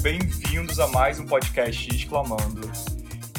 [0.00, 2.70] bem-vindos a mais um podcast Exclamando.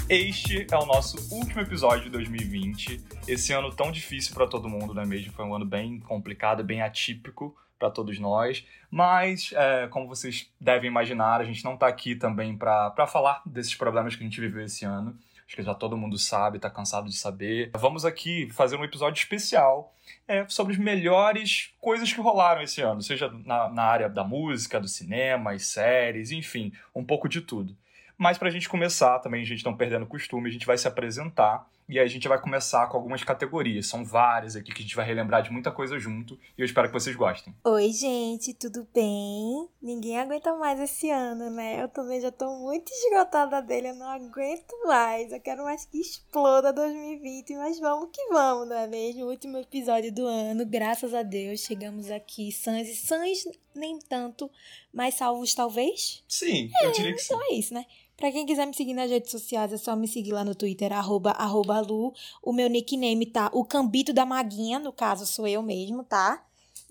[0.10, 3.04] Este é o nosso último episódio de 2020.
[3.28, 5.34] Esse ano tão difícil para todo mundo, não é mesmo?
[5.34, 8.66] Foi um ano bem complicado, bem atípico para todos nós.
[8.90, 13.76] Mas, é, como vocês devem imaginar, a gente não está aqui também para falar desses
[13.76, 15.18] problemas que a gente viveu esse ano.
[15.48, 17.72] Acho que já todo mundo sabe, está cansado de saber.
[17.74, 19.94] Vamos aqui fazer um episódio especial
[20.28, 24.80] é, sobre as melhores coisas que rolaram esse ano, seja na, na área da música,
[24.80, 27.76] do cinema, as séries, enfim, um pouco de tudo.
[28.18, 30.88] Mas para a gente começar, também a gente não perdendo costume, a gente vai se
[30.88, 33.88] apresentar e aí a gente vai começar com algumas categorias.
[33.88, 36.88] São várias aqui que a gente vai relembrar de muita coisa junto e eu espero
[36.88, 37.56] que vocês gostem.
[37.64, 39.70] Oi, gente, tudo bem?
[39.82, 41.82] Ninguém aguenta mais esse ano, né?
[41.82, 45.32] Eu também já tô muito esgotada dele, eu não aguento mais.
[45.32, 49.24] Eu quero mais que exploda 2020, mas vamos que vamos, não é mesmo?
[49.24, 54.50] O último episódio do ano, graças a Deus, chegamos aqui sãs e sãs nem tanto,
[54.92, 56.24] mas salvos talvez?
[56.28, 57.46] Sim, eu diria que então sim.
[57.50, 57.86] é isso, né?
[58.18, 60.92] Pra quem quiser me seguir nas redes sociais, é só me seguir lá no Twitter,
[60.92, 62.12] arroba, arroba Lu.
[62.42, 66.44] O meu nickname tá o Cambito da Maguinha, no caso sou eu mesmo, tá?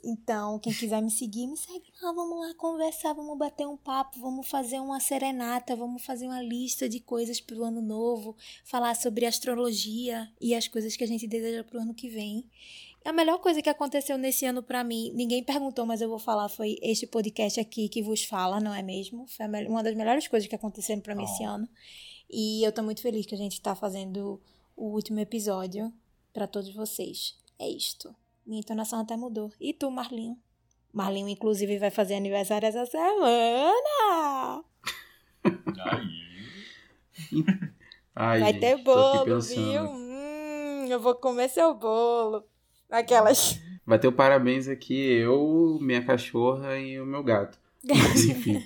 [0.04, 4.20] Então, quem quiser me seguir, me segue lá, vamos lá conversar, vamos bater um papo,
[4.20, 9.26] vamos fazer uma serenata, vamos fazer uma lista de coisas pro ano novo, falar sobre
[9.26, 12.44] astrologia e as coisas que a gente deseja pro ano que vem.
[13.06, 16.48] A melhor coisa que aconteceu nesse ano para mim, ninguém perguntou, mas eu vou falar,
[16.48, 19.28] foi este podcast aqui que vos fala, não é mesmo?
[19.28, 21.32] Foi uma das melhores coisas que aconteceram para mim oh.
[21.32, 21.68] esse ano.
[22.28, 24.40] E eu tô muito feliz que a gente tá fazendo
[24.76, 25.92] o último episódio
[26.32, 27.38] para todos vocês.
[27.60, 28.12] É isto.
[28.44, 29.52] Minha entonação até mudou.
[29.60, 30.36] E tu, Marlinho?
[30.92, 34.64] Marlinho, inclusive, vai fazer aniversário essa semana!
[35.84, 36.26] Aí.
[38.16, 39.82] Ai, vai gente, ter bolo, viu?
[39.84, 42.44] Hum, eu vou comer seu bolo.
[42.90, 43.60] Aquelas.
[43.86, 47.58] Vai ter o parabéns aqui, eu, minha cachorra e o meu gato.
[47.84, 48.62] Mas enfim.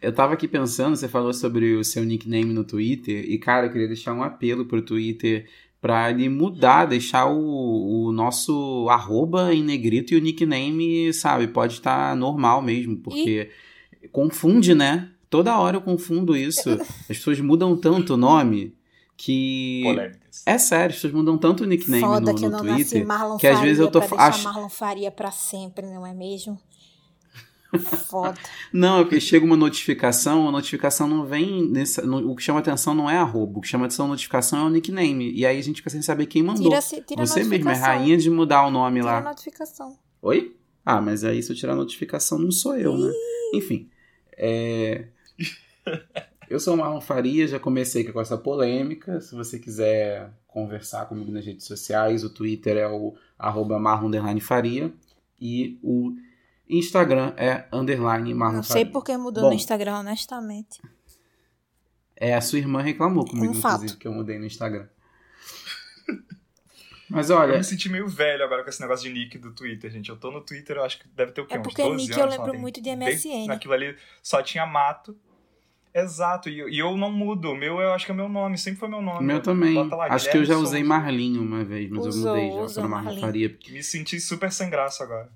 [0.00, 3.72] eu tava aqui pensando, você falou sobre o seu nickname no Twitter, e cara, eu
[3.72, 5.48] queria deixar um apelo pro Twitter
[5.80, 11.74] pra ele mudar, deixar o, o nosso arroba em negrito e o nickname, sabe, pode
[11.74, 13.50] estar tá normal mesmo, porque
[14.02, 14.08] e...
[14.08, 15.10] confunde, né?
[15.28, 16.70] Toda hora eu confundo isso.
[16.80, 18.74] As pessoas mudam tanto o nome
[19.24, 19.82] que.
[19.84, 20.42] Polêmicas.
[20.44, 22.98] É sério, as pessoas mudam tanto o nickname Foda no, que eu no não Twitter.
[22.98, 24.44] nasci Marlon que às Faria vezes eu tô pra acho...
[24.44, 26.60] Marlon Faria pra sempre, não é mesmo?
[28.08, 28.38] Foda.
[28.70, 32.02] Não, é porque chega uma notificação, a notificação não vem nessa.
[32.02, 34.68] No, o que chama atenção não é arroba, o que chama atenção notificação é o
[34.68, 35.32] nickname.
[35.32, 36.64] E aí a gente fica sem saber quem mandou.
[36.64, 39.18] Tira, tira Você mesmo é rainha de mudar o nome tira lá.
[39.20, 39.96] a notificação.
[40.20, 40.54] Oi?
[40.84, 43.10] Ah, mas aí se eu tirar a notificação não sou eu, né?
[43.54, 43.88] Enfim.
[44.36, 45.06] É.
[46.52, 49.22] Eu sou o Marlon Faria, já comecei com essa polêmica.
[49.22, 53.80] Se você quiser conversar comigo nas redes sociais, o Twitter é o arroba
[54.38, 54.92] Faria
[55.40, 56.14] e o
[56.68, 59.48] Instagram é underline Marlon Não sei por que mudou Bom.
[59.48, 60.78] no Instagram, honestamente.
[62.14, 63.76] É, a sua irmã reclamou comigo, Um fato.
[63.76, 64.86] inclusive, que eu mudei no Instagram.
[67.08, 69.90] Mas Eu olha, me senti meio velho agora com esse negócio de nick do Twitter,
[69.90, 70.10] gente.
[70.10, 71.54] Eu tô no Twitter, eu acho que deve ter o quê?
[71.54, 73.08] É Uns porque 12 nick eu anos, lembro sei lá, muito de MSN.
[73.30, 75.18] desde- Naquilo ali só tinha mato.
[75.94, 77.50] Exato, e, eu- e eu não mudo.
[77.50, 79.20] O meu eu acho que é meu nome, sempre foi meu nome.
[79.20, 79.74] o meu também.
[79.74, 80.82] Bota lá, Acho que eu já usei.
[80.82, 83.26] Marlinho uma vez, mas Usou, eu mudei já usou para Marlon Marlinho.
[83.26, 83.58] Faria.
[83.68, 85.30] Me senti super sem graça agora.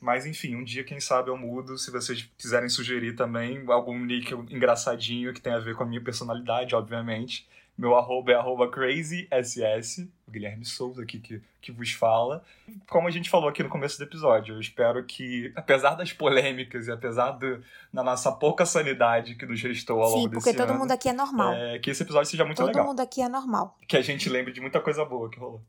[0.00, 1.78] Mas enfim, um dia, quem sabe, eu mudo.
[1.78, 6.00] Se vocês quiserem sugerir também algum nick engraçadinho que tenha a ver com a minha
[6.00, 7.46] personalidade, obviamente.
[7.76, 9.98] Meu arroba é arroba crazyss,
[10.28, 12.44] o Guilherme Souza aqui que, que vos fala.
[12.88, 16.86] Como a gente falou aqui no começo do episódio, eu espero que, apesar das polêmicas
[16.86, 17.62] e apesar do,
[17.92, 20.92] da nossa pouca sanidade que nos restou ao longo Sim, porque desse todo ano, mundo
[20.92, 21.52] aqui é normal.
[21.52, 22.86] é, que esse episódio seja muito todo legal.
[22.86, 23.76] mundo aqui é normal.
[23.88, 25.60] Que a gente lembre de muita coisa boa que rolou.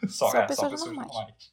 [0.08, 1.12] Só, Só é, só pessoas pessoas normais.
[1.14, 1.52] normais.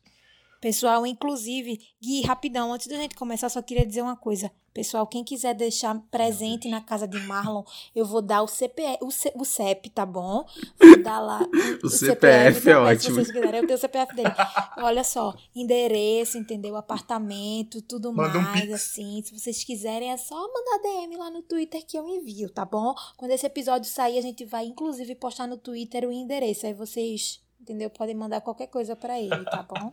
[0.60, 4.52] Pessoal, inclusive, Gui, rapidão, antes da gente começar, só queria dizer uma coisa.
[4.74, 7.64] Pessoal, quem quiser deixar presente na casa de Marlon,
[7.96, 10.46] eu vou dar o CPF, o, C, o CEP, tá bom?
[10.80, 11.40] Vou dar lá
[11.84, 13.02] O CPF é também, ótimo.
[13.02, 14.30] Se vocês quiserem, eu tenho o CPF dele.
[14.78, 16.76] Olha só, endereço, entendeu?
[16.76, 18.74] Apartamento, tudo Manda um mais, pix.
[18.74, 19.22] assim.
[19.24, 22.94] Se vocês quiserem, é só mandar DM lá no Twitter que eu envio, tá bom?
[23.16, 26.68] Quando esse episódio sair, a gente vai, inclusive, postar no Twitter o endereço.
[26.68, 27.90] Aí vocês, entendeu?
[27.90, 29.92] Podem mandar qualquer coisa pra ele, tá bom?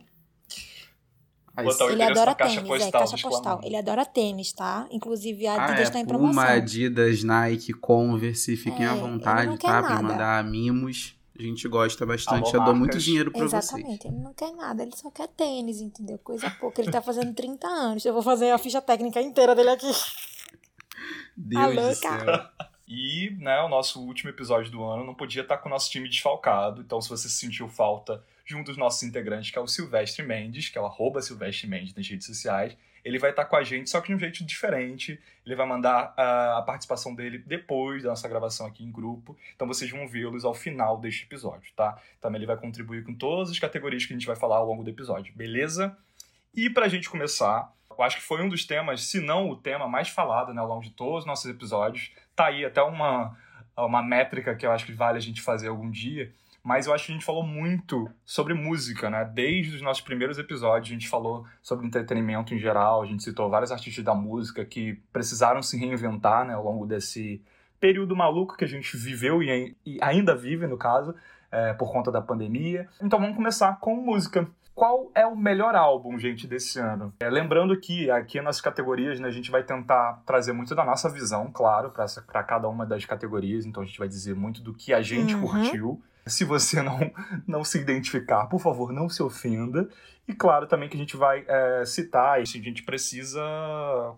[1.57, 3.61] Aí, Botar o Ele adora na caixa tênis, postal é, caixa postal.
[3.63, 4.87] Ele adora tênis, tá?
[4.91, 6.33] Inclusive, a Ah, Adidas é, tá em promoção.
[6.43, 9.81] Puma, Adidas, Nike, Converse, fiquem É, à vontade, tá?
[9.81, 10.01] Pra nada.
[10.03, 11.15] mandar mimos.
[11.37, 12.47] A gente gosta bastante.
[12.55, 13.65] Alô, Eu dou muito dinheiro pra vocês.
[13.65, 16.17] Exatamente, ele não quer nada, ele só quer tênis, entendeu?
[16.17, 16.81] Coisa pouca.
[16.81, 18.05] Ele tá fazendo 30 anos.
[18.05, 19.91] Eu vou fazer a ficha técnica inteira dele aqui.
[21.35, 22.09] Deus Alô, do céu.
[22.11, 22.51] cara.
[22.87, 26.07] E, né, o nosso último episódio do ano não podia estar com o nosso time
[26.07, 26.81] desfalcado.
[26.81, 30.69] Então, se você sentiu falta de um dos nossos integrantes, que é o Silvestre Mendes,
[30.69, 33.87] que é o arroba Silvestre Mendes nas redes sociais, ele vai estar com a gente,
[33.87, 35.21] só que de um jeito diferente.
[35.45, 39.37] Ele vai mandar a, a participação dele depois da nossa gravação aqui em grupo.
[39.55, 42.01] Então vocês vão vê-los ao final deste episódio, tá?
[42.19, 44.83] Também ele vai contribuir com todas as categorias que a gente vai falar ao longo
[44.83, 45.95] do episódio, beleza?
[46.51, 49.87] E pra gente começar, eu acho que foi um dos temas, se não o tema
[49.87, 52.11] mais falado né, ao longo de todos os nossos episódios.
[52.35, 53.37] Tá aí até uma,
[53.77, 56.33] uma métrica que eu acho que vale a gente fazer algum dia,
[56.65, 59.23] mas eu acho que a gente falou muito sobre música, né?
[59.23, 63.47] Desde os nossos primeiros episódios, a gente falou sobre entretenimento em geral, a gente citou
[63.51, 67.39] vários artistas da música que precisaram se reinventar, né, ao longo desse
[67.79, 71.13] período maluco que a gente viveu e, ainda vive, no caso,
[71.51, 72.89] é, por conta da pandemia.
[72.99, 74.47] Então vamos começar com música.
[74.73, 77.13] Qual é o melhor álbum, gente, desse ano?
[77.19, 81.11] É, lembrando que aqui nas categorias né, a gente vai tentar trazer muito da nossa
[81.11, 83.67] visão, claro, para cada uma das categorias.
[83.67, 85.41] Então a gente vai dizer muito do que a gente uhum.
[85.41, 86.03] curtiu.
[86.25, 86.99] Se você não,
[87.47, 89.89] não se identificar, por favor, não se ofenda.
[90.27, 93.41] E claro também que a gente vai é, citar e a gente precisa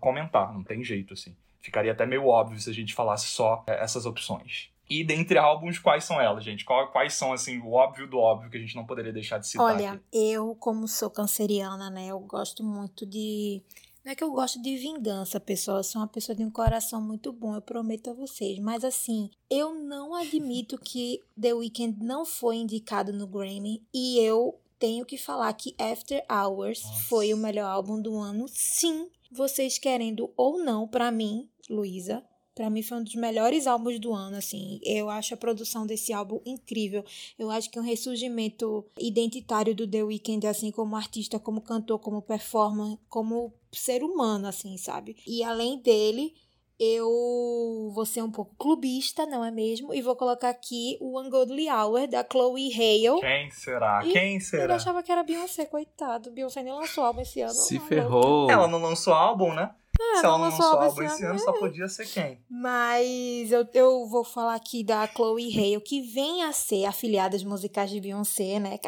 [0.00, 1.36] comentar, não tem jeito assim.
[1.60, 4.70] Ficaria até meio óbvio se a gente falasse só é, essas opções.
[4.88, 6.64] E dentre álbuns, quais são elas, gente?
[6.64, 9.66] Quais são, assim, o óbvio do óbvio que a gente não poderia deixar de citar?
[9.66, 10.02] Olha, aqui?
[10.12, 13.62] eu, como sou canceriana, né, eu gosto muito de
[14.08, 15.76] não é que eu gosto de vingança, pessoal.
[15.76, 18.58] Eu sou uma pessoa de um coração muito bom, eu prometo a vocês.
[18.58, 23.82] Mas assim, eu não admito que The Weeknd não foi indicado no Grammy.
[23.92, 27.02] E eu tenho que falar que After Hours Nossa.
[27.02, 28.46] foi o melhor álbum do ano.
[28.48, 32.24] Sim, vocês querendo ou não, para mim, Luísa,
[32.58, 34.80] para mim foi um dos melhores álbuns do ano, assim.
[34.82, 37.04] Eu acho a produção desse álbum incrível.
[37.38, 42.22] Eu acho que um ressurgimento identitário do The Weeknd, assim, como artista, como cantor, como
[42.22, 45.16] performer, como ser humano, assim, sabe?
[45.26, 46.34] E além dele,
[46.78, 49.92] eu vou ser um pouco clubista, não é mesmo?
[49.92, 53.20] E vou colocar aqui o Ungodly Hour, da Chloe Hale.
[53.20, 54.02] Quem será?
[54.04, 54.64] E Quem será?
[54.64, 56.30] Eu achava que era Beyoncé, coitado.
[56.30, 57.52] Beyoncé nem lançou álbum esse ano.
[57.52, 58.48] Se ferrou.
[58.48, 59.70] Ela não lançou álbum, né?
[60.00, 62.40] É, Se ela não lançou álbum esse ano, só podia ser quem?
[62.48, 67.42] Mas eu, eu vou falar aqui da Chloe Hale, que vem a ser afiliada às
[67.42, 68.78] musicais de Beyoncé, né?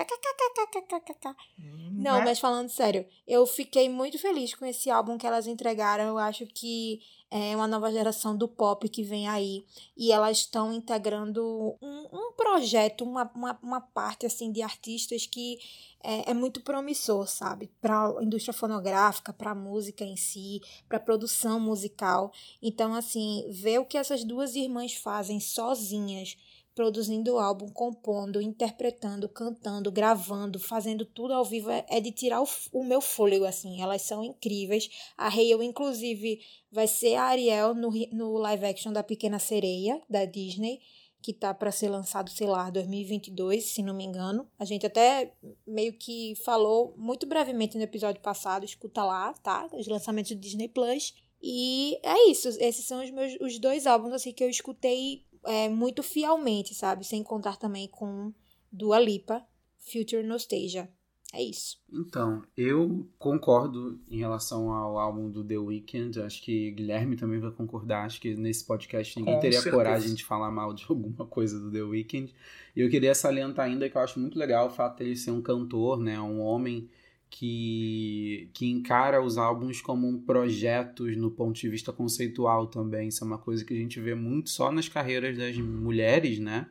[1.59, 2.25] Hum, não, né?
[2.27, 6.05] mas falando sério, eu fiquei muito feliz com esse álbum que elas entregaram.
[6.05, 9.65] Eu acho que é uma nova geração do pop que vem aí
[9.97, 15.59] e elas estão integrando um, um projeto, uma, uma, uma, parte assim de artistas que
[16.03, 17.71] é, é muito promissor, sabe?
[17.81, 22.33] Para a indústria fonográfica, para a música em si, para a produção musical.
[22.63, 26.37] Então, assim, ver o que essas duas irmãs fazem sozinhas
[26.75, 32.41] produzindo o álbum, compondo, interpretando, cantando, gravando, fazendo tudo ao vivo é, é de tirar
[32.41, 33.83] o, o, meu fôlego, assim.
[33.83, 34.89] Elas são incríveis.
[35.17, 40.25] A Hale, inclusive, vai ser a Ariel no, no live action da Pequena Sereia, da
[40.25, 40.81] Disney,
[41.23, 44.49] que tá para ser lançado, sei lá, 2022, se não me engano.
[44.59, 45.33] A gente até
[45.67, 49.69] meio que falou muito brevemente no episódio passado, escuta lá, tá?
[49.73, 51.15] Os lançamentos do Disney Plus.
[51.43, 55.69] E é isso, esses são os meus os dois álbuns assim que eu escutei é,
[55.69, 57.05] muito fielmente, sabe?
[57.05, 58.33] Sem contar também com
[58.71, 59.45] Dua Lipa,
[59.79, 60.91] Future Nostalgia.
[61.33, 61.79] É isso.
[61.93, 66.21] Então, eu concordo em relação ao álbum do The Weeknd.
[66.23, 68.05] Acho que Guilherme também vai concordar.
[68.05, 69.77] Acho que nesse podcast ninguém Com teria certeza.
[69.77, 72.35] coragem de falar mal de alguma coisa do The Weeknd.
[72.75, 75.41] E eu queria salientar ainda que eu acho muito legal o fato dele ser um
[75.41, 76.21] cantor, né?
[76.21, 76.91] Um homem
[77.29, 83.07] que, que encara os álbuns como projetos no ponto de vista conceitual também.
[83.07, 86.69] Isso é uma coisa que a gente vê muito só nas carreiras das mulheres, né?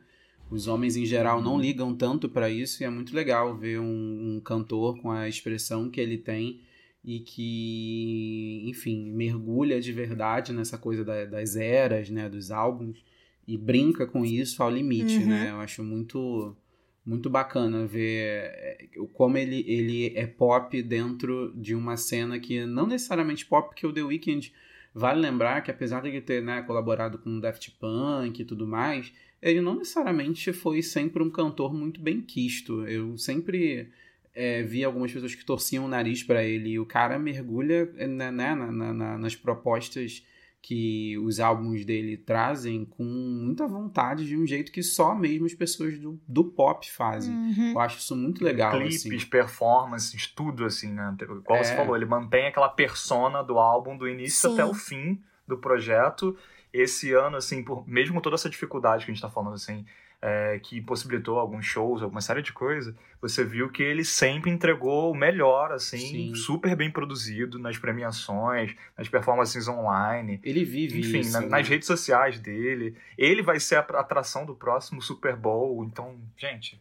[0.50, 4.36] Os homens em geral não ligam tanto para isso e é muito legal ver um,
[4.36, 6.60] um, cantor com a expressão que ele tem
[7.04, 13.02] e que, enfim, mergulha de verdade nessa coisa da, das eras, né, dos álbuns
[13.46, 15.28] e brinca com isso ao limite, uhum.
[15.28, 15.50] né?
[15.50, 16.56] Eu acho muito
[17.04, 22.86] muito bacana ver é, como ele, ele é pop dentro de uma cena que não
[22.86, 24.52] necessariamente pop, porque o The Weeknd
[24.94, 29.12] vale lembrar que apesar de ele ter né, colaborado com Daft Punk e tudo mais,
[29.42, 32.86] ele não necessariamente foi sempre um cantor muito bem quisto.
[32.86, 33.90] Eu sempre
[34.34, 38.30] é, vi algumas pessoas que torciam o nariz para ele e o cara mergulha né,
[38.30, 40.24] né, na, na, nas propostas
[40.62, 45.54] que os álbuns dele trazem com muita vontade, de um jeito que só mesmo as
[45.54, 47.34] pessoas do, do pop fazem.
[47.34, 47.72] Uhum.
[47.72, 48.72] Eu acho isso muito legal.
[48.72, 49.26] Clipes, assim.
[49.26, 51.16] performances, tudo assim, né?
[51.22, 51.64] Igual é.
[51.64, 54.54] você falou, ele mantém aquela persona do álbum do início Sim.
[54.54, 55.18] até o fim
[55.48, 56.36] do projeto.
[56.72, 59.84] Esse ano, assim, por, mesmo toda essa dificuldade que a gente tá falando, assim,
[60.22, 65.10] é, que possibilitou alguns shows, alguma série de coisas, você viu que ele sempre entregou
[65.10, 66.34] o melhor, assim, Sim.
[66.34, 70.40] super bem produzido nas premiações, nas performances online.
[70.42, 71.48] Ele vive Enfim, isso, na, né?
[71.48, 72.96] nas redes sociais dele.
[73.16, 76.80] Ele vai ser a atração do próximo Super Bowl, então, gente...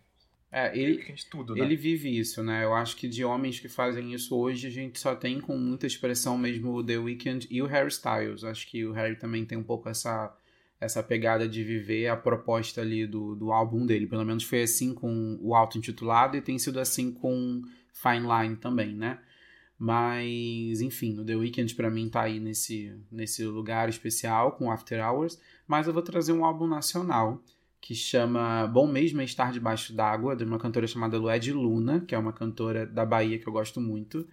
[0.51, 1.63] É, ele, tudo, né?
[1.63, 2.63] ele vive isso, né?
[2.63, 5.86] Eu acho que de homens que fazem isso hoje, a gente só tem com muita
[5.86, 8.44] expressão mesmo o The Weeknd e o Harry Styles.
[8.44, 10.36] Acho que o Harry também tem um pouco essa
[10.79, 14.08] essa pegada de viver a proposta ali do, do álbum dele.
[14.08, 18.96] Pelo menos foi assim com o auto-intitulado e tem sido assim com Fine Line também,
[18.96, 19.20] né?
[19.77, 25.06] Mas, enfim, o The Weeknd para mim tá aí nesse, nesse lugar especial com After
[25.06, 25.39] Hours.
[25.68, 27.41] Mas eu vou trazer um álbum nacional
[27.81, 32.13] que chama Bom Mesmo é Estar Debaixo d'Água, de uma cantora chamada Lued Luna, que
[32.13, 34.27] é uma cantora da Bahia que eu gosto muito.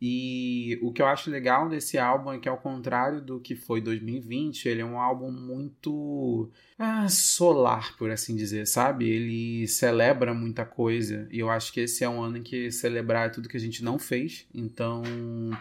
[0.00, 3.80] E o que eu acho legal desse álbum é que, ao contrário do que foi
[3.80, 9.08] 2020, ele é um álbum muito ah, solar, por assim dizer, sabe?
[9.08, 11.26] Ele celebra muita coisa.
[11.32, 13.60] E eu acho que esse é um ano em que celebrar é tudo que a
[13.60, 14.46] gente não fez.
[14.54, 15.02] Então,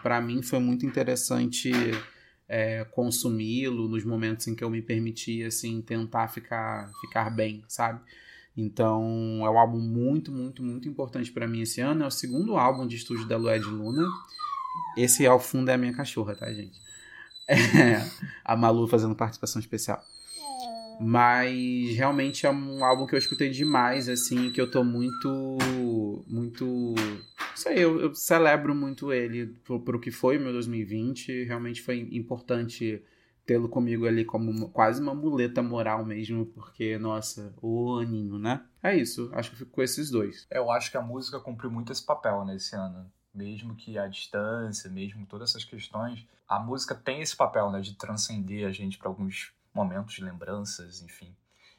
[0.04, 1.72] para mim, foi muito interessante
[2.48, 8.00] é, consumi-lo nos momentos em que eu me permiti, assim, tentar ficar, ficar bem, sabe?
[8.56, 12.04] Então, é um álbum muito, muito, muito importante para mim esse ano.
[12.04, 14.08] É o segundo álbum de estúdio da Lued Luna.
[14.98, 16.80] Esse ao fundo é a minha cachorra, tá, gente?
[17.50, 18.06] É,
[18.44, 20.04] a Malu fazendo participação especial.
[21.00, 25.58] Mas realmente é um álbum que eu escutei demais, assim, que eu tô muito.
[26.28, 26.66] Muito.
[26.66, 31.44] Não sei, eu, eu celebro muito ele pro, pro que foi o meu 2020.
[31.44, 33.04] Realmente foi importante
[33.48, 38.62] tê-lo comigo ali como quase uma muleta moral mesmo, porque, nossa, o aninho, né?
[38.84, 40.46] É isso, acho que eu fico com esses dois.
[40.52, 43.10] Eu acho que a música cumpriu muito esse papel nesse ano.
[43.34, 47.96] Mesmo que a distância, mesmo todas essas questões, a música tem esse papel, né, de
[47.96, 51.36] transcender a gente para alguns momentos lembranças, enfim,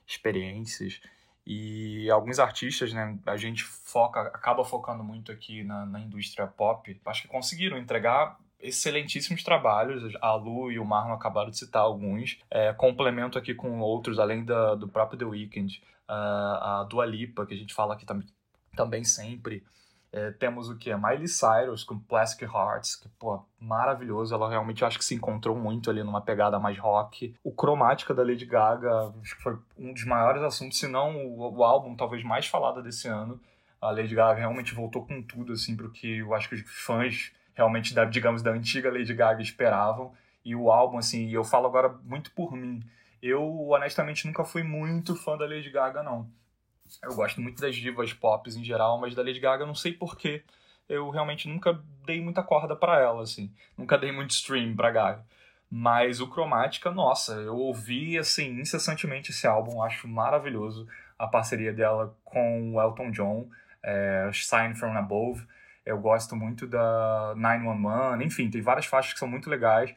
[0.07, 1.01] experiências.
[1.45, 7.01] E alguns artistas, né, a gente foca, acaba focando muito aqui na, na indústria pop,
[7.07, 10.15] acho que conseguiram entregar excelentíssimos trabalhos.
[10.21, 12.39] A Lu e o Marlon acabaram de citar alguns.
[12.51, 17.47] É, complemento aqui com outros, além da, do próprio The Weeknd, uh, a Dua Lipa,
[17.47, 18.23] que a gente fala aqui tam
[18.77, 19.65] também sempre.
[20.11, 20.95] É, temos o que?
[20.95, 24.35] Miley Cyrus com Plastic Hearts, que, pô, maravilhoso.
[24.35, 27.35] Ela realmente acho que se encontrou muito ali numa pegada mais rock.
[27.45, 31.59] O Cromática da Lady Gaga, acho que foi um dos maiores assuntos, se não o,
[31.59, 33.41] o álbum talvez mais falado desse ano.
[33.81, 37.33] A Lady Gaga realmente voltou com tudo, assim, pro que eu acho que os fãs
[37.55, 40.15] realmente, da, digamos, da antiga Lady Gaga esperavam.
[40.45, 42.83] E o álbum, assim, eu falo agora muito por mim.
[43.21, 46.31] Eu, honestamente, nunca fui muito fã da Lady Gaga, não.
[47.03, 49.93] Eu gosto muito das divas pop em geral, mas da Lady Gaga eu não sei
[49.93, 50.43] porquê.
[50.89, 53.53] Eu realmente nunca dei muita corda para ela, assim.
[53.77, 55.25] Nunca dei muito stream pra Gaga.
[55.71, 59.83] Mas o Cromática, nossa, eu ouvi, assim, incessantemente esse álbum.
[59.83, 63.51] Acho maravilhoso a parceria dela com o Elton John,
[63.83, 65.47] é, Sign From Above.
[65.85, 69.95] Eu gosto muito da 911, enfim, tem várias faixas que são muito legais.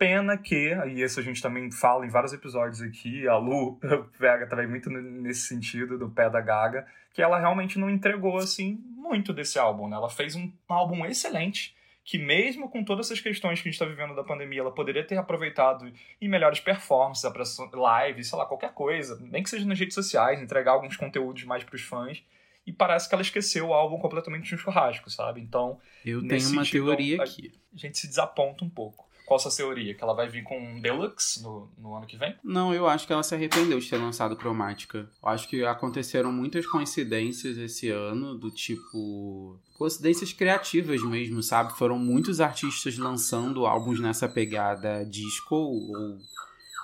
[0.00, 3.78] Pena que, e isso a gente também fala em vários episódios aqui, a Lu
[4.18, 8.82] pega também muito nesse sentido do pé da Gaga, que ela realmente não entregou, assim,
[8.96, 9.96] muito desse álbum, né?
[9.96, 13.84] Ela fez um álbum excelente, que mesmo com todas essas questões que a gente está
[13.84, 17.30] vivendo da pandemia, ela poderia ter aproveitado em melhores performances,
[17.70, 21.62] live, sei lá, qualquer coisa, nem que seja nas redes sociais, entregar alguns conteúdos mais
[21.62, 22.24] para os fãs
[22.66, 25.42] e parece que ela esqueceu o álbum completamente de um churrasco, sabe?
[25.42, 25.78] Então.
[26.06, 27.52] Eu tenho uma sentido, teoria aqui.
[27.74, 29.09] A gente se desaponta um pouco.
[29.30, 29.94] Qual a sua teoria?
[29.94, 32.34] Que ela vai vir com um Deluxe no, no ano que vem?
[32.42, 35.08] Não, eu acho que ela se arrependeu de ter lançado Cromática.
[35.22, 39.56] Eu acho que aconteceram muitas coincidências esse ano, do tipo.
[39.78, 41.78] Coincidências criativas mesmo, sabe?
[41.78, 46.18] Foram muitos artistas lançando álbuns nessa pegada disco ou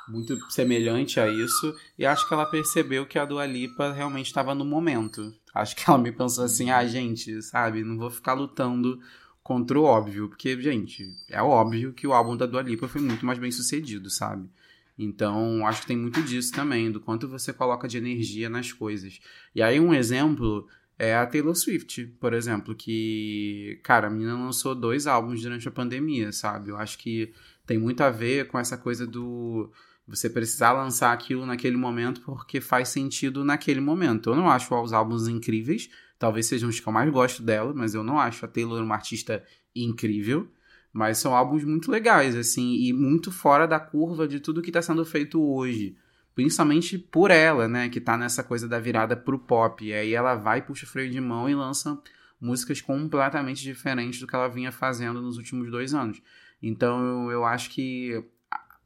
[0.09, 1.75] muito semelhante a isso.
[1.99, 5.35] E acho que ela percebeu que a Dua Lipa realmente estava no momento.
[5.53, 9.00] Acho que ela me pensou assim, ah, gente, sabe, não vou ficar lutando
[9.47, 13.25] contra o óbvio, porque, gente, é óbvio que o álbum da Dua Lipa foi muito
[13.25, 14.50] mais bem sucedido, sabe?
[14.99, 19.21] Então, acho que tem muito disso também, do quanto você coloca de energia nas coisas.
[19.55, 20.67] E aí, um exemplo
[20.99, 25.71] é a Taylor Swift, por exemplo, que, cara, a menina lançou dois álbuns durante a
[25.71, 26.71] pandemia, sabe?
[26.71, 27.33] Eu acho que
[27.65, 29.71] tem muito a ver com essa coisa do
[30.09, 34.31] você precisar lançar aquilo naquele momento porque faz sentido naquele momento.
[34.31, 37.94] Eu não acho os álbuns incríveis, talvez sejam os que eu mais gosto dela, mas
[37.94, 39.42] eu não acho a Taylor uma artista
[39.75, 40.49] incrível.
[40.92, 44.80] Mas são álbuns muito legais, assim, e muito fora da curva de tudo que está
[44.80, 45.94] sendo feito hoje.
[46.35, 49.85] Principalmente por ela, né, que tá nessa coisa da virada pro pop.
[49.85, 52.00] E aí ela vai, puxa o freio de mão e lança
[52.40, 56.23] músicas completamente diferentes do que ela vinha fazendo nos últimos dois anos.
[56.62, 58.25] Então eu, eu acho que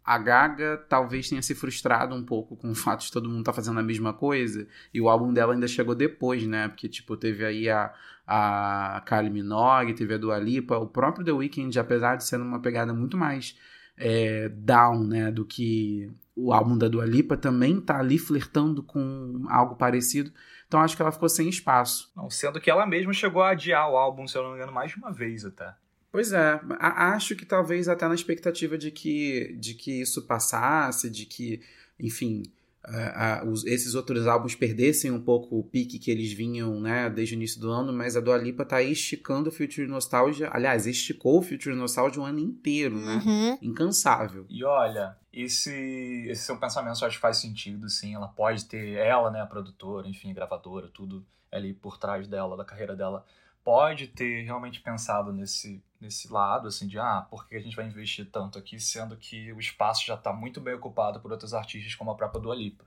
[0.04, 3.52] a Gaga talvez tenha se frustrado um pouco com o fato de todo mundo estar
[3.52, 4.66] tá fazendo a mesma coisa.
[4.92, 6.68] E o álbum dela ainda chegou depois, né?
[6.68, 7.92] Porque, tipo, teve aí a,
[8.26, 10.78] a Kylie Minogue, teve a Dua Lipa.
[10.78, 13.56] O próprio The Weeknd, apesar de ser uma pegada muito mais
[13.96, 15.30] é, down, né?
[15.30, 20.32] Do que o álbum da Dua Lipa, também tá ali flertando com algo parecido.
[20.66, 22.10] Então acho que ela ficou sem espaço.
[22.16, 24.72] Não, sendo que ela mesma chegou a adiar o álbum, se eu não me engano,
[24.72, 25.74] mais de uma vez até.
[26.12, 31.24] Pois é, acho que talvez até na expectativa de que, de que isso passasse, de
[31.24, 31.60] que,
[32.00, 32.42] enfim,
[32.84, 37.08] uh, uh, os, esses outros álbuns perdessem um pouco o pique que eles vinham, né,
[37.08, 40.50] desde o início do ano, mas a Dua Lipa tá aí esticando o Future Nostalgia,
[40.52, 43.58] aliás, esticou o Future Nostalgia o ano inteiro, né, uhum.
[43.62, 44.46] incansável.
[44.48, 48.94] E olha, esse, esse seu pensamento eu acho que faz sentido, sim, ela pode ter,
[48.96, 53.24] ela, né, a produtora, enfim, gravadora, tudo ali por trás dela, da carreira dela,
[53.62, 57.86] pode ter realmente pensado nesse, nesse lado, assim, de ah, por que a gente vai
[57.86, 61.94] investir tanto aqui, sendo que o espaço já está muito bem ocupado por outros artistas,
[61.94, 62.84] como a própria Dua Lipa.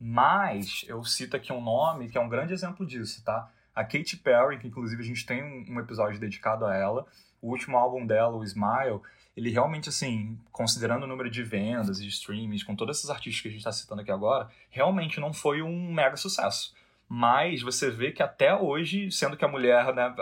[0.00, 3.50] Mas eu cito aqui um nome que é um grande exemplo disso, tá?
[3.74, 7.06] A Katy Perry, que inclusive a gente tem um, episódio dedicado a ela,
[7.40, 9.00] o último álbum dela, o Smile,
[9.36, 13.48] ele realmente, assim, considerando o número de vendas e streams, com todos esses artistas que
[13.48, 16.74] a gente está citando aqui agora, realmente não foi um mega sucesso.
[17.08, 20.12] Mas você vê que até hoje, sendo que a mulher, né,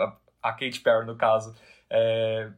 [0.41, 1.55] a Katy Perry no caso,
[1.89, 2.49] é,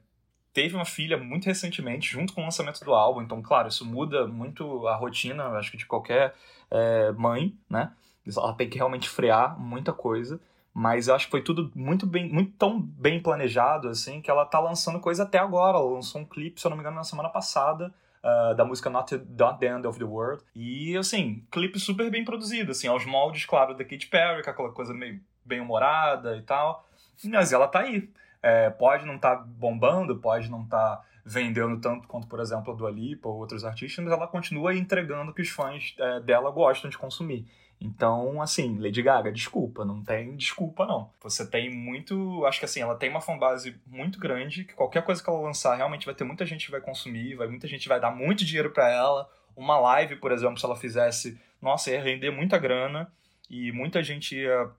[0.53, 3.21] teve uma filha muito recentemente, junto com o lançamento do álbum.
[3.21, 6.33] Então, claro, isso muda muito a rotina, acho que de qualquer
[6.69, 7.91] é, mãe, né?
[8.25, 10.39] Ela tem que realmente frear muita coisa.
[10.73, 14.45] Mas eu acho que foi tudo muito bem, muito tão bem planejado, assim, que ela
[14.45, 15.77] tá lançando coisa até agora.
[15.77, 17.93] Ela lançou um clipe, se eu não me engano, na semana passada,
[18.23, 20.43] uh, da música Not, Not the End of the World.
[20.55, 24.71] E, assim, clipe super bem produzido, assim, aos moldes, claro, da Katy Perry, com aquela
[24.71, 26.87] coisa meio bem humorada e tal.
[27.25, 28.09] Mas ela tá aí.
[28.41, 32.73] É, pode não estar tá bombando, pode não estar tá vendendo tanto quanto, por exemplo,
[32.73, 36.19] a Dua Lipa ou outros artistas, mas ela continua entregando o que os fãs é,
[36.21, 37.45] dela gostam de consumir.
[37.81, 41.09] Então, assim, Lady Gaga, desculpa, não tem desculpa não.
[41.21, 45.23] Você tem muito, acho que assim, ela tem uma fanbase muito grande, que qualquer coisa
[45.23, 47.99] que ela lançar realmente vai ter muita gente que vai consumir, vai muita gente vai
[47.99, 49.29] dar muito dinheiro para ela.
[49.55, 53.09] Uma live, por exemplo, se ela fizesse, nossa, ia render muita grana
[53.49, 54.69] e muita gente ia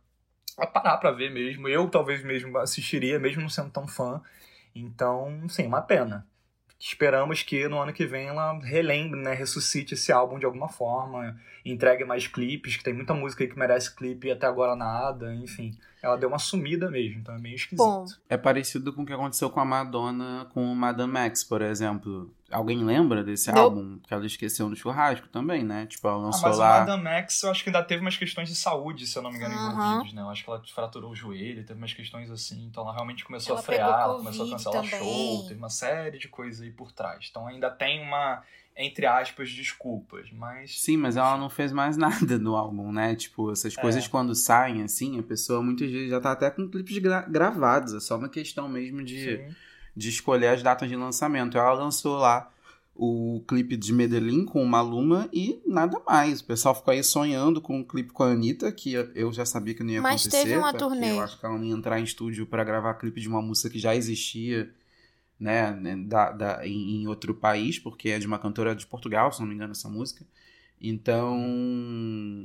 [0.54, 1.68] parar para ver mesmo.
[1.68, 4.20] Eu talvez mesmo assistiria, mesmo não sendo tão fã.
[4.74, 6.26] Então, sim, uma pena
[6.80, 11.38] esperamos que no ano que vem ela relembre, né, ressuscite esse álbum de alguma forma,
[11.62, 15.34] entregue mais clipes, que tem muita música aí que merece clipe e até agora nada,
[15.34, 15.76] enfim.
[16.02, 17.84] Ela deu uma sumida mesmo, então é meio esquisito.
[17.84, 18.06] Bom.
[18.30, 22.32] É parecido com o que aconteceu com a Madonna com o Madame X, por exemplo.
[22.50, 23.98] Alguém lembra desse álbum?
[23.98, 25.86] Que ela esqueceu no churrasco também, né?
[25.86, 26.68] Tipo, ela lançou ah, mas lá...
[26.68, 29.30] Mas Madame X, eu acho que ainda teve umas questões de saúde, se eu não
[29.30, 29.70] me engano, uhum.
[29.70, 30.22] envolvidos, né?
[30.22, 32.66] Eu acho que ela fraturou o joelho, teve umas questões assim.
[32.66, 34.98] Então ela realmente começou ela a frear, ela começou a cancelar também.
[34.98, 37.28] show, teve uma série de coisas aí por trás.
[37.30, 38.42] Então ainda tem uma
[38.76, 40.80] entre aspas, desculpas, mas...
[40.80, 43.14] Sim, mas ela não fez mais nada no álbum, né?
[43.14, 43.80] Tipo, essas é.
[43.80, 47.92] coisas quando saem, assim, a pessoa muitas vezes já tá até com clipes gra gravados,
[47.92, 49.44] é só uma questão mesmo de,
[50.00, 51.58] de escolher as datas de lançamento.
[51.58, 52.50] Ela lançou lá
[52.94, 56.40] o clipe de Medellín com o Maluma e nada mais.
[56.40, 59.44] O pessoal ficou aí sonhando com o um clipe com a Anitta, que eu já
[59.44, 60.36] sabia que não ia Mas acontecer.
[60.36, 61.12] Mas teve uma turnê.
[61.12, 63.68] Eu acho que ela não ia entrar em estúdio para gravar clipe de uma música
[63.68, 64.72] que já existia
[65.38, 69.32] né, né, da, da, em, em, outro país, porque é de uma cantora de Portugal,
[69.32, 70.24] se não me engano, essa música.
[70.80, 71.38] Então,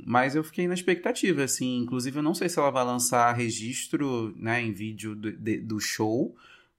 [0.06, 4.34] mas eu fiquei na expectativa, assim, inclusive eu não sei se ela vai lançar registro,
[4.36, 6.34] né, em vídeo do, de, do show,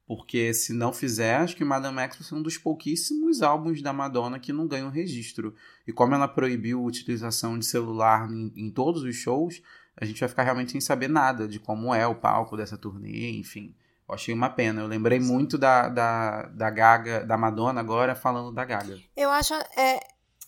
[0.08, 3.91] porque se não fizer, acho que Madame X vai ser um dos pouquíssimos álbuns da
[3.91, 5.54] Madonna que não ganham registro.
[5.86, 9.62] E como ela proibiu a utilização de celular em, em todos os shows,
[9.98, 13.32] a gente vai ficar realmente sem saber nada de como é o palco dessa turnê,
[13.32, 13.76] enfim.
[14.08, 14.82] Eu achei uma pena.
[14.82, 15.28] Eu lembrei Sim.
[15.28, 18.98] muito da, da, da Gaga, da Madonna agora falando da Gaga.
[19.13, 19.54] Eu acho.
[19.76, 20.00] É...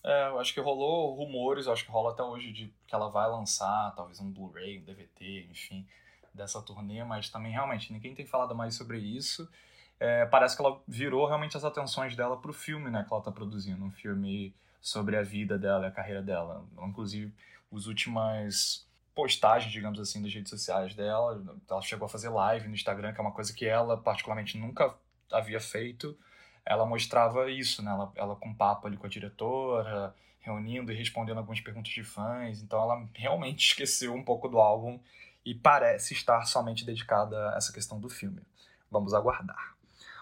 [0.06, 3.30] é eu acho que rolou rumores, acho que rola até hoje de que ela vai
[3.30, 5.86] lançar talvez um Blu-ray, um DVD, enfim,
[6.39, 9.47] dessa turnê, mas também realmente ninguém tem falado mais sobre isso.
[9.99, 13.32] É, parece que ela virou realmente as atenções dela pro filme, né, que ela tá
[13.32, 16.65] produzindo, um filme sobre a vida dela a carreira dela.
[16.82, 17.34] Inclusive,
[17.69, 21.43] os últimas postagens, digamos assim, das redes sociais dela.
[21.69, 24.95] Ela chegou a fazer live no Instagram, que é uma coisa que ela, particularmente, nunca
[25.30, 26.17] havia feito.
[26.65, 27.91] Ela mostrava isso, né?
[27.91, 32.62] Ela, ela com papo ali com a diretora, reunindo e respondendo algumas perguntas de fãs.
[32.62, 34.99] Então ela realmente esqueceu um pouco do álbum
[35.45, 38.41] e parece estar somente dedicada a essa questão do filme.
[38.91, 39.73] Vamos aguardar.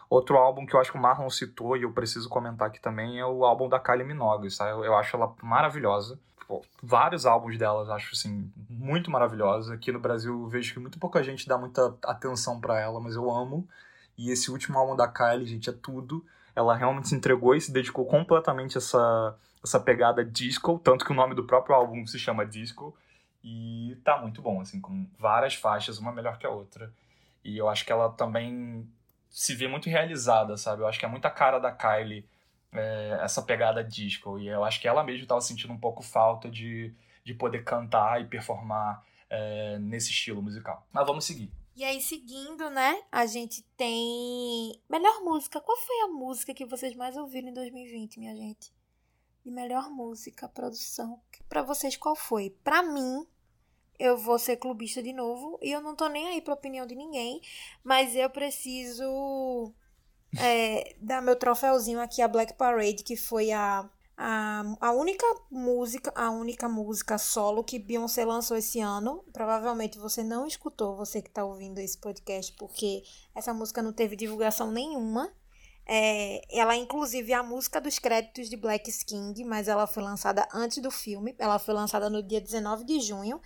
[0.10, 3.20] Outro álbum que eu acho que o Marlon citou e eu preciso comentar aqui também
[3.20, 4.50] é o álbum da Kylie Minogue.
[4.50, 4.72] Sabe?
[4.72, 9.70] Eu, eu acho ela maravilhosa pô, vários álbuns delas, acho assim, muito maravilhosos.
[9.70, 13.30] Aqui no Brasil vejo que muito pouca gente dá muita atenção para ela, mas eu
[13.30, 13.68] amo.
[14.18, 16.26] E esse último álbum da Kylie, gente, é tudo.
[16.56, 21.12] ela realmente se entregou e se dedicou completamente a essa, essa pegada disco, tanto que
[21.12, 22.96] o nome do próprio álbum se chama Disco.
[23.50, 26.94] E tá muito bom, assim, com várias faixas, uma melhor que a outra.
[27.46, 28.86] E eu acho que ela também
[29.30, 30.82] se vê muito realizada, sabe?
[30.82, 32.28] Eu acho que é muita cara da Kylie
[32.74, 34.38] é, essa pegada disco.
[34.38, 38.22] E eu acho que ela mesma estava sentindo um pouco falta de, de poder cantar
[38.22, 40.86] e performar é, nesse estilo musical.
[40.92, 41.50] Mas vamos seguir.
[41.74, 44.82] E aí, seguindo, né, a gente tem.
[44.90, 45.62] Melhor música.
[45.62, 48.74] Qual foi a música que vocês mais ouviram em 2020, minha gente?
[49.46, 51.22] De melhor música, produção.
[51.48, 52.50] Para vocês, qual foi?
[52.62, 53.26] Para mim,
[54.00, 56.96] eu vou ser clubista de novo e eu não tô nem aí pra opinião de
[56.96, 57.42] ninguém,
[57.84, 59.74] mas eu preciso
[60.38, 66.12] é, dar meu troféuzinho aqui a Black Parade, que foi a a, a única música,
[66.16, 71.30] a única música solo que Beyoncé lançou esse ano, provavelmente você não escutou, você que
[71.30, 73.04] está ouvindo esse podcast, porque
[73.36, 75.32] essa música não teve divulgação nenhuma.
[75.90, 80.48] É, ela é inclusive a música dos créditos de Black King, mas ela foi lançada
[80.52, 81.36] antes do filme.
[81.38, 83.40] Ela foi lançada no dia 19 de junho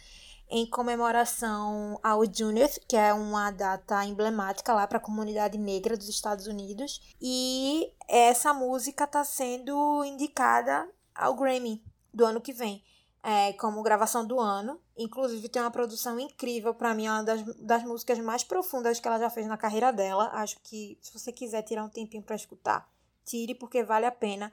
[0.52, 6.10] em comemoração ao Juneteenth, que é uma data emblemática lá para a comunidade negra dos
[6.10, 7.16] Estados Unidos.
[7.22, 11.82] E essa música está sendo indicada ao Grammy
[12.14, 12.84] do ano que vem.
[13.24, 14.82] É, como gravação do ano.
[14.98, 16.74] Inclusive, tem uma produção incrível.
[16.74, 19.94] para mim, é uma das, das músicas mais profundas que ela já fez na carreira
[19.94, 20.32] dela.
[20.34, 22.90] Acho que, se você quiser tirar um tempinho para escutar,
[23.24, 24.52] tire, porque vale a pena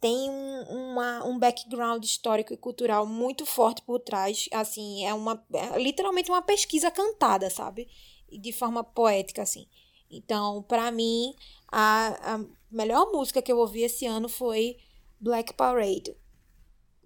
[0.00, 4.48] tem um, uma, um background histórico e cultural muito forte por trás.
[4.52, 7.86] Assim, é uma é literalmente uma pesquisa cantada, sabe?
[8.30, 9.68] De forma poética, assim.
[10.10, 11.34] Então, para mim,
[11.70, 14.76] a, a melhor música que eu ouvi esse ano foi
[15.20, 16.16] Black Parade.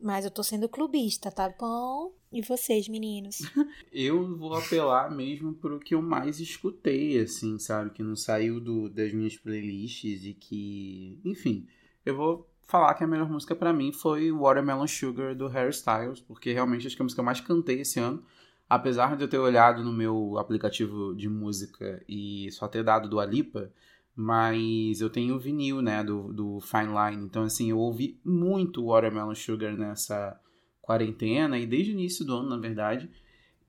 [0.00, 2.12] Mas eu tô sendo clubista, tá bom?
[2.30, 3.38] E vocês, meninos?
[3.92, 7.90] eu vou apelar mesmo pro que eu mais escutei, assim, sabe?
[7.90, 11.20] Que não saiu do, das minhas playlists e que.
[11.24, 11.66] Enfim,
[12.04, 16.20] eu vou falar que a melhor música para mim foi Watermelon Sugar do Harry Styles,
[16.20, 18.22] porque realmente acho que é a música que eu mais cantei esse ano.
[18.68, 23.20] Apesar de eu ter olhado no meu aplicativo de música e só ter dado do
[23.20, 23.70] Alipa,
[24.16, 27.24] mas eu tenho o vinil, né, do, do Fine Line.
[27.24, 30.40] Então, assim, eu ouvi muito Watermelon Sugar nessa
[30.80, 33.10] quarentena e desde o início do ano, na verdade.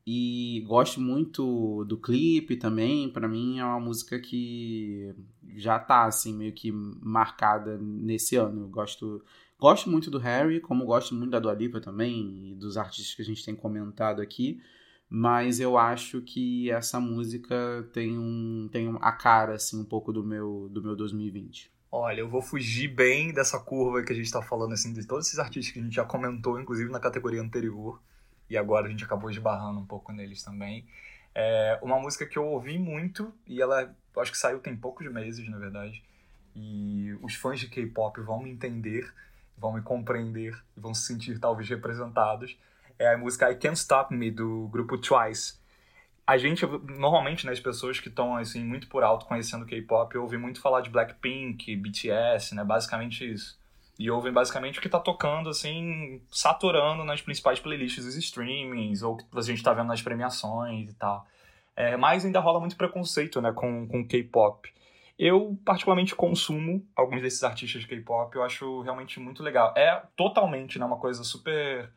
[0.07, 3.09] E gosto muito do clipe também.
[3.09, 5.11] Para mim é uma música que
[5.55, 8.61] já tá assim meio que marcada nesse ano.
[8.61, 9.23] Eu gosto
[9.57, 13.21] gosto muito do Harry, como gosto muito da Dua Lipa também e dos artistas que
[13.23, 14.61] a gente tem comentado aqui.
[15.09, 20.23] Mas eu acho que essa música tem um tem a cara assim um pouco do
[20.23, 21.71] meu do meu 2020.
[21.91, 25.25] Olha, eu vou fugir bem dessa curva que a gente está falando assim de todos
[25.25, 27.99] esses artistas que a gente já comentou, inclusive na categoria anterior
[28.49, 30.85] e agora a gente acabou esbarrando um pouco neles também.
[31.33, 35.47] É uma música que eu ouvi muito e ela, acho que saiu tem poucos meses,
[35.49, 36.01] na verdade.
[36.55, 39.13] E os fãs de K-pop vão me entender,
[39.57, 42.57] vão me compreender e vão se sentir talvez representados.
[42.97, 45.59] É a música I Can't Stop Me do grupo Twice.
[46.25, 50.39] A gente, normalmente, né, as pessoas que estão assim muito por alto conhecendo K-pop, ouvem
[50.39, 53.59] muito falar de Blackpink, BTS, né, basicamente isso.
[53.97, 59.15] E ouvem basicamente o que tá tocando, assim, saturando nas principais playlists dos streamings, ou
[59.15, 61.25] que a gente tá vendo nas premiações e tal.
[61.75, 64.73] É, mas ainda rola muito preconceito, né, com, com K-pop.
[65.17, 69.73] Eu, particularmente, consumo alguns desses artistas de K-pop, eu acho realmente muito legal.
[69.77, 71.89] É totalmente, né, uma coisa super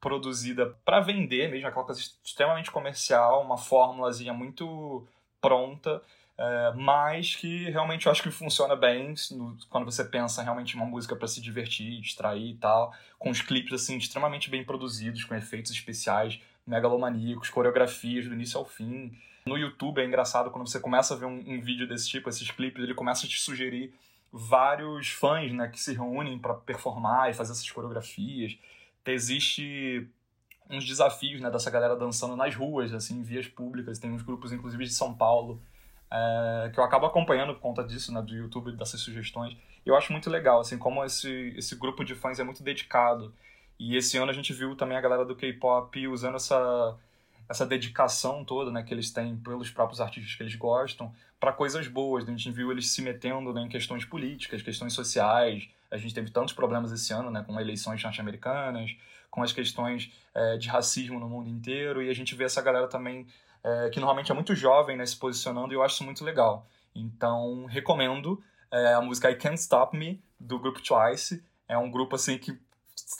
[0.00, 5.06] produzida para vender mesmo, aquela coisa extremamente comercial, uma fórmulazinha muito
[5.40, 6.02] pronta,
[6.36, 10.76] é, mas que realmente eu acho que funciona bem no, quando você pensa realmente em
[10.80, 15.24] uma música para se divertir, distrair e tal, com os clipes assim extremamente bem produzidos,
[15.24, 19.16] com efeitos especiais megalomaníacos, coreografias do início ao fim.
[19.46, 22.50] No YouTube é engraçado quando você começa a ver um, um vídeo desse tipo, esses
[22.50, 23.94] clipes, ele começa a te sugerir
[24.32, 28.58] vários fãs né, que se reúnem para performar e fazer essas coreografias.
[29.06, 30.08] Existe
[30.68, 34.00] uns desafios né, dessa galera dançando nas ruas, assim, em vias públicas.
[34.00, 35.62] Tem uns grupos, inclusive, de São Paulo,
[36.10, 39.56] é, que eu acabo acompanhando por conta disso, né, do YouTube, dessas sugestões.
[39.84, 43.34] E eu acho muito legal, assim, como esse, esse grupo de fãs é muito dedicado.
[43.78, 46.96] E esse ano a gente viu também a galera do K-pop usando essa,
[47.48, 51.86] essa dedicação toda, né, que eles têm pelos próprios artistas que eles gostam, para coisas
[51.88, 52.24] boas.
[52.24, 55.68] A gente viu eles se metendo né, em questões políticas, questões sociais.
[55.90, 58.96] A gente teve tantos problemas esse ano, né, com eleições norte-americanas,
[59.30, 62.86] com as questões é, de racismo no mundo inteiro, e a gente vê essa galera
[62.86, 63.26] também
[63.64, 66.66] é, que normalmente é muito jovem, né, se posicionando, e eu acho isso muito legal.
[66.94, 71.42] Então, recomendo é, a música I Can't Stop Me, do grupo Twice.
[71.66, 72.58] É um grupo, assim, que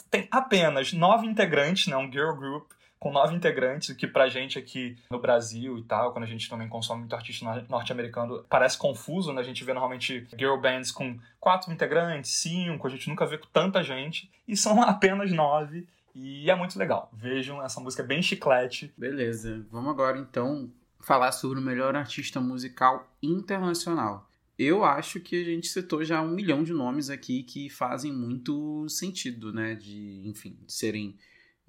[0.09, 4.57] tem apenas nove integrantes, né, um girl group, com nove integrantes, o que pra gente
[4.57, 9.31] aqui no Brasil e tal, quando a gente também consome muito artista norte-americano, parece confuso,
[9.31, 9.41] né?
[9.41, 13.47] A gente vê normalmente girl bands com quatro integrantes, cinco, a gente nunca vê com
[13.53, 15.87] tanta gente, e são apenas nove.
[16.15, 17.11] E é muito legal.
[17.13, 18.93] Vejam, essa música é bem chiclete.
[18.97, 19.65] Beleza.
[19.69, 24.29] Vamos agora então falar sobre o melhor artista musical internacional.
[24.57, 28.87] Eu acho que a gente citou já um milhão de nomes aqui que fazem muito
[28.87, 29.75] sentido, né?
[29.75, 31.17] De, enfim, serem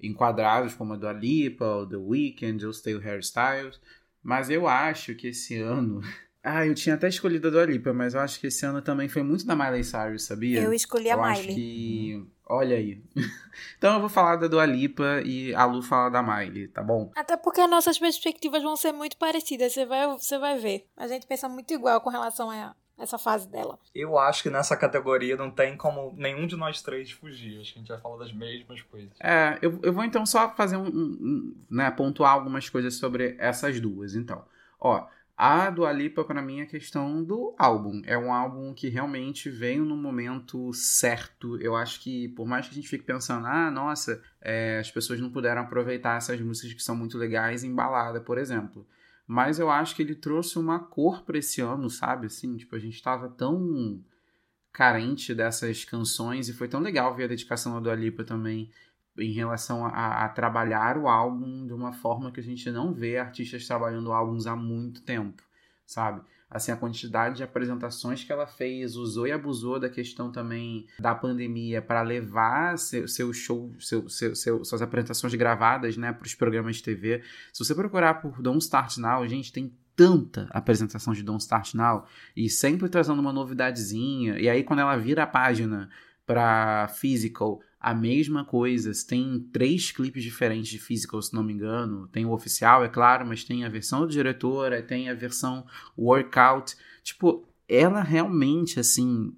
[0.01, 3.81] enquadrados como a Dua Lipa, o The Weeknd, ou Stale Hairstyles.
[4.23, 6.01] Mas eu acho que esse ano
[6.49, 9.09] Ah, eu tinha até escolhido a Dua Lipa, mas eu acho que esse ano também
[9.09, 10.61] foi muito da Miley Cyrus, sabia?
[10.61, 11.39] Eu escolhi a eu Miley.
[11.39, 12.27] Acho que...
[12.45, 13.03] Olha aí.
[13.77, 17.11] então eu vou falar da Dua Lipa e a Lu fala da Miley, tá bom?
[17.17, 20.87] Até porque as nossas perspectivas vão ser muito parecidas, você vai, você vai ver.
[20.95, 23.77] A gente pensa muito igual com relação a essa fase dela.
[23.93, 27.59] Eu acho que nessa categoria não tem como nenhum de nós três fugir.
[27.59, 29.11] Acho que a gente vai falar das mesmas coisas.
[29.19, 33.35] É, eu, eu vou então só fazer um, um, um né, pontuar algumas coisas sobre
[33.37, 34.45] essas duas, então.
[34.79, 35.05] Ó,
[35.37, 38.01] a Dua Lipa, para mim, é questão do álbum.
[38.05, 41.61] É um álbum que realmente veio no momento certo.
[41.61, 45.19] Eu acho que, por mais que a gente fique pensando, ah, nossa, é, as pessoas
[45.19, 48.87] não puderam aproveitar essas músicas que são muito legais em balada, por exemplo.
[49.27, 52.25] Mas eu acho que ele trouxe uma cor para esse ano, sabe?
[52.25, 54.03] Assim, tipo, a gente tava tão
[54.71, 58.71] carente dessas canções e foi tão legal ver a dedicação da Dua Lipa também
[59.17, 63.17] em relação a, a, trabalhar o álbum de uma forma que a gente não vê
[63.17, 65.41] artistas trabalhando álbuns há muito tempo,
[65.85, 66.21] sabe?
[66.49, 71.13] Assim, a quantidade de apresentações que ela fez, usou e abusou da questão também da
[71.13, 76.33] pandemia para levar seu, seu show, seu, seu, seu, suas apresentações gravadas, né, para os
[76.33, 77.21] programas de TV.
[77.51, 82.05] Se você procurar por Don't Start Now, gente, tem tanta apresentação de Don't Start Now
[82.35, 84.39] e sempre trazendo uma novidadezinha.
[84.39, 85.89] E aí, quando ela vira a página
[86.25, 88.91] para Physical, a mesma coisa.
[89.07, 92.07] Tem três clipes diferentes de Physical, se não me engano.
[92.07, 95.65] Tem o oficial, é claro, mas tem a versão do diretor, tem a versão
[95.97, 96.75] workout.
[97.03, 99.33] Tipo, ela realmente, assim,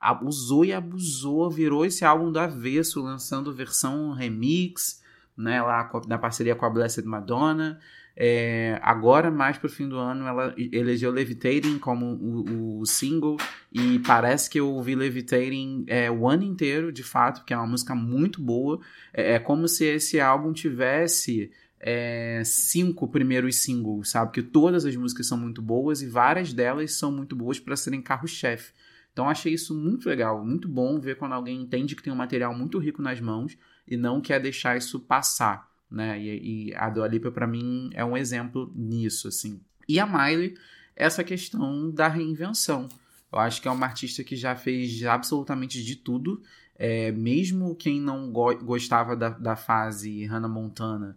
[0.00, 5.02] abusou e abusou, virou esse álbum do avesso, lançando versão remix,
[5.36, 7.80] né, lá na parceria com a Blessed Madonna.
[8.16, 13.36] É, agora, mais pro fim do ano, ela elegeu Levitating como o, o single.
[13.72, 17.66] E parece que eu ouvi Levitating é, o ano inteiro, de fato, porque é uma
[17.66, 18.80] música muito boa.
[19.12, 21.50] É, é como se esse álbum tivesse
[21.80, 24.32] é, cinco primeiros singles, sabe?
[24.32, 28.00] Que todas as músicas são muito boas e várias delas são muito boas para serem
[28.00, 28.72] carro-chefe.
[29.12, 32.52] Então achei isso muito legal, muito bom ver quando alguém entende que tem um material
[32.52, 36.20] muito rico nas mãos e não quer deixar isso passar né?
[36.20, 39.60] E, e a Dua Lipa para mim é um exemplo nisso, assim.
[39.88, 40.54] E a Miley,
[40.96, 42.88] essa questão da reinvenção.
[43.32, 46.42] Eu acho que é uma artista que já fez absolutamente de tudo.
[46.76, 51.16] É, mesmo quem não go gostava da, da fase Hannah Montana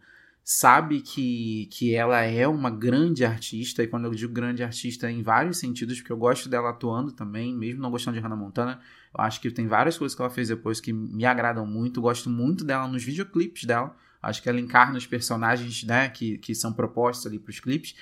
[0.49, 5.21] sabe que, que ela é uma grande artista, e quando eu digo grande artista em
[5.21, 8.79] vários sentidos, porque eu gosto dela atuando também, mesmo não gostando de Hannah Montana,
[9.13, 12.29] eu acho que tem várias coisas que ela fez depois que me agradam muito, gosto
[12.29, 13.93] muito dela nos videoclipes dela,
[14.27, 17.95] Acho que ela encarna os personagens né, que, que são propostos ali para os clipes.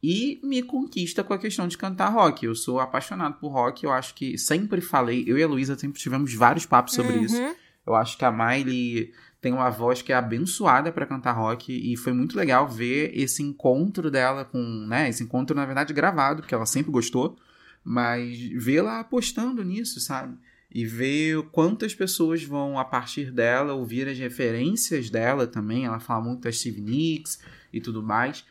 [0.00, 2.46] E me conquista com a questão de cantar rock.
[2.46, 3.82] Eu sou apaixonado por rock.
[3.82, 5.24] Eu acho que sempre falei.
[5.26, 7.24] Eu e a Luísa sempre tivemos vários papos sobre uhum.
[7.24, 7.56] isso.
[7.84, 11.96] Eu acho que a Miley tem uma voz que é abençoada para cantar rock e
[11.96, 16.54] foi muito legal ver esse encontro dela com, né, esse encontro na verdade gravado, porque
[16.54, 17.36] ela sempre gostou,
[17.82, 20.38] mas vê-la apostando nisso, sabe?
[20.74, 25.84] E ver quantas pessoas vão, a partir dela, ouvir as referências dela também.
[25.84, 27.40] Ela fala muito da Steve Nicks
[27.72, 28.44] e tudo mais.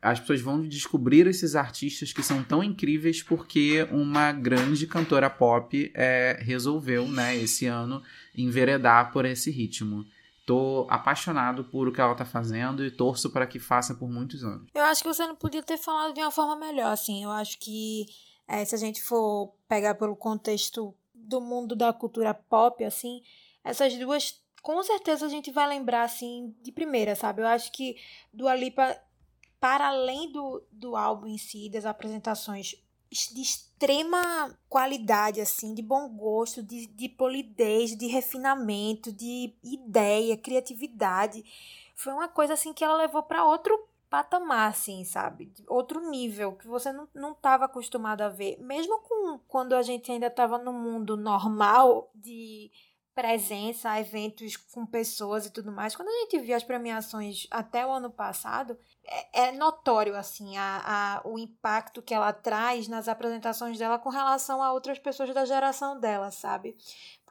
[0.00, 5.90] As pessoas vão descobrir esses artistas que são tão incríveis porque uma grande cantora pop
[5.94, 8.02] é, resolveu, né, esse ano,
[8.36, 10.04] enveredar por esse ritmo.
[10.46, 14.44] Tô apaixonado por o que ela tá fazendo e torço para que faça por muitos
[14.44, 14.68] anos.
[14.74, 17.24] Eu acho que você não podia ter falado de uma forma melhor, assim.
[17.24, 18.04] Eu acho que
[18.46, 23.22] é, se a gente for pegar pelo contexto do mundo da cultura pop, assim,
[23.62, 27.42] essas duas, com certeza a gente vai lembrar, assim, de primeira, sabe?
[27.42, 27.96] Eu acho que
[28.32, 28.96] Dua Lipa,
[29.58, 32.76] para além do, do álbum em si, das apresentações
[33.10, 41.44] de extrema qualidade, assim, de bom gosto, de, de polidez, de refinamento, de ideia, criatividade.
[41.94, 45.52] Foi uma coisa, assim, que ela levou para outro patamar, assim, sabe?
[45.66, 48.56] Outro nível que você não, não tava acostumado a ver.
[48.60, 52.70] Mesmo com quando a gente ainda estava no mundo normal de
[53.12, 55.96] presença eventos com pessoas e tudo mais.
[55.96, 60.82] Quando a gente via as premiações até o ano passado, é, é notório assim a,
[60.84, 65.44] a, o impacto que ela traz nas apresentações dela com relação a outras pessoas da
[65.44, 66.76] geração dela, sabe?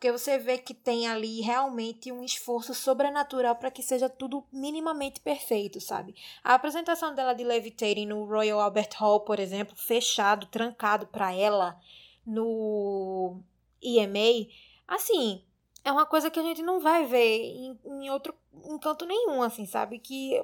[0.04, 5.22] Porque você vê que tem ali realmente um esforço sobrenatural para que seja tudo minimamente
[5.22, 6.14] perfeito, sabe?
[6.44, 11.80] A apresentação dela de Levitating no Royal Albert Hall, por exemplo, fechado, trancado para ela
[12.28, 13.40] no
[13.82, 14.50] EMA,
[14.86, 15.42] assim,
[15.86, 18.36] é uma coisa que a gente não vai ver em, em outro
[18.66, 20.00] em canto nenhum, assim, sabe?
[20.00, 20.44] Que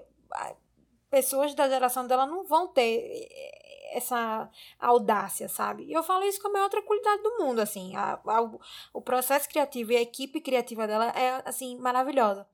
[1.10, 3.28] pessoas da geração dela não vão ter
[3.92, 4.50] essa
[4.80, 5.84] audácia, sabe?
[5.84, 7.96] E eu falo isso com a maior tranquilidade do mundo, assim.
[7.96, 8.42] A, a,
[8.94, 12.48] o processo criativo e a equipe criativa dela é, assim, maravilhosa.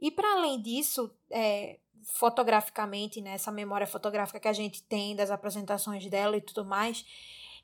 [0.00, 5.30] E para além disso, é, fotograficamente, né, essa memória fotográfica que a gente tem das
[5.30, 7.04] apresentações dela e tudo mais,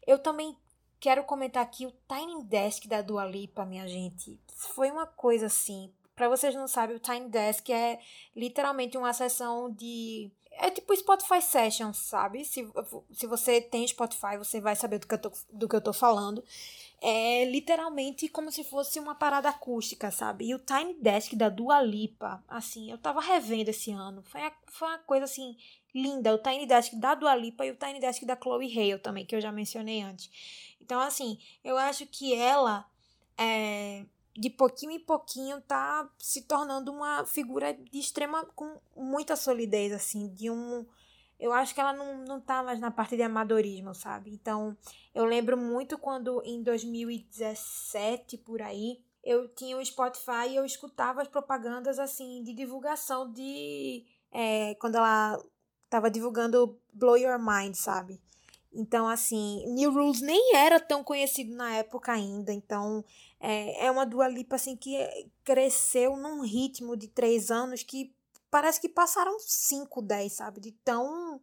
[0.06, 0.56] eu também
[1.00, 4.38] quero comentar aqui o Tiny Desk da Dua Lipa, minha gente.
[4.54, 5.92] Foi uma coisa assim.
[6.14, 7.98] Para vocês não sabem, o Tiny Desk é
[8.34, 12.44] literalmente uma sessão de é tipo Spotify Sessions, sabe?
[12.44, 12.66] Se,
[13.12, 15.92] se você tem Spotify, você vai saber do que, eu tô, do que eu tô
[15.92, 16.42] falando.
[17.00, 20.46] É literalmente como se fosse uma parada acústica, sabe?
[20.46, 24.22] E o Tiny Desk da Dua Lipa, assim, eu tava revendo esse ano.
[24.22, 25.56] Foi, foi uma coisa, assim,
[25.94, 26.34] linda.
[26.34, 29.36] O Tiny Desk da Dua Lipa e o Tiny Desk da Chloe Hale também, que
[29.36, 30.30] eu já mencionei antes.
[30.80, 32.86] Então, assim, eu acho que ela...
[33.38, 34.06] É,
[34.36, 40.28] de pouquinho em pouquinho tá se tornando uma figura de extrema com muita solidez assim,
[40.28, 40.84] de um
[41.38, 44.30] eu acho que ela não, não tá mais na parte de amadorismo, sabe?
[44.30, 44.74] Então,
[45.14, 51.20] eu lembro muito quando em 2017 por aí, eu tinha o Spotify e eu escutava
[51.20, 55.38] as propagandas assim de divulgação de é, quando ela
[55.90, 58.20] tava divulgando Blow Your Mind, sabe?
[58.72, 62.52] Então, assim, New Rules nem era tão conhecido na época ainda.
[62.52, 63.02] Então,
[63.48, 64.98] é, é uma Dua Lipa, assim, que
[65.44, 68.12] cresceu num ritmo de três anos que
[68.50, 70.60] parece que passaram cinco, dez, sabe?
[70.60, 71.40] De tão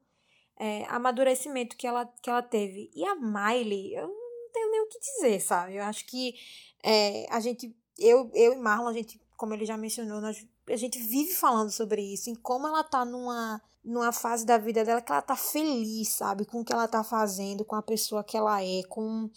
[0.58, 2.92] é, amadurecimento que ela, que ela teve.
[2.94, 5.78] E a Miley, eu não tenho nem o que dizer, sabe?
[5.78, 6.36] Eu acho que
[6.84, 10.76] é, a gente, eu, eu e Marlon, a gente, como ele já mencionou, nós, a
[10.76, 15.02] gente vive falando sobre isso, em como ela tá numa numa fase da vida dela
[15.02, 16.46] que ela tá feliz, sabe?
[16.46, 19.30] Com o que ela tá fazendo, com a pessoa que ela é, com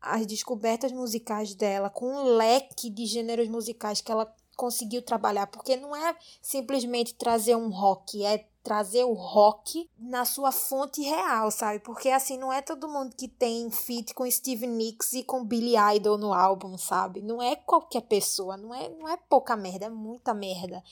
[0.00, 5.76] as descobertas musicais dela, com o leque de gêneros musicais que ela conseguiu trabalhar, porque
[5.76, 11.78] não é simplesmente trazer um rock, é trazer o rock na sua fonte real, sabe?
[11.80, 15.74] Porque assim, não é todo mundo que tem feat com Steve Nicks e com Billy
[15.96, 17.22] Idol no álbum, sabe?
[17.22, 20.82] Não é qualquer pessoa, não é, não é pouca merda, é muita merda.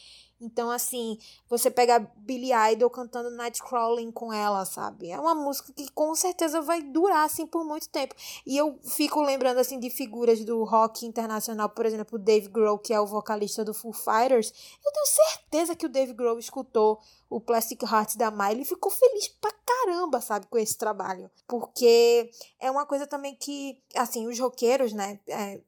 [0.41, 5.11] Então, assim, você pega Billy Idol cantando Nightcrawling com ela, sabe?
[5.11, 8.15] É uma música que com certeza vai durar, assim, por muito tempo.
[8.47, 12.79] E eu fico lembrando, assim, de figuras do rock internacional, por exemplo, o Dave Grohl,
[12.79, 14.53] que é o vocalista do Foo Fighters.
[14.85, 18.91] Eu tenho certeza que o Dave Grohl escutou o Plastic Hearts da Miley e ficou
[18.91, 21.31] feliz pra caramba, sabe, com esse trabalho.
[21.47, 25.61] Porque é uma coisa também que, assim, os roqueiros, né, é,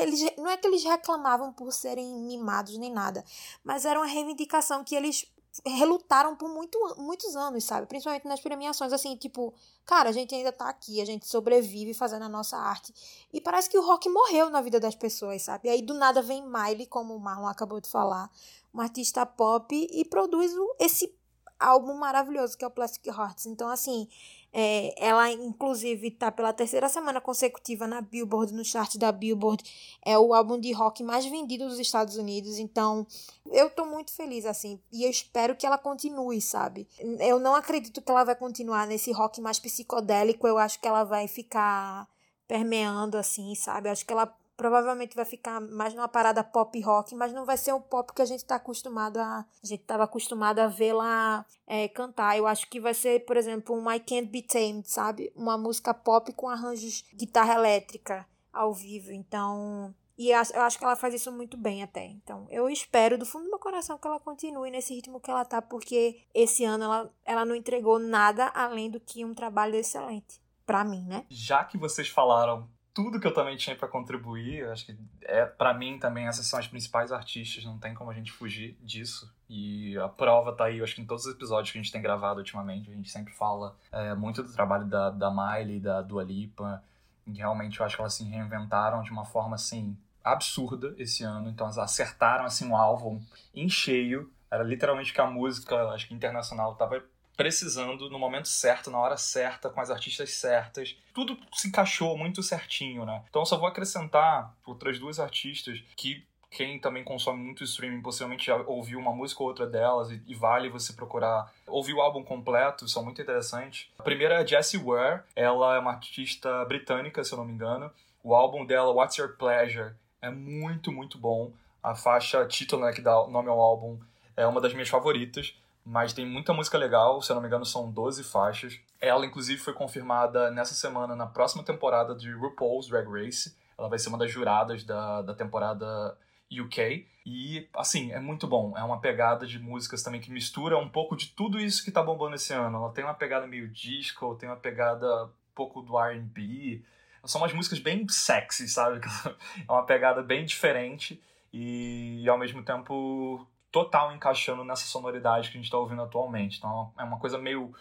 [0.00, 3.24] eles, não é que eles reclamavam por serem mimados nem nada,
[3.62, 5.26] mas era uma reivindicação que eles
[5.66, 7.86] relutaram por muito, muitos anos, sabe?
[7.86, 9.52] Principalmente nas premiações, assim, tipo,
[9.84, 12.94] cara, a gente ainda tá aqui, a gente sobrevive fazendo a nossa arte.
[13.32, 15.68] E parece que o rock morreu na vida das pessoas, sabe?
[15.68, 18.30] E aí do nada vem Miley, como o Marlon acabou de falar,
[18.72, 21.12] uma artista pop, e produz esse
[21.58, 23.46] álbum maravilhoso que é o Plastic Hearts.
[23.46, 24.08] Então, assim,
[24.52, 29.62] é, ela, inclusive, está pela terceira semana consecutiva na Billboard, no chart da Billboard.
[30.04, 32.58] É o álbum de rock mais vendido dos Estados Unidos.
[32.58, 33.06] Então,
[33.50, 34.80] eu tô muito feliz, assim.
[34.92, 36.88] E eu espero que ela continue, sabe?
[37.20, 40.46] Eu não acredito que ela vai continuar nesse rock mais psicodélico.
[40.48, 42.08] Eu acho que ela vai ficar
[42.46, 43.88] permeando, assim, sabe?
[43.88, 47.56] Eu acho que ela provavelmente vai ficar mais numa parada pop rock, mas não vai
[47.56, 49.38] ser o pop que a gente está acostumado a.
[49.38, 52.36] A gente estava acostumado a vê-la é, cantar.
[52.36, 55.32] Eu acho que vai ser, por exemplo, um I Can't Be Tamed, sabe?
[55.36, 59.12] Uma música pop com arranjos de guitarra elétrica ao vivo.
[59.12, 59.94] Então.
[60.18, 62.04] E eu acho que ela faz isso muito bem até.
[62.04, 65.44] Então, eu espero do fundo do meu coração que ela continue nesse ritmo que ela
[65.44, 70.40] tá, porque esse ano ela, ela não entregou nada além do que um trabalho excelente.
[70.66, 71.24] Pra mim, né?
[71.30, 74.68] Já que vocês falaram tudo que eu também tinha para contribuir.
[74.70, 78.12] Acho que é para mim também essas são as principais artistas, não tem como a
[78.12, 79.32] gente fugir disso.
[79.48, 81.92] E a prova tá aí, eu acho que em todos os episódios que a gente
[81.92, 86.02] tem gravado ultimamente, a gente sempre fala é, muito do trabalho da, da Miley, da
[86.02, 86.82] Dua Lipa.
[87.24, 91.48] E realmente eu acho que elas se reinventaram de uma forma assim absurda esse ano.
[91.50, 93.22] Então elas acertaram assim um álbum
[93.54, 94.28] em cheio.
[94.50, 97.00] Era literalmente que a música, acho que internacional, tava
[97.38, 100.96] precisando no momento certo, na hora certa, com as artistas certas.
[101.14, 103.22] Tudo se encaixou muito certinho, né?
[103.30, 108.56] Então só vou acrescentar outras duas artistas que quem também consome muito streaming possivelmente já
[108.56, 112.88] ouviu uma música ou outra delas e, e, vale você procurar ouvir o álbum completo,
[112.88, 113.88] são muito interessantes.
[113.98, 117.90] A primeira é Jessie Ware, ela é uma artista britânica, se eu não me engano.
[118.24, 121.52] O álbum dela, What's Your Pleasure, é muito, muito bom.
[121.82, 123.98] A faixa título, né, que dá nome ao álbum,
[124.36, 125.54] é uma das minhas favoritas,
[125.90, 128.78] mas tem muita música legal, se eu não me engano são 12 faixas.
[129.00, 133.56] Ela, inclusive, foi confirmada nessa semana na próxima temporada de RuPaul's Drag Race.
[133.78, 136.14] Ela vai ser uma das juradas da, da temporada
[136.52, 137.06] UK.
[137.24, 138.76] E, assim, é muito bom.
[138.76, 142.02] É uma pegada de músicas também que mistura um pouco de tudo isso que tá
[142.02, 142.76] bombando esse ano.
[142.76, 146.82] Ela tem uma pegada meio disco, tem uma pegada um pouco do R&B.
[147.24, 149.00] São umas músicas bem sexy, sabe?
[149.66, 151.18] É uma pegada bem diferente
[151.50, 156.58] e, ao mesmo tempo, total encaixando nessa sonoridade que a gente tá ouvindo atualmente.
[156.58, 157.72] Então, é uma coisa meio,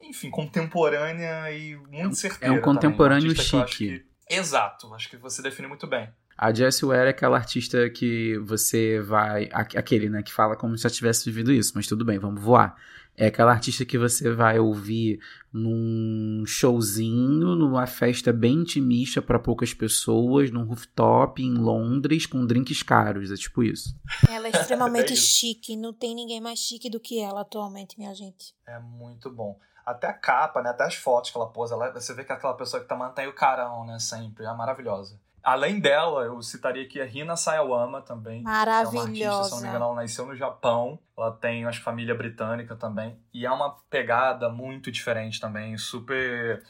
[0.00, 3.56] enfim, contemporânea e muito certeira É um contemporâneo chique.
[3.56, 4.06] Acho que...
[4.28, 6.08] Exato, acho que você define muito bem.
[6.36, 9.48] A Jessie Ware é aquela artista que você vai.
[9.52, 10.22] Aquele, né?
[10.22, 12.74] Que fala como se já tivesse vivido isso, mas tudo bem, vamos voar.
[13.16, 15.20] É aquela artista que você vai ouvir
[15.52, 22.82] num showzinho, numa festa bem intimista para poucas pessoas, num rooftop em Londres com drinks
[22.82, 23.30] caros.
[23.30, 23.94] É tipo isso.
[24.28, 25.76] Ela é extremamente é chique.
[25.76, 28.54] Não tem ninguém mais chique do que ela atualmente, minha gente.
[28.66, 29.58] É muito bom.
[29.84, 30.70] Até a capa, né?
[30.70, 31.74] Até as fotos que ela posa.
[31.74, 33.98] Ela, você vê que é aquela pessoa que tá mantém o carão, né?
[33.98, 34.46] Sempre.
[34.46, 35.20] É maravilhosa.
[35.42, 38.42] Além dela, eu citaria aqui a Rina Sayawama também.
[38.42, 38.96] Maravilhosa.
[38.96, 40.98] É uma artista, se não me engano, ela nasceu no Japão.
[41.18, 43.18] Ela tem, acho família britânica também.
[43.34, 46.62] E é uma pegada muito diferente também, super,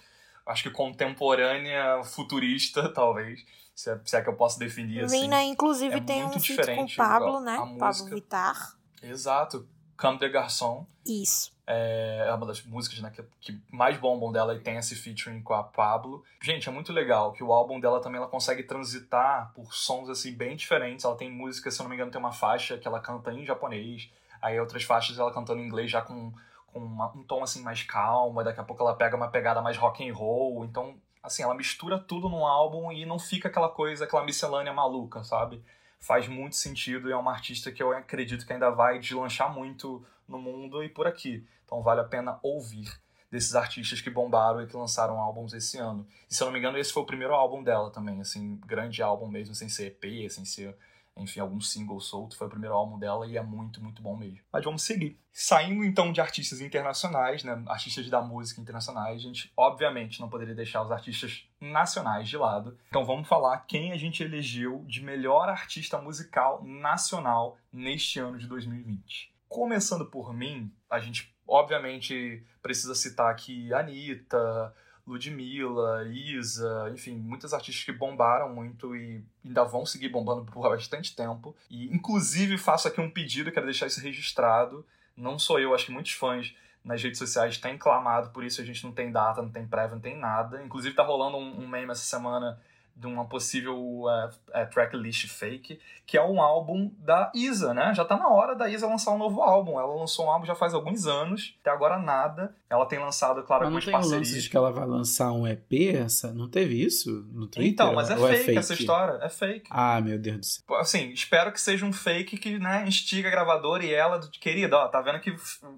[0.46, 3.44] acho que contemporânea, futurista, talvez.
[3.74, 5.22] Se é, se é que eu posso definir assim.
[5.22, 7.56] Rina, inclusive, é tem um feat com o Pablo, né?
[7.78, 8.76] Pablo Vittar.
[9.02, 9.66] Exato.
[9.96, 10.86] Comme de Garçon.
[11.06, 11.51] Isso.
[11.66, 15.42] É, é uma das músicas né, que, que, mais bombam dela e tem esse featuring
[15.42, 16.24] com a Pablo.
[16.42, 20.34] Gente, é muito legal que o álbum dela também ela consegue transitar por sons assim
[20.34, 21.04] bem diferentes.
[21.04, 23.44] Ela tem música, se eu não me engano, tem uma faixa que ela canta em
[23.44, 24.10] japonês,
[24.40, 26.32] aí outras faixas ela cantando em inglês já com,
[26.66, 29.76] com uma, um tom assim mais calmo, daqui a pouco ela pega uma pegada mais
[29.76, 30.64] rock and roll.
[30.64, 35.22] Então, assim, ela mistura tudo num álbum e não fica aquela coisa, aquela miscelânea maluca,
[35.22, 35.62] sabe?
[36.00, 40.04] Faz muito sentido e é uma artista que eu acredito que ainda vai deslanchar muito
[40.32, 41.46] no mundo e por aqui.
[41.64, 42.90] Então vale a pena ouvir
[43.32, 46.06] desses artistas que bombaram e que lançaram álbuns esse ano.
[46.30, 49.02] E se eu não me engano, esse foi o primeiro álbum dela também, assim, grande
[49.02, 50.76] álbum mesmo, sem ser EP, sem ser,
[51.16, 52.36] enfim, algum single solto.
[52.36, 54.40] Foi o primeiro álbum dela e é muito, muito bom mesmo.
[54.52, 55.18] Mas vamos seguir.
[55.32, 60.54] Saindo então de artistas internacionais, né, artistas da música internacionais, a gente obviamente não poderia
[60.54, 62.76] deixar os artistas nacionais de lado.
[62.88, 68.46] Então vamos falar quem a gente elegeu de melhor artista musical nacional neste ano de
[68.46, 69.31] 2020.
[69.53, 74.74] Começando por mim, a gente obviamente precisa citar aqui Anitta,
[75.07, 81.14] Ludmilla, Isa, enfim, muitas artistas que bombaram muito e ainda vão seguir bombando por bastante
[81.14, 81.55] tempo.
[81.68, 84.86] E inclusive faço aqui um pedido, quero deixar isso registrado.
[85.14, 88.64] Não sou eu, acho que muitos fãs nas redes sociais têm clamado por isso, a
[88.64, 90.62] gente não tem data, não tem prévia, não tem nada.
[90.62, 92.59] Inclusive tá rolando um, um meme essa semana
[92.95, 97.93] de uma possível uh, uh, tracklist fake, que é um álbum da Isa, né?
[97.95, 99.78] Já tá na hora da Isa lançar um novo álbum.
[99.78, 102.55] Ela lançou um álbum já faz alguns anos, até agora nada.
[102.68, 104.28] Ela tem lançado, claro, mas algumas não tem parcerias.
[104.28, 105.72] lance de que ela vai lançar um EP?
[105.95, 106.32] Essa?
[106.32, 107.72] Não teve isso no Twitter?
[107.72, 109.18] Então, mas é fake, é fake, essa história.
[109.22, 109.68] É fake.
[109.70, 110.76] Ah, meu Deus do céu.
[110.78, 114.88] Assim, espero que seja um fake que, né, instiga a gravadora e ela, querida, ó,
[114.88, 115.34] tá vendo que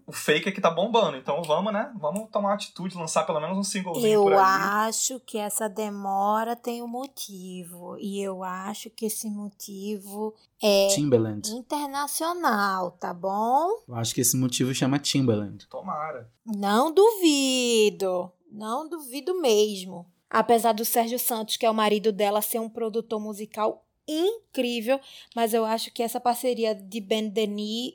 [0.06, 1.16] o fake aqui tá bombando.
[1.16, 1.92] Então vamos, né?
[1.96, 4.38] Vamos tomar atitude, lançar pelo menos um singlezinho Eu por aí.
[4.38, 7.96] acho que essa demora tem um motivo.
[7.98, 11.50] E eu acho que esse motivo é Timbaland.
[11.50, 13.68] internacional, tá bom?
[13.86, 15.66] Eu acho que esse motivo chama Timbaland.
[15.68, 16.30] Tomara.
[16.44, 18.32] Não duvido.
[18.50, 20.06] Não duvido mesmo.
[20.28, 25.00] Apesar do Sérgio Santos, que é o marido dela, ser um produtor musical incrível,
[25.34, 27.94] mas eu acho que essa parceria de Ben Denis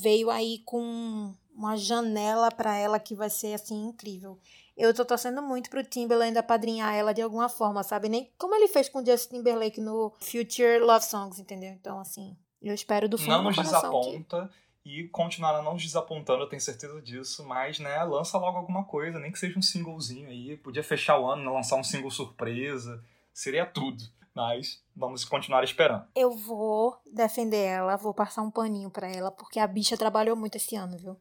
[0.00, 4.38] veio aí com uma janela para ela que vai ser assim incrível.
[4.78, 8.08] Eu tô torcendo muito pro Timberland apadrinhar ela de alguma forma, sabe?
[8.08, 11.72] Nem como ele fez com o Justin Timberlake no Future Love Songs, entendeu?
[11.72, 14.50] Então, assim, eu espero do fundo Não nos coração que- desaponta
[14.84, 19.18] e continuará não nos desapontando, eu tenho certeza disso, mas, né, lança logo alguma coisa,
[19.18, 20.56] nem que seja um singlezinho aí.
[20.56, 23.02] Podia fechar o ano, né, lançar um single surpresa,
[23.34, 24.02] seria tudo.
[24.34, 26.04] Mas vamos continuar esperando.
[26.14, 30.54] Eu vou defender ela, vou passar um paninho pra ela, porque a bicha trabalhou muito
[30.54, 31.16] esse ano, viu?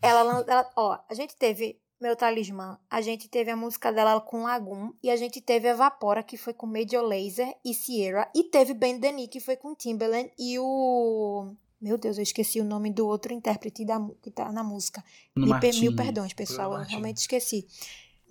[0.00, 4.44] Ela, ela ó, a gente teve Meu Talismã, a gente teve a música dela com
[4.44, 8.72] Lagoon, e a gente teve Evapora, que foi com Major Lazer e Sierra, e teve
[8.72, 13.06] Ben Denis, que foi com Timbaland e o Meu Deus, eu esqueci o nome do
[13.06, 15.04] outro intérprete da, que tá na música.
[15.34, 15.80] No Martini.
[15.80, 16.72] mil perdões, pessoal.
[16.72, 17.66] Eu realmente esqueci.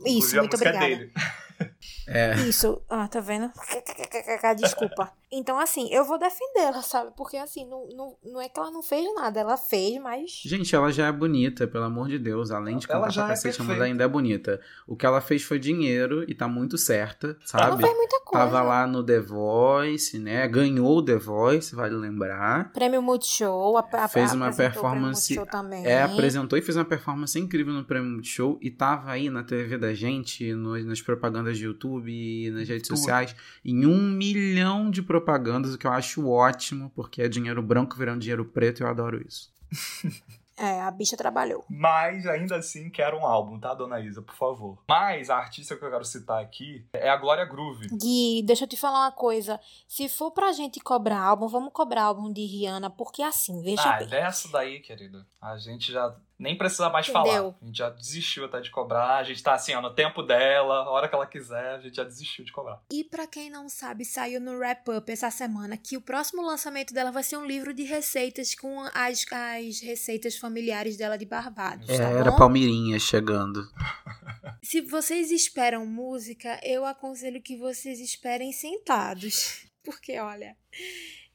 [0.06, 1.12] Isso, muito é obrigada.
[2.08, 2.36] É.
[2.42, 2.82] Isso.
[2.90, 3.52] Ah, tá vendo?
[4.58, 5.12] Desculpa.
[5.30, 7.12] Então, assim, eu vou defendê-la, sabe?
[7.18, 9.42] Porque, assim, não, não, não é que ela não fez nada.
[9.42, 10.42] Ela fez, mas.
[10.46, 12.50] Gente, ela já é bonita, pelo amor de Deus.
[12.50, 13.74] Além de Ela cantar já pra é cacete, perfeita.
[13.74, 14.62] mulher ainda é bonita.
[14.88, 17.84] O que ela fez foi dinheiro e tá muito certa, Ela sabe?
[17.84, 18.46] fez muita coisa.
[18.46, 20.48] Tava lá no The Voice, né?
[20.48, 22.72] Ganhou o The Voice, vale lembrar.
[22.72, 23.78] Prêmio Multishow.
[23.78, 25.86] A, a, Fez uma performance- Multishow também.
[25.86, 29.78] É, apresentou e fez uma performance incrível no Prêmio Multishow e tava aí na TV
[29.78, 31.77] da gente, no- nas propagandas de YouTube
[32.08, 32.98] e nas redes Tudo.
[32.98, 37.96] sociais, em um milhão de propagandas, o que eu acho ótimo, porque é dinheiro branco
[37.96, 39.52] virando dinheiro preto e eu adoro isso.
[40.60, 41.64] É, a bicha trabalhou.
[41.70, 44.84] Mas ainda assim quero um álbum, tá, dona Isa, por favor.
[44.90, 47.88] Mas a artista que eu quero citar aqui é a Glória Groove.
[47.90, 49.60] Gui, deixa eu te falar uma coisa.
[49.88, 54.00] Se for pra gente cobrar álbum, vamos cobrar álbum de Rihanna, porque assim, veja Ah,
[54.00, 54.08] bem.
[54.08, 55.28] dessa daí, querida.
[55.40, 57.24] A gente já nem precisa mais Entendeu?
[57.32, 57.56] falar.
[57.62, 59.18] A gente já desistiu até de cobrar.
[59.18, 61.96] A gente tá assim, ó, no tempo dela, a hora que ela quiser, a gente
[61.96, 62.82] já desistiu de cobrar.
[62.92, 66.94] E pra quem não sabe, saiu no Wrap Up essa semana que o próximo lançamento
[66.94, 71.90] dela vai ser um livro de receitas com as, as receitas familiares dela de Barbados,
[71.90, 72.38] É, tá Era bom?
[72.38, 73.68] Palmeirinha chegando.
[74.62, 79.66] Se vocês esperam música, eu aconselho que vocês esperem sentados.
[79.84, 80.58] Porque, olha,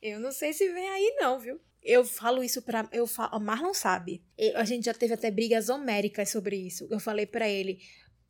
[0.02, 1.58] eu não sei se vem aí não, viu?
[1.82, 2.88] Eu falo isso pra.
[2.92, 4.22] Eu falo, Marlon sabe.
[4.38, 6.86] Eu- a gente já teve até brigas homéricas sobre isso.
[6.90, 7.80] Eu falei pra ele: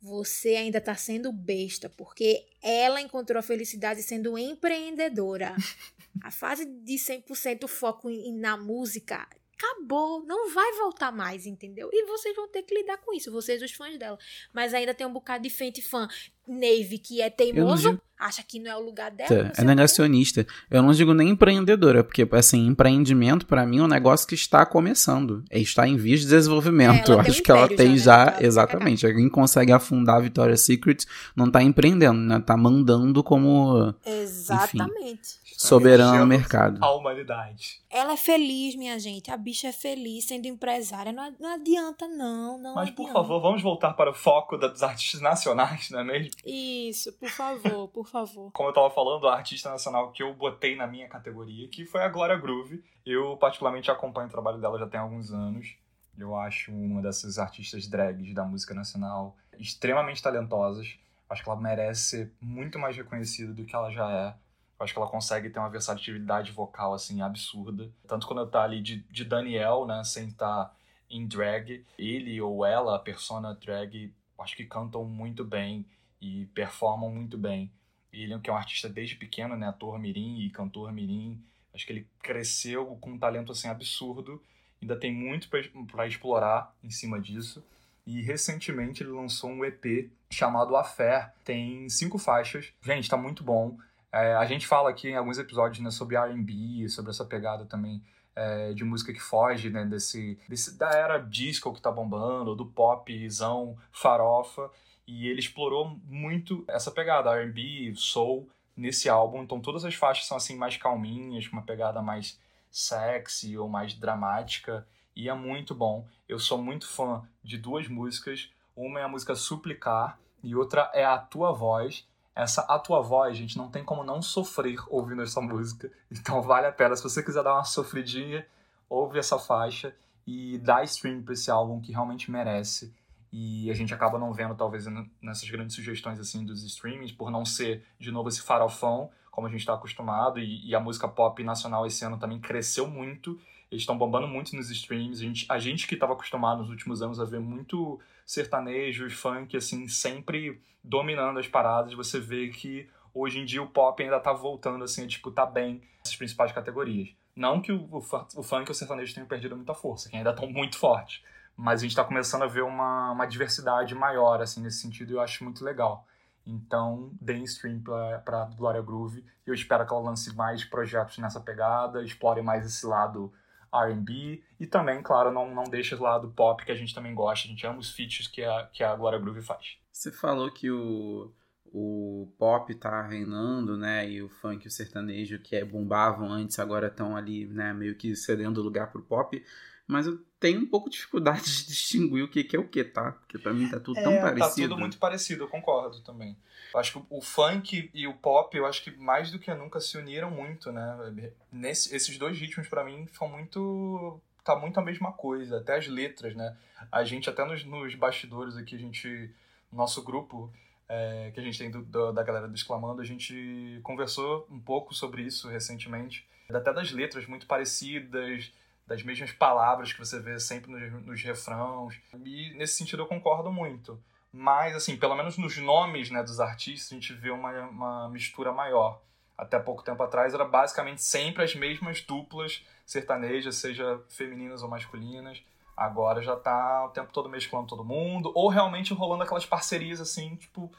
[0.01, 5.55] você ainda tá sendo besta, porque ela encontrou a felicidade sendo empreendedora.
[6.23, 9.27] a fase de 100% foco em- na música
[9.63, 11.89] acabou, não vai voltar mais, entendeu?
[11.91, 14.17] E vocês vão ter que lidar com isso, vocês os fãs dela.
[14.53, 16.07] Mas ainda tem um bocado de frente fã.
[16.45, 19.29] Navy, que é teimoso, digo- acha que não é o lugar dela.
[19.57, 20.45] É negacionista.
[20.69, 24.65] Eu não digo nem empreendedora, porque, assim, empreendimento pra mim é um negócio que está
[24.65, 25.41] começando.
[25.49, 27.11] É, Está em vias de desenvolvimento.
[27.13, 28.37] É, Eu acho um que ela tem já, já, né?
[28.41, 29.13] Exatamente.
[29.13, 32.39] Quem consegue afundar a Victoria's Secret não tá empreendendo, né?
[32.41, 35.39] Tá mandando como Exatamente.
[35.57, 36.83] Soberano no mercado.
[36.83, 37.81] A humanidade.
[37.89, 39.29] Ela é feliz, minha gente.
[39.31, 41.11] A bicha é feliz sendo empresária.
[41.11, 42.57] Não, não adianta, não.
[42.57, 43.19] não Mas, por adianta.
[43.19, 46.31] favor, vamos voltar para o foco da- dos artistas nacionais, não é mesmo?
[46.45, 48.51] Isso, por favor, por favor.
[48.51, 52.01] Como eu tava falando, a artista nacional que eu botei na minha categoria, que foi
[52.03, 52.83] a Glória Groove.
[53.05, 55.75] Eu, particularmente, acompanho o trabalho dela já tem alguns anos.
[56.17, 60.95] Eu acho uma dessas artistas drags da música nacional extremamente talentosas.
[61.29, 64.35] Acho que ela merece ser muito mais reconhecida do que ela já é.
[64.83, 67.89] Acho que ela consegue ter uma versatilidade vocal, assim, absurda.
[68.07, 70.75] Tanto quando tá ali de, de Daniel, né, sem estar
[71.09, 71.85] em drag.
[71.97, 75.85] Ele ou ela, a persona drag, acho que cantam muito bem
[76.19, 77.71] e performam muito bem.
[78.11, 81.41] Ele que é um artista desde pequeno, né, ator mirim e cantor mirim.
[81.73, 84.41] Acho que ele cresceu com um talento assim absurdo.
[84.81, 87.63] Ainda tem muito para explorar em cima disso.
[88.05, 91.33] E recentemente ele lançou um EP chamado A Fé.
[91.43, 92.71] Tem cinco faixas.
[92.81, 93.77] Gente, tá muito bom.
[94.13, 97.99] É, a gente fala aqui em alguns episódios né, sobre R&B, sobre essa pegada também
[98.35, 102.67] é, de música que foge né, desse, desse da era disco que tá bombando, do
[102.67, 104.69] popzão, farofa.
[105.07, 108.47] E ele explorou muito essa pegada, R&B, soul,
[108.77, 109.41] nesse álbum.
[109.41, 112.39] Então todas as faixas são assim mais calminhas, com uma pegada mais
[112.69, 114.87] sexy ou mais dramática.
[115.15, 116.07] E é muito bom.
[116.29, 118.51] Eu sou muito fã de duas músicas.
[118.75, 122.07] Uma é a música Suplicar e outra é A Tua Voz.
[122.35, 125.91] Essa A Tua Voz, gente, não tem como não sofrer ouvindo essa música.
[126.11, 126.95] Então vale a pena.
[126.95, 128.45] Se você quiser dar uma sofridinha,
[128.89, 132.93] ouve essa faixa e dá stream pra esse álbum que realmente merece.
[133.31, 134.85] E a gente acaba não vendo, talvez,
[135.21, 139.49] nessas grandes sugestões assim dos streamings, por não ser, de novo, esse farofão, como a
[139.49, 140.39] gente está acostumado.
[140.39, 143.39] E, e a música pop nacional esse ano também cresceu muito.
[143.73, 145.19] Eles estão bombando muito nos streams.
[145.19, 149.09] A gente, a gente que estava acostumado nos últimos anos a ver muito sertanejo e
[149.09, 154.19] funk, assim, sempre dominando as paradas, você vê que hoje em dia o pop ainda
[154.19, 157.09] tá voltando, assim, a disputar bem essas principais categorias.
[157.35, 160.29] Não que o, o, o funk e o sertanejo tenham perdido muita força, que ainda
[160.29, 161.23] estão muito fortes.
[161.57, 165.15] Mas a gente tá começando a ver uma, uma diversidade maior, assim, nesse sentido, e
[165.15, 166.05] eu acho muito legal.
[166.45, 169.25] Então, deem stream pra Glória Groove.
[169.47, 173.33] Eu espero que ela lance mais projetos nessa pegada, explore mais esse lado
[173.73, 174.41] R&B.
[174.59, 177.47] E também, claro, não, não deixe o lado pop, que a gente também gosta.
[177.47, 179.77] A gente ama os features que a, que a Glória Groove faz.
[179.91, 181.31] Você falou que o,
[181.73, 184.09] o pop tá reinando, né?
[184.09, 187.73] E o funk e o sertanejo que é, bombavam antes agora estão ali, né?
[187.73, 189.43] Meio que cedendo lugar pro pop.
[189.87, 192.83] Mas eu tenho um pouco de dificuldade de distinguir o que, que é o que,
[192.83, 193.11] tá?
[193.11, 194.45] Porque pra mim tá tudo é, tão parecido.
[194.45, 196.37] Tá tudo muito parecido, eu concordo também.
[196.73, 199.79] Eu acho que o funk e o pop, eu acho que mais do que nunca
[199.79, 201.31] se uniram muito, né?
[201.51, 204.19] Nesse, esses dois ritmos, para mim, são muito.
[204.43, 206.57] tá muito a mesma coisa, até as letras, né?
[206.91, 209.29] A gente, até nos, nos bastidores aqui, a gente.
[209.71, 210.53] Nosso grupo,
[210.87, 214.59] é, que a gente tem do, do, da galera do Exclamando, a gente conversou um
[214.59, 216.27] pouco sobre isso recentemente.
[216.49, 218.51] Até das letras muito parecidas,
[218.85, 221.99] das mesmas palavras que você vê sempre nos, nos refrãos.
[222.25, 224.01] E nesse sentido eu concordo muito.
[224.31, 228.51] Mas, assim, pelo menos nos nomes né, dos artistas, a gente vê uma, uma mistura
[228.51, 228.99] maior.
[229.37, 235.43] Até pouco tempo atrás era basicamente sempre as mesmas duplas sertanejas, seja femininas ou masculinas.
[235.75, 240.35] Agora já tá o tempo todo mesclando todo mundo, ou realmente rolando aquelas parcerias assim,
[240.35, 240.71] tipo,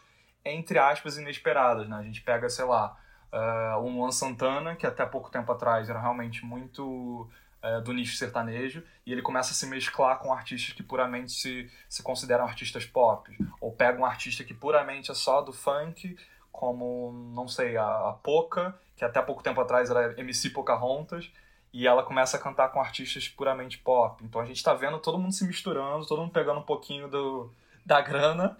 [0.44, 1.96] entre aspas, inesperadas, né?
[1.96, 2.96] A gente pega, sei lá,
[3.32, 7.28] uh, o Luan Santana, que até pouco tempo atrás era realmente muito
[7.64, 11.70] uh, do nicho sertanejo, e ele começa a se mesclar com artistas que puramente se,
[11.88, 13.36] se consideram artistas pop.
[13.60, 16.16] Ou pega um artista que puramente é só do funk,
[16.52, 21.30] como, não sei, a, a Poca, que até pouco tempo atrás era MC Pocahontas,
[21.72, 24.22] e ela começa a cantar com artistas puramente pop.
[24.24, 27.50] Então a gente está vendo todo mundo se misturando, todo mundo pegando um pouquinho do,
[27.84, 28.56] da grana.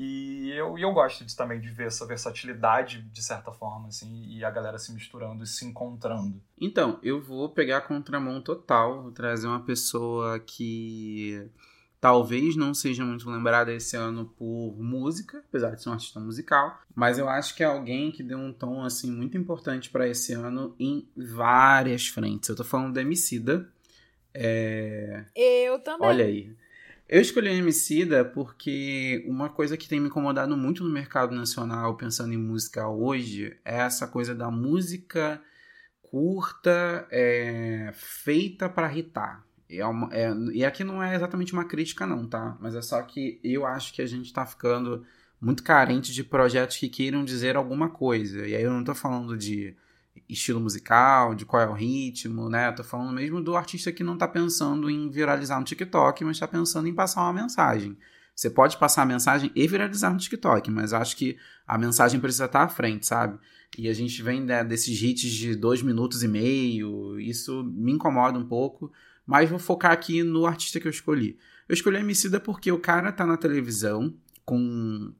[0.00, 4.44] E eu, eu gosto de, também de ver essa versatilidade, de certa forma, assim, e
[4.44, 6.40] a galera se misturando e se encontrando.
[6.56, 11.50] Então, eu vou pegar a contramão total, vou trazer uma pessoa que
[12.00, 16.80] talvez não seja muito lembrada esse ano por música, apesar de ser um artista musical,
[16.94, 20.32] mas eu acho que é alguém que deu um tom assim muito importante para esse
[20.32, 22.48] ano em várias frentes.
[22.48, 23.68] Eu tô falando da Emicida.
[24.32, 25.24] É...
[25.34, 26.08] Eu também.
[26.08, 26.56] Olha aí.
[27.08, 32.34] Eu escolhi Emicida porque uma coisa que tem me incomodado muito no mercado nacional, pensando
[32.34, 35.40] em música hoje, é essa coisa da música
[36.02, 39.42] curta, é, feita para irritar.
[39.70, 42.58] É uma, é, e aqui não é exatamente uma crítica, não, tá?
[42.60, 45.04] Mas é só que eu acho que a gente tá ficando
[45.40, 48.46] muito carente de projetos que queiram dizer alguma coisa.
[48.46, 49.74] E aí eu não tô falando de
[50.28, 52.68] estilo musical, de qual é o ritmo, né?
[52.68, 56.38] Eu tô falando mesmo do artista que não tá pensando em viralizar no TikTok, mas
[56.38, 57.96] tá pensando em passar uma mensagem.
[58.34, 62.44] Você pode passar a mensagem e viralizar no TikTok, mas acho que a mensagem precisa
[62.44, 63.38] estar à frente, sabe?
[63.76, 68.38] E a gente vem né, desses hits de dois minutos e meio, isso me incomoda
[68.38, 68.92] um pouco.
[69.26, 71.36] Mas vou focar aqui no artista que eu escolhi.
[71.68, 74.14] Eu escolhi a Emicida porque o cara tá na televisão
[74.44, 75.12] com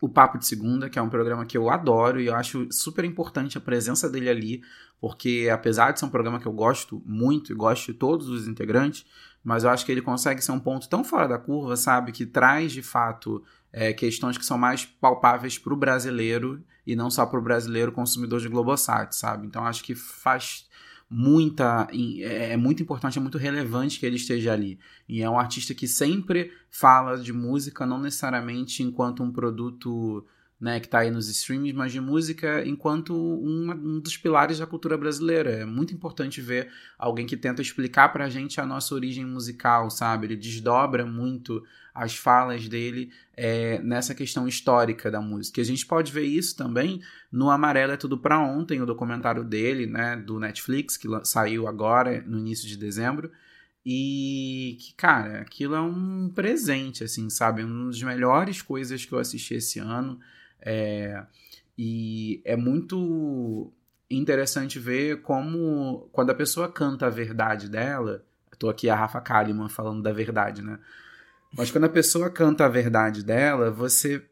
[0.00, 3.04] o Papo de Segunda, que é um programa que eu adoro e eu acho super
[3.04, 4.62] importante a presença dele ali,
[5.00, 8.48] porque apesar de ser um programa que eu gosto muito e gosto de todos os
[8.48, 9.04] integrantes,
[9.44, 12.24] mas eu acho que ele consegue ser um ponto tão fora da curva, sabe, que
[12.24, 13.42] traz de fato
[13.72, 17.92] é, questões que são mais palpáveis para o brasileiro e não só para o brasileiro
[17.92, 19.46] consumidor de Globosat, sabe?
[19.46, 20.68] Então acho que faz
[21.10, 24.78] muita é, é muito importante, é muito relevante que ele esteja ali.
[25.08, 30.24] E é um artista que sempre fala de música, não necessariamente enquanto um produto
[30.60, 34.98] né, que está aí nos streams, mas de música enquanto um, dos pilares da cultura
[34.98, 35.50] brasileira.
[35.50, 39.90] É muito importante ver alguém que tenta explicar para a gente a nossa origem musical,
[39.90, 40.26] sabe?
[40.26, 45.60] Ele desdobra muito as falas dele é, nessa questão histórica da música.
[45.60, 47.00] A gente pode ver isso também
[47.32, 52.22] no Amarelo é Tudo Pra Ontem, o documentário dele, né, do Netflix, que saiu agora,
[52.26, 53.30] no início de dezembro.
[53.84, 57.64] E que, cara, aquilo é um presente, assim, sabe?
[57.64, 60.20] Uma das melhores coisas que eu assisti esse ano.
[60.62, 61.24] É,
[61.76, 63.72] e é muito
[64.10, 69.68] interessante ver como, quando a pessoa canta a verdade dela, estou aqui a Rafa Kalimann
[69.68, 70.78] falando da verdade, né?
[71.56, 74.24] Mas quando a pessoa canta a verdade dela, você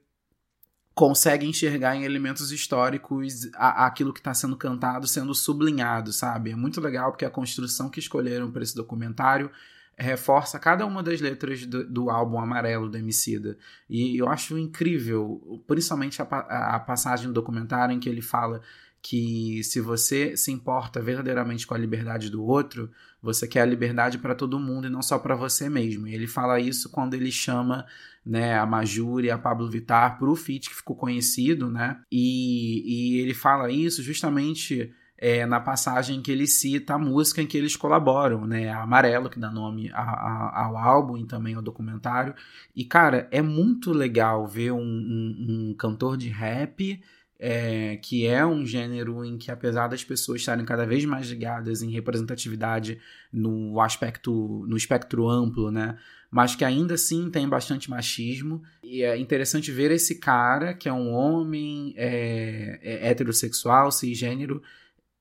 [0.95, 6.51] consegue enxergar em elementos históricos aquilo que está sendo cantado sendo sublinhado, sabe?
[6.51, 9.51] É muito legal porque a construção que escolheram para esse documentário
[9.99, 13.59] reforça cada uma das letras do, do álbum Amarelo do Emicida.
[13.91, 18.63] E eu acho incrível, principalmente a, a, passagem do documentário em que ele fala
[19.03, 22.91] que se você se importa verdadeiramente com a liberdade do outro,
[23.21, 26.07] você quer a liberdade para todo mundo e não só para você mesmo.
[26.07, 27.85] E ele fala isso quando ele chama
[28.25, 32.01] né, a Majuri e a Pablo Vittar para o feat que ficou conhecido, né?
[32.11, 37.47] E, e ele fala isso justamente é, na passagem que ele cita a música em
[37.47, 38.69] que eles colaboram, né?
[38.69, 42.35] A Amarelo, que dá nome a, a, ao álbum e também ao documentário.
[42.75, 47.03] E, cara, é muito legal ver um, um, um cantor de rap.
[47.41, 51.83] É, que é um gênero em que, apesar das pessoas estarem cada vez mais ligadas
[51.83, 52.99] em representatividade
[53.33, 55.97] no aspecto, no espectro amplo, né?
[56.29, 58.61] Mas que ainda assim tem bastante machismo.
[58.83, 64.61] E é interessante ver esse cara, que é um homem é, é heterossexual, cisgênero,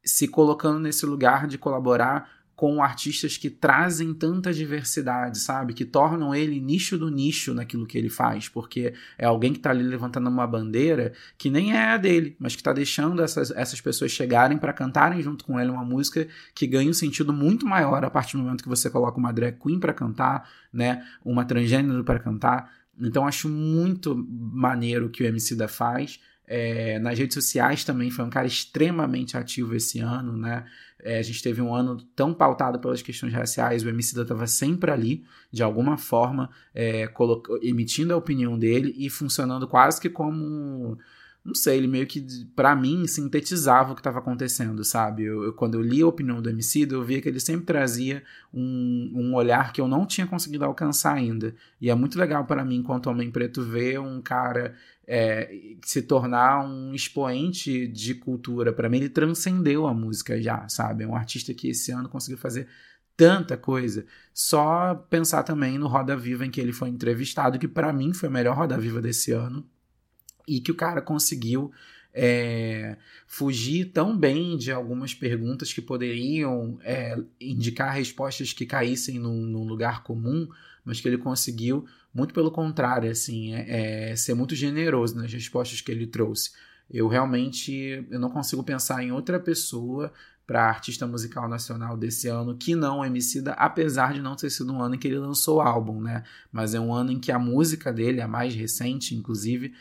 [0.07, 5.75] se colocando nesse lugar de colaborar com artistas que trazem tanta diversidade, sabe?
[5.75, 9.69] Que tornam ele nicho do nicho naquilo que ele faz, porque é alguém que está
[9.69, 13.79] ali levantando uma bandeira que nem é a dele, mas que está deixando essas, essas
[13.79, 18.03] pessoas chegarem para cantarem junto com ele uma música que ganha um sentido muito maior
[18.03, 21.05] a partir do momento que você coloca uma drag queen para cantar, né?
[21.23, 22.71] Uma transgênero para cantar.
[22.99, 26.19] Então acho muito maneiro o que o MC da faz.
[26.47, 30.65] É, nas redes sociais também foi um cara extremamente ativo esse ano, né?
[30.99, 34.89] É, a gente teve um ano tão pautado pelas questões raciais, o Emicida estava sempre
[34.89, 37.07] ali, de alguma forma, é,
[37.61, 40.97] emitindo a opinião dele e funcionando quase que como
[41.47, 45.23] não sei, ele meio que, para mim, sintetizava o que estava acontecendo, sabe?
[45.23, 48.21] Eu, eu, quando eu li a opinião do Emicida, eu via que ele sempre trazia
[48.53, 51.55] um, um olhar que eu não tinha conseguido alcançar ainda.
[51.79, 54.75] E é muito legal para mim, enquanto homem preto, ver um cara
[55.07, 55.49] é,
[55.83, 58.73] se tornar um expoente de cultura.
[58.73, 61.05] Para mim, ele transcendeu a música já, sabe?
[61.05, 62.67] É um artista que esse ano conseguiu fazer
[63.15, 64.05] tanta coisa.
[64.33, 68.27] Só pensar também no Roda Viva em que ele foi entrevistado, que para mim foi
[68.27, 69.65] a melhor Roda Viva desse ano
[70.47, 71.71] e que o cara conseguiu
[72.13, 72.97] é,
[73.27, 79.67] fugir tão bem de algumas perguntas que poderiam é, indicar respostas que caíssem num, num,
[79.67, 80.47] lugar comum,
[80.83, 81.85] mas que ele conseguiu,
[82.17, 86.49] muito pelo contrário, assim, é, é ser muito generoso nas respostas que ele trouxe.
[86.89, 90.11] Eu realmente eu não consigo pensar em outra pessoa
[90.47, 94.81] para artista musical nacional desse ano que não Emicida, apesar de não ter sido um
[94.81, 96.23] ano em que ele lançou o álbum, né?
[96.51, 99.73] Mas é um ano em que a música dele, a mais recente, inclusive,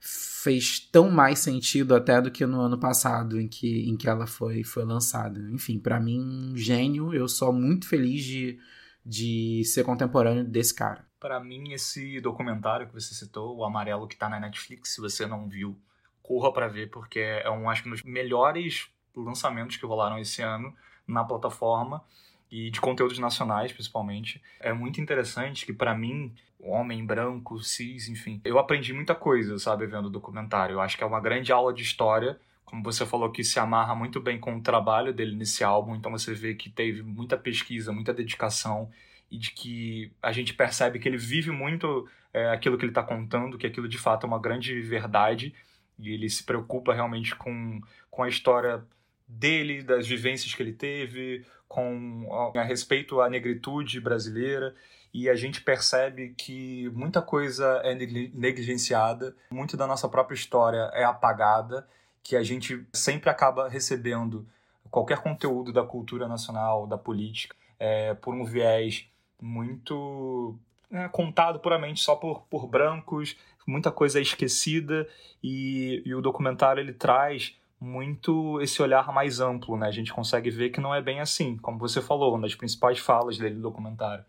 [0.00, 4.26] fez tão mais sentido até do que no ano passado em que, em que ela
[4.26, 5.40] foi, foi lançada.
[5.50, 7.12] Enfim, para mim, um gênio.
[7.12, 8.58] Eu sou muito feliz de,
[9.04, 11.04] de ser contemporâneo desse cara.
[11.18, 15.26] Para mim, esse documentário que você citou, o Amarelo, que tá na Netflix, se você
[15.26, 15.78] não viu,
[16.22, 20.42] corra para ver, porque é um, acho que, um dos melhores lançamentos que rolaram esse
[20.42, 20.74] ano
[21.06, 22.02] na plataforma
[22.50, 24.42] e de conteúdos nacionais, principalmente.
[24.60, 28.40] É muito interessante que, para mim, homem branco, cis, enfim.
[28.44, 30.74] Eu aprendi muita coisa, sabe, vendo o documentário.
[30.74, 33.94] Eu acho que é uma grande aula de história, como você falou, que se amarra
[33.94, 35.94] muito bem com o trabalho dele nesse álbum.
[35.94, 38.90] Então você vê que teve muita pesquisa, muita dedicação
[39.30, 43.02] e de que a gente percebe que ele vive muito é, aquilo que ele está
[43.02, 45.54] contando, que aquilo de fato é uma grande verdade
[45.98, 48.84] e ele se preocupa realmente com, com a história
[49.26, 54.74] dele, das vivências que ele teve, com a, a respeito à negritude brasileira
[55.14, 61.04] e a gente percebe que muita coisa é negligenciada, muito da nossa própria história é
[61.04, 61.86] apagada,
[62.22, 64.46] que a gente sempre acaba recebendo
[64.90, 69.06] qualquer conteúdo da cultura nacional, da política, é, por um viés
[69.40, 70.56] muito
[70.90, 75.08] é, contado puramente só por, por brancos, muita coisa é esquecida
[75.42, 79.88] e, e o documentário ele traz muito esse olhar mais amplo, né?
[79.88, 82.98] A gente consegue ver que não é bem assim, como você falou, uma das principais
[82.98, 84.24] falas dele no documentário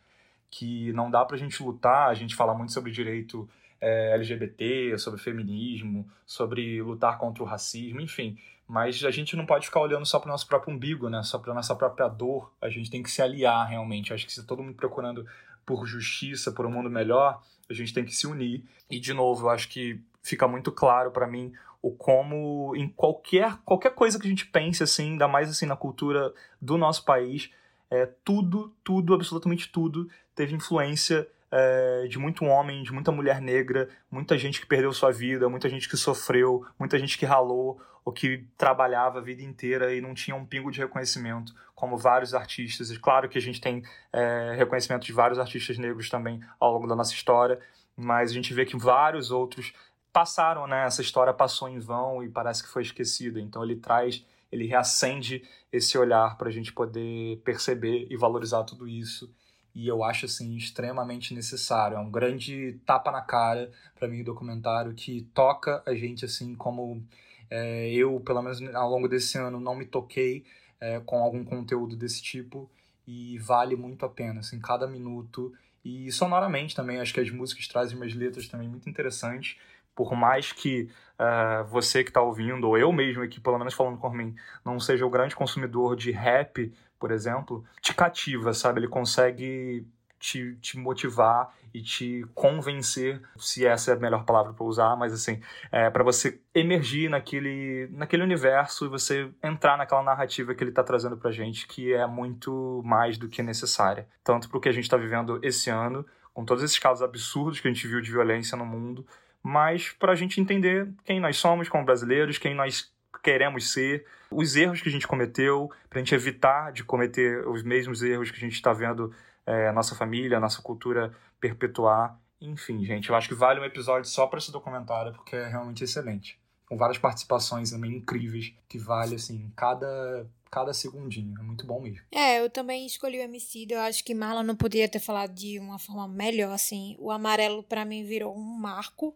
[0.49, 3.49] que não dá para a gente lutar, a gente fala muito sobre direito
[3.83, 8.37] é, LGBT, sobre feminismo, sobre lutar contra o racismo, enfim.
[8.65, 11.21] Mas a gente não pode ficar olhando só para o nosso próprio umbigo, né?
[11.21, 12.53] só para nossa própria dor.
[12.61, 14.13] A gente tem que se aliar realmente.
[14.13, 15.27] Acho que se todo mundo procurando
[15.65, 18.63] por justiça, por um mundo melhor, a gente tem que se unir.
[18.89, 23.57] E, de novo, eu acho que fica muito claro para mim o como em qualquer,
[23.65, 27.51] qualquer coisa que a gente pense, assim, ainda mais assim na cultura do nosso país,
[27.91, 33.87] é, tudo, tudo, absolutamente tudo, teve influência é, de muito homem, de muita mulher negra,
[34.09, 38.11] muita gente que perdeu sua vida, muita gente que sofreu, muita gente que ralou ou
[38.11, 42.89] que trabalhava a vida inteira e não tinha um pingo de reconhecimento, como vários artistas.
[42.89, 46.87] E claro que a gente tem é, reconhecimento de vários artistas negros também ao longo
[46.87, 47.59] da nossa história,
[47.95, 49.73] mas a gente vê que vários outros
[50.11, 50.85] passaram, né?
[50.85, 53.39] Essa história passou em vão e parece que foi esquecida.
[53.39, 58.87] Então ele traz ele reacende esse olhar para a gente poder perceber e valorizar tudo
[58.87, 59.33] isso.
[59.75, 61.97] E eu acho assim extremamente necessário.
[61.97, 66.55] É um grande tapa na cara para mim o documentário que toca a gente assim
[66.55, 67.03] como
[67.49, 70.43] é, eu, pelo menos ao longo desse ano, não me toquei
[70.79, 72.69] é, com algum conteúdo desse tipo
[73.05, 75.53] e vale muito a pena, assim, cada minuto.
[75.83, 79.57] E sonoramente também, acho que as músicas trazem umas letras também muito interessantes
[79.95, 83.99] por mais que uh, você que está ouvindo, ou eu mesmo aqui, pelo menos falando
[83.99, 86.71] por mim, não seja o grande consumidor de rap,
[87.03, 88.79] por exemplo, te cativa, sabe?
[88.79, 89.85] Ele consegue
[90.17, 95.11] te, te motivar e te convencer, se essa é a melhor palavra para usar, mas
[95.11, 100.71] assim, é, para você emergir naquele, naquele universo e você entrar naquela narrativa que ele
[100.71, 104.07] está trazendo para gente, que é muito mais do que necessária.
[104.23, 107.59] Tanto para o que a gente está vivendo esse ano, com todos esses casos absurdos
[107.59, 109.05] que a gente viu de violência no mundo,
[109.43, 112.92] mas para a gente entender quem nós somos como brasileiros, quem nós
[113.23, 117.63] queremos ser, os erros que a gente cometeu, para a gente evitar de cometer os
[117.63, 119.13] mesmos erros que a gente está vendo
[119.45, 122.19] é, a nossa família, a nossa cultura perpetuar.
[122.41, 125.83] Enfim, gente, eu acho que vale um episódio só para esse documentário, porque é realmente
[125.83, 126.37] excelente.
[126.67, 131.37] Com várias participações também incríveis, que vale, assim, cada, cada segundinho.
[131.39, 132.01] É muito bom mesmo.
[132.11, 133.67] É, eu também escolhi o MC.
[133.69, 136.97] Eu acho que Marlon não poderia ter falado de uma forma melhor, assim.
[136.99, 139.15] O amarelo, para mim, virou um marco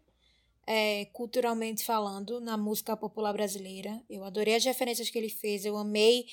[0.68, 4.04] é, culturalmente falando, na música popular brasileira.
[4.10, 6.26] Eu adorei as referências que ele fez, eu amei,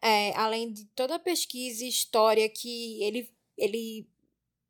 [0.00, 3.28] é, além de toda a pesquisa e história que ele,
[3.58, 4.08] ele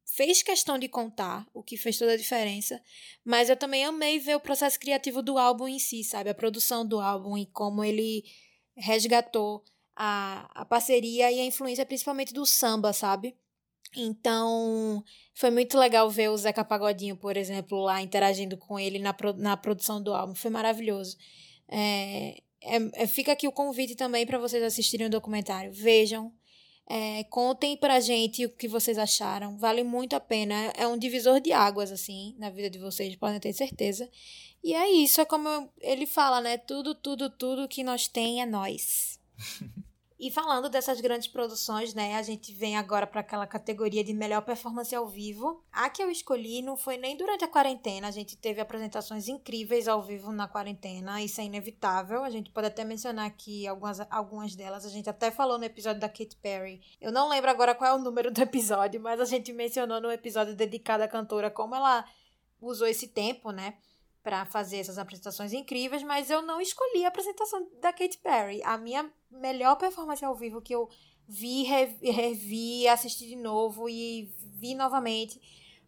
[0.07, 2.83] fez questão de contar, o que fez toda a diferença.
[3.23, 6.31] Mas eu também amei ver o processo criativo do álbum em si, sabe?
[6.31, 8.25] A produção do álbum e como ele
[8.75, 9.63] resgatou
[9.95, 13.37] a, a parceria e a influência principalmente do samba, sabe?
[13.97, 15.03] Então,
[15.35, 19.57] foi muito legal ver o Zeca Pagodinho, por exemplo, lá interagindo com ele na, na
[19.57, 20.35] produção do álbum.
[20.35, 21.17] Foi maravilhoso.
[21.69, 25.73] É, é, é fica aqui o convite também para vocês assistirem o documentário.
[25.73, 26.33] Vejam,
[26.89, 29.59] é, contem pra gente o que vocês acharam.
[29.59, 30.55] Vale muito a pena.
[30.77, 34.09] É um divisor de águas, assim, na vida de vocês, podem ter certeza.
[34.63, 36.59] E é isso, é como ele fala, né?
[36.59, 39.19] Tudo, tudo, tudo que nós tem é nós.
[40.23, 44.43] E falando dessas grandes produções, né, a gente vem agora para aquela categoria de melhor
[44.43, 45.65] performance ao vivo.
[45.73, 49.89] A que eu escolhi não foi nem durante a quarentena, a gente teve apresentações incríveis
[49.89, 52.23] ao vivo na quarentena, isso é inevitável.
[52.23, 56.03] A gente pode até mencionar aqui algumas, algumas delas, a gente até falou no episódio
[56.03, 56.83] da Katy Perry.
[57.01, 60.13] Eu não lembro agora qual é o número do episódio, mas a gente mencionou no
[60.13, 62.05] episódio dedicado à cantora como ela
[62.61, 63.79] usou esse tempo, né?
[64.23, 68.63] Para fazer essas apresentações incríveis, mas eu não escolhi a apresentação da Katy Perry.
[68.65, 70.89] A minha melhor performance ao vivo que eu
[71.27, 75.41] vi, revi, assisti de novo e vi novamente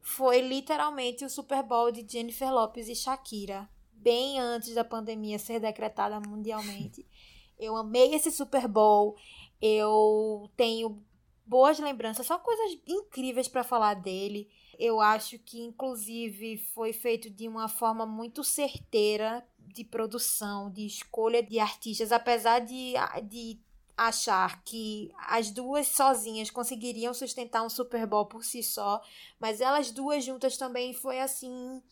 [0.03, 5.61] foi literalmente o Super Bowl de Jennifer Lopez e Shakira, bem antes da pandemia ser
[5.61, 7.07] decretada mundialmente.
[7.59, 9.16] Eu amei esse Super Bowl.
[9.61, 11.01] Eu tenho
[11.47, 14.51] boas lembranças, só coisas incríveis para falar dele.
[14.79, 21.43] Eu acho que, inclusive, foi feito de uma forma muito certeira de produção, de escolha
[21.43, 22.95] de artistas, apesar de,
[23.25, 23.59] de
[23.97, 29.03] achar que as duas sozinhas conseguiriam sustentar um Super Bowl por si só,
[29.39, 31.83] mas elas duas juntas também foi assim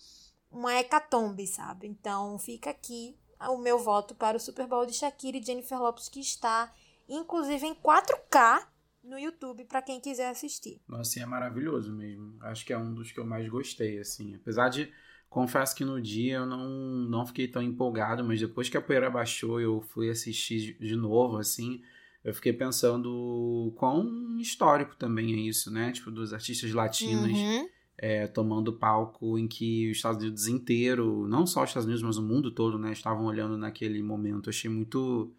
[0.51, 1.87] uma hecatombe, sabe?
[1.87, 3.17] Então fica aqui
[3.49, 6.73] o meu voto para o Super Bowl de Shakira e Jennifer Lopez que está
[7.09, 8.67] inclusive em 4K
[9.03, 10.81] no YouTube para quem quiser assistir.
[10.89, 12.35] Nossa, é maravilhoso mesmo.
[12.41, 14.35] Acho que é um dos que eu mais gostei, assim.
[14.35, 14.93] Apesar de
[15.29, 19.09] confesso que no dia eu não, não fiquei tão empolgado, mas depois que a poeira
[19.09, 21.81] baixou, eu fui assistir de novo, assim,
[22.23, 25.93] eu fiquei pensando quão histórico também é isso, né?
[25.93, 27.69] Tipo, dos artistas latinos uhum.
[27.97, 32.19] é, tomando palco em que os Estados Unidos inteiro, não só os Estados Unidos, mas
[32.19, 32.93] o mundo todo, né?
[32.93, 34.49] Estavam olhando naquele momento.
[34.49, 35.33] Eu achei muito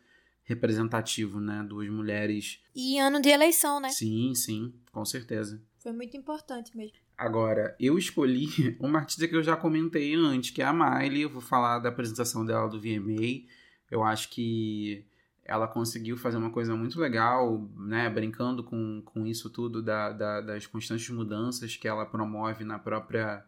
[0.52, 1.66] representativo, né?
[1.68, 2.62] Duas mulheres.
[2.76, 3.90] E ano de eleição, né?
[3.90, 5.62] Sim, sim, com certeza.
[5.80, 6.98] Foi muito importante mesmo.
[7.18, 11.22] Agora, eu escolhi uma artista que eu já comentei antes, que é a Miley.
[11.22, 13.48] Eu vou falar da apresentação dela do VMA.
[13.90, 15.06] Eu acho que
[15.44, 18.10] ela conseguiu fazer uma coisa muito legal, né?
[18.10, 23.44] Brincando com, com isso tudo da, da, das constantes mudanças que ela promove na própria,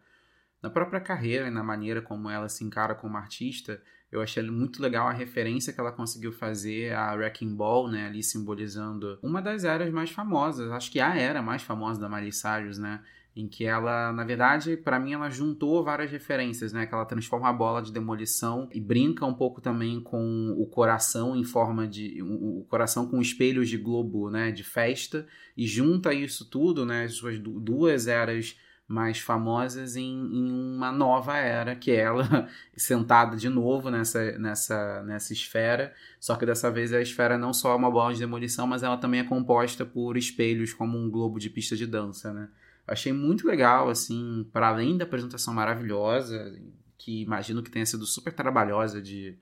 [0.62, 3.82] na própria carreira e na maneira como ela se encara como artista.
[4.14, 8.06] Eu achei muito legal a referência que ela conseguiu fazer a Wrecking Ball, né?
[8.06, 12.30] Ali simbolizando uma das eras mais famosas, acho que a era mais famosa da Miley
[12.30, 13.00] Cyrus, né?
[13.34, 16.86] Em que ela, na verdade, para mim, ela juntou várias referências, né?
[16.86, 21.36] Que ela transforma a bola de demolição e brinca um pouco também com o coração
[21.36, 22.22] em forma de.
[22.22, 24.52] o coração com espelhos de globo, né?
[24.52, 27.02] De festa, e junta isso tudo, né?
[27.02, 28.56] As suas duas eras
[28.86, 35.02] mais famosas em, em, uma nova era, que é ela sentada de novo nessa, nessa,
[35.02, 38.66] nessa esfera, só que dessa vez a esfera não só é uma bola de demolição,
[38.66, 42.48] mas ela também é composta por espelhos como um globo de pista de dança, né?
[42.86, 46.54] Achei muito legal, assim, para além da apresentação maravilhosa,
[46.98, 49.38] que imagino que tenha sido super trabalhosa de,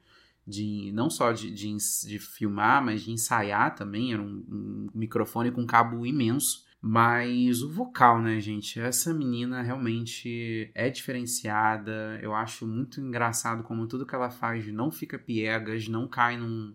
[0.47, 1.77] de não só de, de,
[2.07, 7.71] de filmar, mas de ensaiar também, era um, um microfone com cabo imenso, mas o
[7.71, 8.81] vocal, né, gente?
[8.81, 12.19] Essa menina realmente é diferenciada.
[12.21, 16.75] Eu acho muito engraçado como tudo que ela faz não fica piegas, não cai num,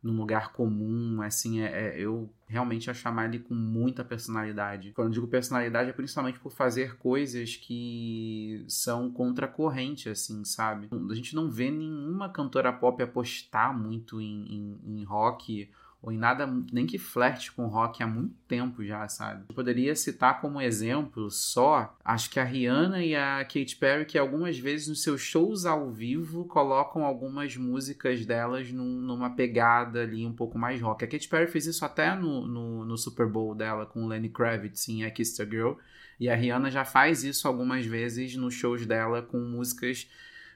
[0.00, 1.20] num lugar comum.
[1.22, 4.92] Assim, é, é, eu realmente acho a Miley com muita personalidade.
[4.92, 10.88] Quando digo personalidade, é principalmente por fazer coisas que são contracorrente, assim, sabe?
[11.10, 15.68] A gente não vê nenhuma cantora pop apostar muito em, em, em rock
[16.02, 19.44] ou em nada nem que flerte com rock há muito tempo já, sabe?
[19.48, 24.18] Eu poderia citar como exemplo só, acho que a Rihanna e a Katy Perry, que
[24.18, 30.26] algumas vezes nos seus shows ao vivo colocam algumas músicas delas num, numa pegada ali
[30.26, 31.04] um pouco mais rock.
[31.04, 34.88] A Katy Perry fez isso até no, no, no Super Bowl dela com Lenny Kravitz
[34.88, 35.74] em I Kissed a Girl,
[36.18, 40.08] e a Rihanna já faz isso algumas vezes nos shows dela com músicas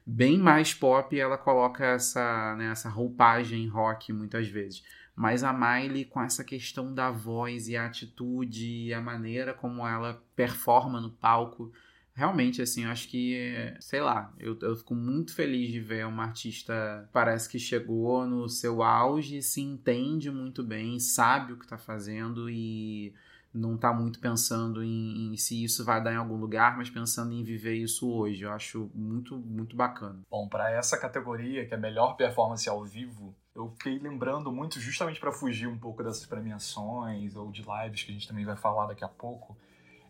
[0.04, 4.84] bem mais pop, ela coloca essa, né, essa roupagem rock muitas vezes.
[5.16, 9.86] Mas a Miley, com essa questão da voz e a atitude e a maneira como
[9.86, 11.72] ela performa no palco,
[12.12, 16.24] realmente, assim, eu acho que, sei lá, eu, eu fico muito feliz de ver uma
[16.24, 21.78] artista parece que chegou no seu auge, se entende muito bem, sabe o que está
[21.78, 23.14] fazendo e
[23.54, 27.32] não está muito pensando em, em, se isso vai dar em algum lugar, mas pensando
[27.32, 28.42] em viver isso hoje.
[28.42, 30.20] Eu acho muito, muito bacana.
[30.30, 35.18] Bom, para essa categoria, que é melhor performance ao vivo, eu fiquei lembrando muito, justamente
[35.18, 38.86] para fugir um pouco dessas premiações ou de lives que a gente também vai falar
[38.86, 39.56] daqui a pouco,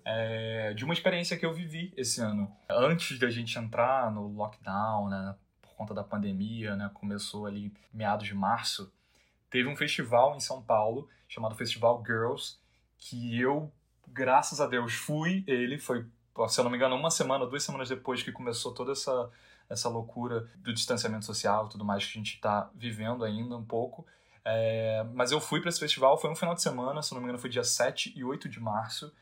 [0.04, 2.50] é, de uma experiência que eu vivi esse ano.
[2.68, 8.26] Antes da gente entrar no lockdown, né, por conta da pandemia, né, começou ali meados
[8.26, 8.92] de março,
[9.48, 12.58] teve um festival em São Paulo chamado Festival Girls,
[12.98, 13.72] que eu,
[14.08, 15.44] graças a Deus, fui.
[15.46, 16.04] Ele foi,
[16.48, 19.30] se eu não me engano, uma semana, duas semanas depois que começou toda essa
[19.68, 23.64] essa loucura do distanciamento social e tudo mais que a gente está vivendo ainda um
[23.64, 24.06] pouco.
[24.44, 27.24] É, mas eu fui para esse festival, foi um final de semana, se não me
[27.24, 29.12] engano foi dia 7 e 8 de março.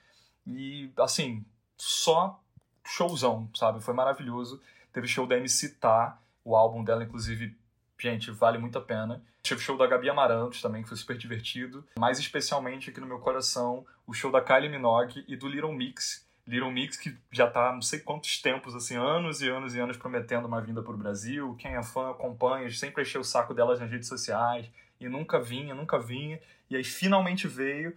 [0.46, 1.44] E, assim,
[1.78, 2.38] só
[2.86, 3.82] showzão, sabe?
[3.82, 4.60] Foi maravilhoso.
[4.92, 7.56] Teve show da MC Tá, o álbum dela, inclusive,
[7.98, 9.24] gente, vale muito a pena.
[9.42, 11.86] Teve show da Gabi Amarantos também, que foi super divertido.
[11.98, 16.26] Mais especialmente aqui no meu coração, o show da Kylie Minogue e do Little Mix,
[16.46, 19.96] Little Mix, que já está não sei quantos tempos, assim, anos e anos e anos
[19.96, 21.56] prometendo uma vinda para o Brasil.
[21.58, 24.70] Quem é fã acompanha, sempre encheu o saco delas nas redes sociais
[25.00, 26.38] e nunca vinha, nunca vinha.
[26.68, 27.96] E aí finalmente veio.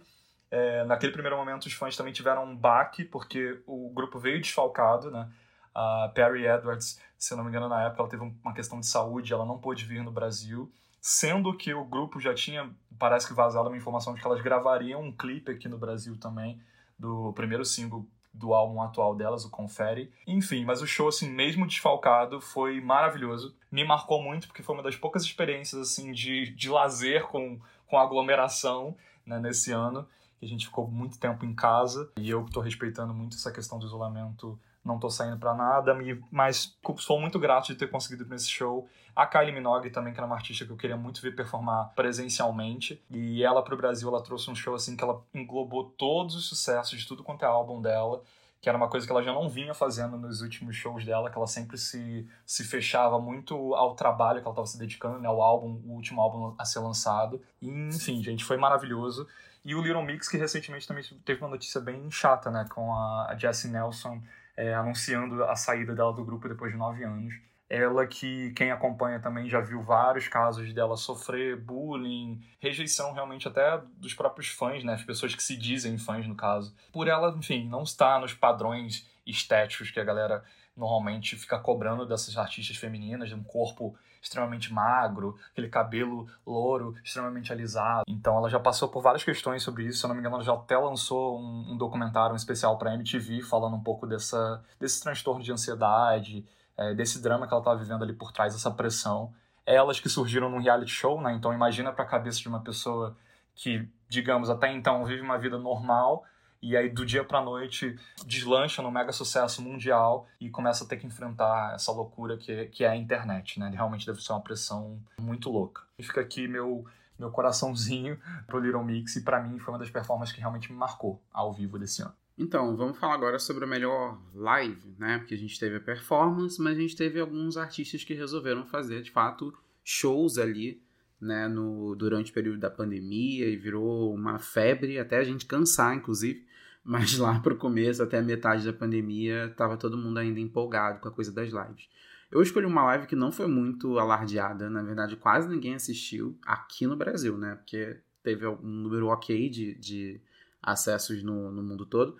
[0.50, 5.10] É, naquele primeiro momento, os fãs também tiveram um baque, porque o grupo veio desfalcado,
[5.10, 5.30] né?
[5.74, 9.32] A Perry Edwards, se não me engano, na época ela teve uma questão de saúde,
[9.32, 12.68] ela não pôde vir no Brasil, sendo que o grupo já tinha,
[12.98, 16.60] parece que vazado uma informação de que elas gravariam um clipe aqui no Brasil também,
[16.98, 20.12] do primeiro single do álbum atual delas, o Confere.
[20.26, 23.54] Enfim, mas o show, assim, mesmo desfalcado, foi maravilhoso.
[23.70, 27.98] Me marcou muito porque foi uma das poucas experiências, assim, de, de lazer com, com
[27.98, 30.06] aglomeração, né, nesse ano.
[30.38, 33.78] Que a gente ficou muito tempo em casa e eu estou respeitando muito essa questão
[33.78, 34.58] do isolamento
[34.88, 35.96] não tô saindo para nada,
[36.32, 38.88] mas sou muito grato de ter conseguido ir nesse show.
[39.14, 43.02] A Kylie Minogue também, que era uma artista que eu queria muito ver performar presencialmente.
[43.10, 46.98] E ela pro Brasil, ela trouxe um show assim que ela englobou todos os sucessos
[46.98, 48.22] de tudo quanto é álbum dela
[48.60, 51.36] que era uma coisa que ela já não vinha fazendo nos últimos shows dela, que
[51.36, 55.40] ela sempre se, se fechava muito ao trabalho que ela estava se dedicando, né, ao
[55.40, 57.40] álbum, o último álbum a ser lançado.
[57.62, 59.28] E, enfim, gente, foi maravilhoso.
[59.64, 63.34] E o Little Mix, que recentemente também teve uma notícia bem chata, né, com a
[63.38, 64.20] Jessie Nelson
[64.58, 67.32] é, anunciando a saída dela do grupo depois de nove anos.
[67.70, 73.80] Ela que quem acompanha também já viu vários casos dela sofrer bullying, rejeição realmente até
[73.98, 74.94] dos próprios fãs, né?
[74.94, 76.74] As pessoas que se dizem fãs, no caso.
[76.92, 80.42] Por ela, enfim, não estar nos padrões estéticos que a galera
[80.76, 87.52] normalmente fica cobrando dessas artistas femininas, de um corpo extremamente magro, aquele cabelo louro, extremamente
[87.52, 88.04] alisado.
[88.08, 89.98] Então ela já passou por várias questões sobre isso.
[89.98, 92.94] Se eu não me engano, ela já até lançou um, um documentário um especial para
[92.94, 96.44] MTV falando um pouco dessa, desse transtorno de ansiedade,
[96.76, 99.32] é, desse drama que ela estava vivendo ali por trás, essa pressão.
[99.64, 101.34] Elas que surgiram num reality show, né?
[101.34, 103.16] Então imagina para a cabeça de uma pessoa
[103.54, 106.24] que, digamos, até então vive uma vida normal
[106.60, 107.96] e aí do dia para noite
[108.26, 112.84] deslancha no mega sucesso mundial e começa a ter que enfrentar essa loucura que, que
[112.84, 113.70] é a internet, né?
[113.72, 115.82] Realmente deve ser uma pressão muito louca.
[115.98, 116.84] E fica aqui meu
[117.18, 120.78] meu coraçãozinho pro Little Mix e para mim foi uma das performances que realmente me
[120.78, 122.14] marcou ao vivo desse ano.
[122.38, 125.18] Então, vamos falar agora sobre a melhor live, né?
[125.18, 129.02] Porque a gente teve a performance, mas a gente teve alguns artistas que resolveram fazer,
[129.02, 129.52] de fato,
[129.82, 130.80] shows ali,
[131.20, 135.96] né, no, durante o período da pandemia e virou uma febre até a gente cansar,
[135.96, 136.46] inclusive.
[136.88, 141.08] Mas lá pro começo, até a metade da pandemia, tava todo mundo ainda empolgado com
[141.08, 141.86] a coisa das lives.
[142.30, 146.86] Eu escolhi uma live que não foi muito alardeada, na verdade, quase ninguém assistiu aqui
[146.86, 147.56] no Brasil, né?
[147.56, 150.18] Porque teve um número ok de, de
[150.62, 152.16] acessos no, no mundo todo,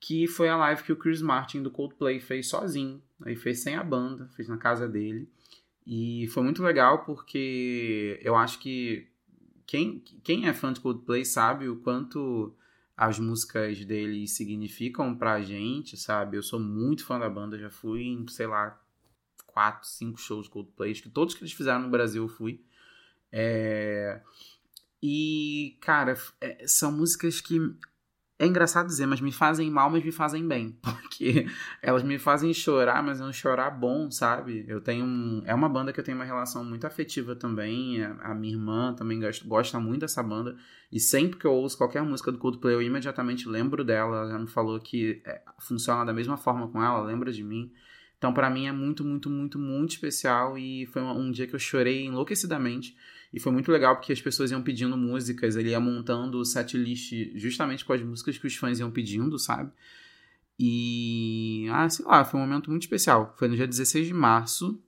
[0.00, 3.76] que foi a live que o Chris Martin do Coldplay fez sozinho, aí fez sem
[3.76, 5.28] a banda, fez na casa dele.
[5.86, 9.06] E foi muito legal porque eu acho que
[9.66, 12.54] quem, quem é fã de Coldplay sabe o quanto
[13.02, 16.36] as músicas dele significam pra gente, sabe?
[16.36, 18.80] Eu sou muito fã da banda, já fui em, sei lá,
[19.44, 22.64] quatro, cinco shows Coldplay, que todos que eles fizeram no Brasil eu fui.
[23.32, 24.22] É...
[25.02, 27.58] E, cara, é, são músicas que
[28.42, 30.76] é engraçado dizer, mas me fazem mal, mas me fazem bem.
[30.82, 31.46] Porque
[31.80, 34.64] elas me fazem chorar, mas é um chorar bom, sabe?
[34.66, 38.02] Eu tenho um, É uma banda que eu tenho uma relação muito afetiva também.
[38.02, 40.56] A, a minha irmã também gosta, gosta, muito dessa banda.
[40.90, 44.16] E sempre que eu ouço qualquer música do Coldplay, eu imediatamente lembro dela.
[44.16, 47.72] Ela já me falou que é, funciona da mesma forma com ela, lembra de mim.
[48.18, 50.58] Então, para mim, é muito, muito, muito, muito especial.
[50.58, 52.96] E foi um, um dia que eu chorei enlouquecidamente.
[53.32, 57.12] E foi muito legal porque as pessoas iam pedindo músicas, ele ia montando o setlist
[57.34, 59.72] justamente com as músicas que os fãs iam pedindo, sabe?
[60.58, 63.34] E, ah, sei lá, foi um momento muito especial.
[63.38, 64.80] Foi no dia 16 de março.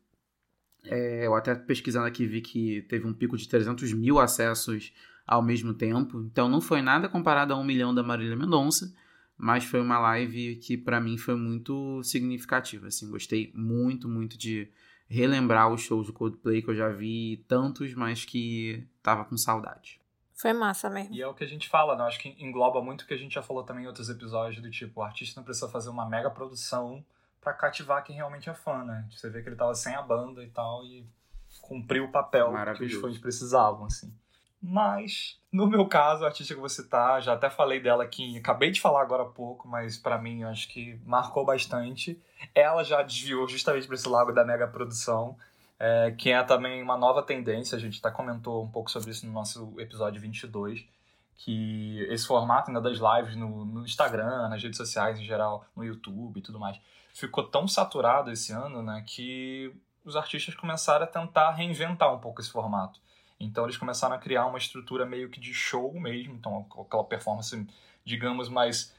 [0.85, 4.93] É, eu até pesquisando aqui vi que teve um pico de 300 mil acessos
[5.27, 6.21] ao mesmo tempo.
[6.21, 8.95] Então não foi nada comparado a um milhão da Marília Mendonça,
[9.37, 12.89] mas foi uma live que para mim foi muito significativa.
[12.89, 14.69] Assim, gostei muito, muito de
[15.09, 20.01] relembrar os shows do Coldplay que eu já vi tantos, mas que tava com saudade.
[20.35, 21.15] Foi massa mesmo.
[21.15, 22.05] E é o que a gente fala, né?
[22.05, 24.71] Acho que engloba muito o que a gente já falou também em outros episódios, do
[24.71, 27.05] tipo, o artista não precisa fazer uma mega produção
[27.41, 29.07] para cativar quem realmente é fã, né?
[29.11, 31.07] Você vê que ele tava sem a banda e tal, e
[31.61, 34.13] cumpriu o papel que os fãs precisavam, assim.
[34.67, 38.71] Mas, no meu caso, a artista que você tá, já até falei dela aqui, acabei
[38.71, 42.19] de falar agora há pouco, mas para mim eu acho que marcou bastante.
[42.55, 45.37] Ela já desviou justamente para esse lado da mega produção,
[45.79, 49.27] é, que é também uma nova tendência, a gente até comentou um pouco sobre isso
[49.27, 50.85] no nosso episódio 22,
[51.37, 55.85] que esse formato ainda das lives no, no Instagram, nas redes sociais em geral, no
[55.85, 56.81] YouTube e tudo mais,
[57.13, 59.75] ficou tão saturado esse ano, né, que
[60.05, 63.01] os artistas começaram a tentar reinventar um pouco esse formato.
[63.39, 67.67] Então eles começaram a criar uma estrutura meio que de show mesmo, então aquela performance,
[68.05, 68.95] digamos, mais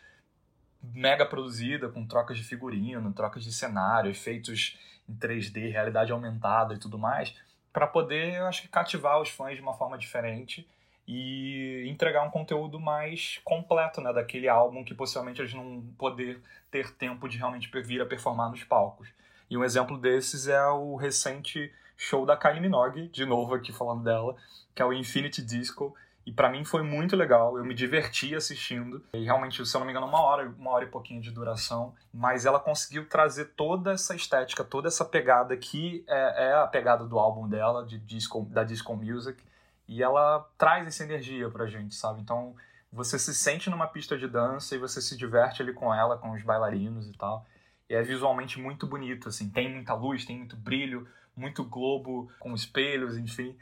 [0.93, 4.77] mega produzida, com trocas de figurino, trocas de cenário, efeitos
[5.07, 7.35] em 3D, realidade aumentada e tudo mais,
[7.71, 10.67] para poder, eu acho que, cativar os fãs de uma forma diferente
[11.07, 16.91] e entregar um conteúdo mais completo, né, daquele álbum que possivelmente eles não poder ter
[16.95, 19.09] tempo de realmente vir a performar nos palcos.
[19.49, 24.03] E um exemplo desses é o recente show da Kylie Minogue, de novo aqui falando
[24.03, 24.35] dela,
[24.73, 25.95] que é o Infinity Disco.
[26.25, 29.03] E para mim foi muito legal, eu me diverti assistindo.
[29.13, 31.93] E realmente, se eu não me engano, uma hora, uma hora e pouquinho de duração.
[32.11, 37.05] Mas ela conseguiu trazer toda essa estética, toda essa pegada que é, é a pegada
[37.05, 39.41] do álbum dela, de disco, da Disco Music.
[39.87, 42.21] E ela traz essa energia pra gente, sabe?
[42.21, 42.55] Então
[42.91, 46.31] você se sente numa pista de dança e você se diverte ali com ela, com
[46.31, 47.45] os bailarinos e tal.
[47.87, 49.47] E é visualmente muito bonito, assim.
[49.47, 53.55] Tem muita luz, tem muito brilho muito globo com espelhos, enfim.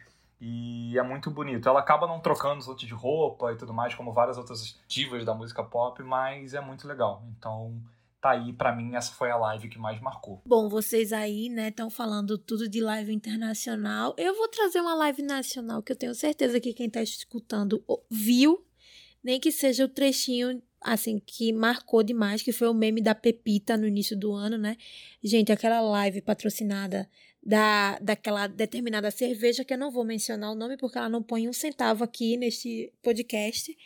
[0.45, 1.69] E é muito bonito.
[1.69, 5.23] Ela acaba não trocando os outros de roupa e tudo mais, como várias outras divas
[5.23, 7.23] da música pop, mas é muito legal.
[7.37, 7.81] Então,
[8.19, 10.41] tá aí, para mim, essa foi a live que mais marcou.
[10.45, 14.13] Bom, vocês aí, né, estão falando tudo de live internacional.
[14.17, 17.81] Eu vou trazer uma live nacional que eu tenho certeza que quem tá escutando
[18.11, 18.65] viu,
[19.23, 23.77] nem que seja o trechinho assim, que marcou demais, que foi o meme da Pepita
[23.77, 24.75] no início do ano, né?
[25.23, 27.09] Gente, aquela live patrocinada
[27.45, 31.47] da, daquela determinada cerveja, que eu não vou mencionar o nome porque ela não põe
[31.47, 33.77] um centavo aqui neste podcast,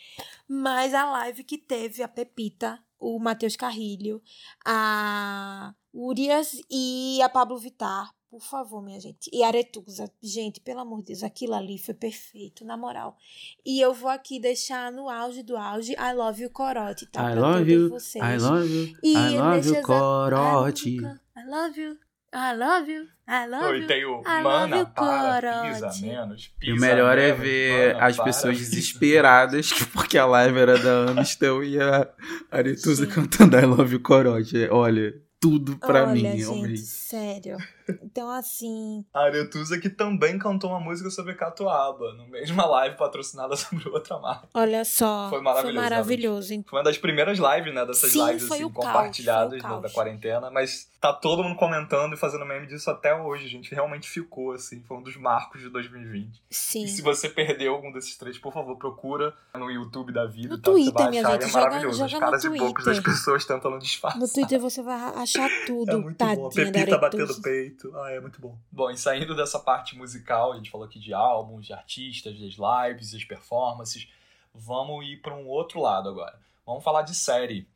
[0.46, 4.22] mas a live que teve a Pepita, o Matheus Carrilho,
[4.64, 9.30] a Urias e a Pablo Vitar, por favor, minha gente.
[9.32, 13.16] E Aretusa, gente, pelo amor de Deus, aquilo ali foi perfeito, na moral.
[13.64, 17.32] E eu vou aqui deixar no auge do auge I Love You Corote, tá?
[17.32, 18.22] I love you, vocês.
[18.22, 20.96] I love you, e I love you, Corote.
[20.98, 21.98] I love you,
[22.32, 23.06] I love you.
[23.26, 23.84] I love you.
[23.84, 27.42] E tem o I mana, para, pisa menos, pisa E o melhor é menos, é
[27.42, 28.70] ver mana, as para, pessoas pisa.
[28.70, 32.08] desesperadas porque a live era da Amistel e a
[32.50, 34.68] Aretusa cantando I love you, Corote.
[34.70, 36.78] Olha, tudo pra Olha, mim, gente, realmente.
[36.80, 37.56] sério.
[38.02, 39.04] Então, assim.
[39.12, 44.18] A Aretusa que também cantou uma música sobre Catuaba, no mesma live patrocinada sobre outra
[44.18, 44.48] marca.
[44.54, 45.28] Olha só.
[45.30, 45.74] Foi maravilhoso.
[45.74, 46.64] Foi maravilhoso.
[46.66, 47.84] Foi uma das primeiras lives, né?
[47.86, 50.50] Dessas Sim, lives assim, compartilhadas da, da quarentena.
[50.50, 53.46] Mas tá todo mundo comentando e fazendo meme disso até hoje.
[53.46, 54.82] A gente realmente ficou, assim.
[54.82, 56.42] Foi um dos marcos de 2020.
[56.50, 56.84] Sim.
[56.84, 60.48] E se você perdeu algum desses três, por favor, procura no YouTube da vida.
[60.48, 60.70] No tá?
[60.70, 61.44] Twitter, minha gente.
[61.44, 61.98] É joga, maravilhoso.
[61.98, 64.20] joga Os caras no e bocos das pessoas tentando disfarçar.
[64.20, 65.90] No Twitter você vai achar tudo.
[65.90, 66.50] É muito Tadinha bom.
[66.50, 67.77] Pepita batendo peito.
[67.94, 68.58] Ah, é muito bom.
[68.70, 72.54] Bom, e saindo dessa parte musical, a gente falou aqui de álbuns, de artistas, das
[72.54, 74.08] lives, das performances,
[74.54, 76.38] vamos ir para um outro lado agora.
[76.66, 77.68] Vamos falar de série,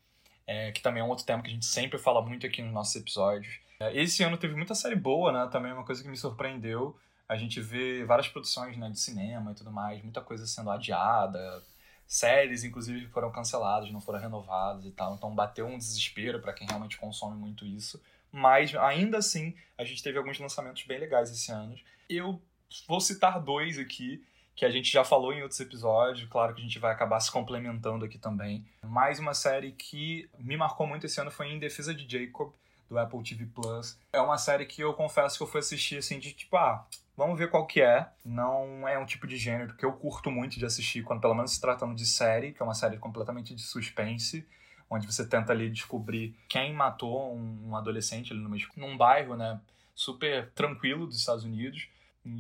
[0.47, 2.73] é, que também é um outro tema que a gente sempre fala muito aqui nos
[2.73, 3.61] nossos episódios.
[3.81, 5.49] É, esse ano teve muita série boa, né?
[5.51, 6.97] Também é uma coisa que me surpreendeu.
[7.29, 11.63] A gente vê várias produções né, de cinema e tudo mais, muita coisa sendo adiada,
[12.07, 15.15] séries, inclusive, foram canceladas, não foram renovadas e tal.
[15.15, 17.99] Então bateu um desespero para quem realmente consome muito isso.
[18.33, 21.79] Mas ainda assim, a gente teve alguns lançamentos bem legais esse ano.
[22.09, 22.41] Eu
[22.89, 26.65] vou citar dois aqui que a gente já falou em outros episódios, claro que a
[26.65, 28.65] gente vai acabar se complementando aqui também.
[28.85, 32.53] Mais uma série que me marcou muito esse ano foi Em Defesa de Jacob,
[32.89, 33.99] do Apple TV Plus.
[34.13, 36.87] É uma série que eu confesso que eu fui assistir assim de tipo, ah,
[37.17, 38.09] vamos ver qual que é.
[38.25, 41.53] Não é um tipo de gênero que eu curto muito de assistir, quando pelo menos
[41.53, 44.47] se tratando de série, que é uma série completamente de suspense,
[44.93, 49.61] onde você tenta ali descobrir quem matou um adolescente ali numa, num bairro, né,
[49.95, 51.89] super tranquilo dos Estados Unidos,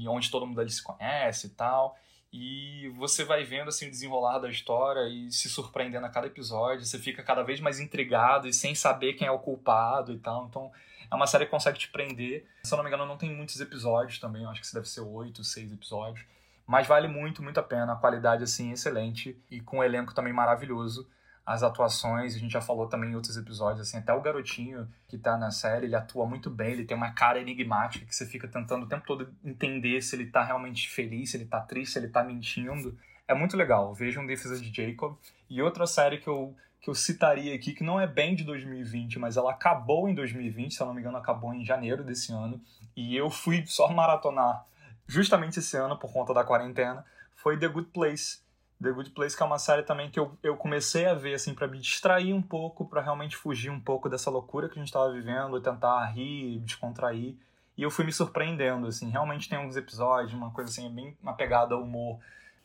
[0.07, 1.97] onde todo mundo ali se conhece e tal
[2.33, 6.85] e você vai vendo assim o desenrolar da história e se surpreendendo a cada episódio,
[6.85, 10.47] você fica cada vez mais intrigado e sem saber quem é o culpado e tal.
[10.47, 10.73] Então,
[11.11, 12.47] é uma série que consegue te prender.
[12.65, 15.03] Se eu não me engano, não tem muitos episódios também, eu acho que deve ser
[15.03, 16.24] oito, seis episódios.
[16.66, 17.93] Mas vale muito, muito a pena.
[17.93, 21.07] A qualidade, assim, excelente e com um elenco também maravilhoso
[21.44, 25.19] as atuações, a gente já falou também em outros episódios, assim, até o garotinho que
[25.19, 28.47] tá na série, ele atua muito bem, ele tem uma cara enigmática que você fica
[28.47, 31.98] tentando o tempo todo entender se ele tá realmente feliz, se ele tá triste, se
[31.98, 32.97] ele tá mentindo.
[33.27, 33.93] É muito legal.
[33.93, 35.16] Vejam Defesa de Jacob.
[35.51, 39.19] E outra série que eu, que eu citaria aqui, que não é bem de 2020,
[39.19, 42.60] mas ela acabou em 2020, se eu não me engano, acabou em janeiro desse ano.
[42.97, 44.64] E eu fui só maratonar
[45.06, 47.05] justamente esse ano por conta da quarentena,
[47.35, 48.41] foi The Good Place
[48.82, 51.54] The Good Place, que é uma série também que eu, eu comecei a ver, assim,
[51.54, 54.88] para me distrair um pouco, para realmente fugir um pouco dessa loucura que a gente
[54.88, 57.36] estava vivendo, tentar rir, descontrair.
[57.76, 61.34] E eu fui me surpreendendo, assim, realmente tem alguns episódios, uma coisa assim, bem uma
[61.34, 62.18] pegada humor,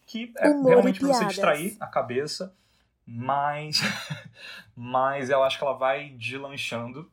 [0.05, 2.53] que é humor realmente para você distrair a cabeça,
[3.05, 3.81] mas,
[4.75, 7.09] mas eu acho que ela vai deslanchando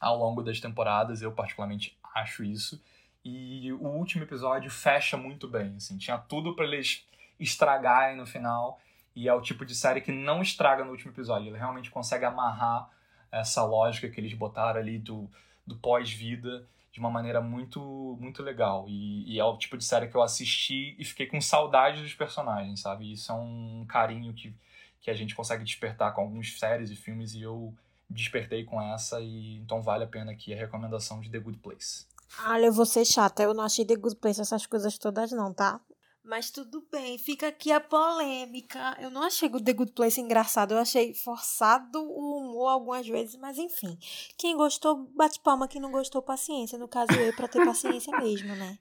[0.00, 2.82] ao longo das temporadas, eu particularmente acho isso.
[3.24, 7.06] E o último episódio fecha muito bem, assim, tinha tudo para eles
[7.40, 8.78] estragar no final.
[9.16, 11.48] E é o tipo de série que não estraga no último episódio.
[11.48, 12.88] Ele realmente consegue amarrar
[13.32, 15.28] essa lógica que eles botaram ali do,
[15.66, 18.86] do pós-vida de uma maneira muito muito legal.
[18.88, 22.14] E, e, é o tipo de série que eu assisti e fiquei com saudade dos
[22.14, 23.12] personagens, sabe?
[23.12, 24.54] Isso é um carinho que,
[25.00, 27.74] que a gente consegue despertar com algumas séries e filmes e eu
[28.08, 32.06] despertei com essa e então vale a pena aqui a recomendação de The Good Place.
[32.44, 35.52] Olha, eu vou ser chata, eu não achei The Good Place essas coisas todas não,
[35.52, 35.80] tá?
[36.22, 38.96] Mas tudo bem, fica aqui a polêmica.
[39.00, 43.36] Eu não achei o The Good Place engraçado, eu achei forçado o humor algumas vezes,
[43.36, 43.98] mas enfim.
[44.36, 46.78] Quem gostou, bate palma, quem não gostou, paciência.
[46.78, 48.78] No caso, eu, pra ter paciência mesmo, né?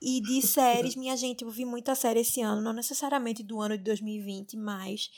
[0.00, 3.76] E de séries, minha gente, eu vi muita série esse ano, não necessariamente do ano
[3.76, 5.10] de 2020, mas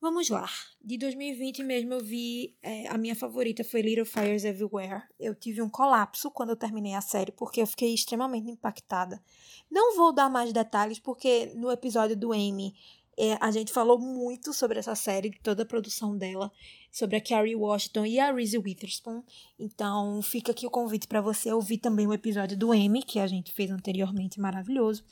[0.00, 0.48] Vamos lá.
[0.82, 2.56] De 2020 mesmo eu vi.
[2.62, 5.02] É, a minha favorita foi Little Fires Everywhere.
[5.18, 9.22] Eu tive um colapso quando eu terminei a série, porque eu fiquei extremamente impactada.
[9.70, 12.74] Não vou dar mais detalhes, porque no episódio do Amy
[13.18, 16.50] é, a gente falou muito sobre essa série, toda a produção dela,
[16.90, 19.22] sobre a Carrie Washington e a Reese Witherspoon.
[19.58, 23.26] Então fica aqui o convite para você ouvir também o episódio do Amy, que a
[23.26, 25.04] gente fez anteriormente, maravilhoso.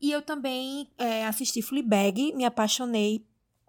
[0.00, 3.26] E eu também é, assisti Fleabag, me apaixonei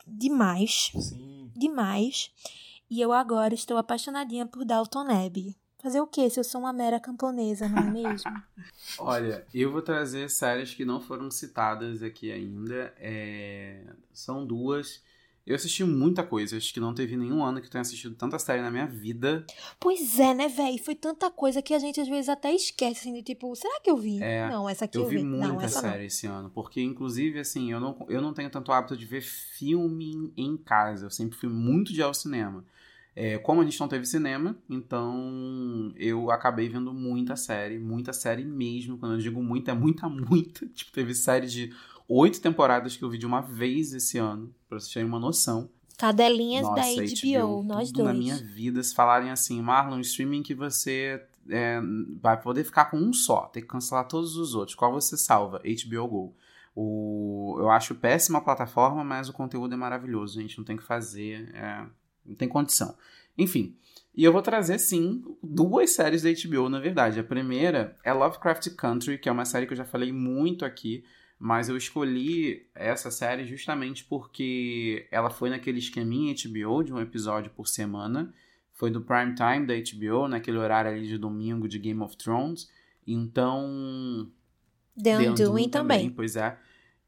[0.07, 0.91] demais.
[0.93, 1.51] Sim.
[1.55, 2.31] Demais.
[2.89, 5.55] E eu agora estou apaixonadinha por Dalton Neb.
[5.81, 8.31] Fazer o quê se eu sou uma mera camponesa, não é mesmo?
[8.99, 12.93] Olha, eu vou trazer séries que não foram citadas aqui ainda.
[12.97, 13.83] É...
[14.13, 15.01] São duas.
[15.51, 18.39] Eu assisti muita coisa, acho que não teve nenhum ano que eu tenha assistido tanta
[18.39, 19.45] série na minha vida.
[19.77, 20.81] Pois é, né, velho?
[20.81, 23.91] Foi tanta coisa que a gente às vezes até esquece, assim, de tipo, será que
[23.91, 24.23] eu vi?
[24.23, 25.17] É, não, essa aqui eu, eu vi.
[25.17, 26.05] vi muita não, série não.
[26.05, 30.31] esse ano, porque inclusive, assim, eu não, eu não tenho tanto hábito de ver filme
[30.37, 32.63] em casa, eu sempre fui muito de ao cinema.
[33.13, 38.45] É, como a gente não teve cinema, então eu acabei vendo muita série, muita série
[38.45, 38.97] mesmo.
[38.97, 40.65] Quando eu digo muita, é muita, muita.
[40.67, 41.73] Tipo, teve série de
[42.07, 45.69] oito temporadas que eu vi de uma vez esse ano, pra vocês terem uma noção.
[45.97, 48.07] Cadelinhas Nossa, da HBO, nós tudo dois.
[48.07, 51.79] na minha vida, se falarem assim, Marlon, streaming que você é,
[52.19, 54.75] vai poder ficar com um só, tem que cancelar todos os outros.
[54.75, 55.59] Qual você salva?
[55.59, 56.35] HBO Go.
[56.75, 60.39] O, eu acho péssima a plataforma, mas o conteúdo é maravilhoso.
[60.39, 61.85] A gente não tem que fazer, é,
[62.25, 62.95] não tem condição.
[63.37, 63.75] Enfim,
[64.15, 67.19] e eu vou trazer, sim, duas séries da HBO, na verdade.
[67.19, 71.03] A primeira é Lovecraft Country, que é uma série que eu já falei muito aqui,
[71.41, 77.49] mas eu escolhi essa série justamente porque ela foi naquele esqueminha HBO de um episódio
[77.49, 78.31] por semana.
[78.73, 82.69] Foi do prime time da HBO, naquele horário ali de domingo de Game of Thrones.
[83.07, 84.31] Então.
[85.01, 86.11] The Undoing também.
[86.11, 86.55] Pois é.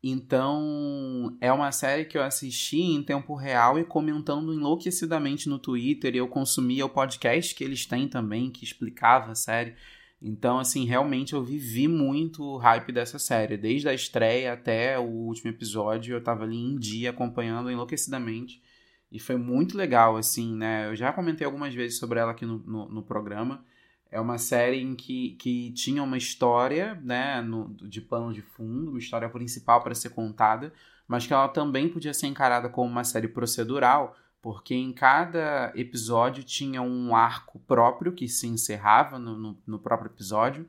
[0.01, 6.15] Então, é uma série que eu assisti em tempo real e comentando enlouquecidamente no Twitter.
[6.15, 9.75] E eu consumia o podcast que eles têm também, que explicava a série.
[10.25, 13.57] Então, assim, realmente eu vivi muito o hype dessa série.
[13.57, 18.63] Desde a estreia até o último episódio, eu tava ali em dia acompanhando enlouquecidamente.
[19.11, 20.87] E foi muito legal, assim, né?
[20.87, 23.65] Eu já comentei algumas vezes sobre ela aqui no, no, no programa.
[24.09, 28.91] É uma série em que, que tinha uma história, né, no, de pano de fundo,
[28.91, 30.71] uma história principal para ser contada,
[31.05, 36.43] mas que ela também podia ser encarada como uma série procedural, porque em cada episódio
[36.43, 40.67] tinha um arco próprio que se encerrava no, no, no próprio episódio,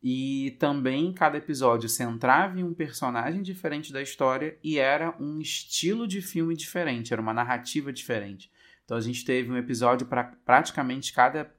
[0.00, 6.06] e também cada episódio centrava em um personagem diferente da história e era um estilo
[6.06, 8.52] de filme diferente, era uma narrativa diferente.
[8.84, 11.52] Então a gente teve um episódio para praticamente cada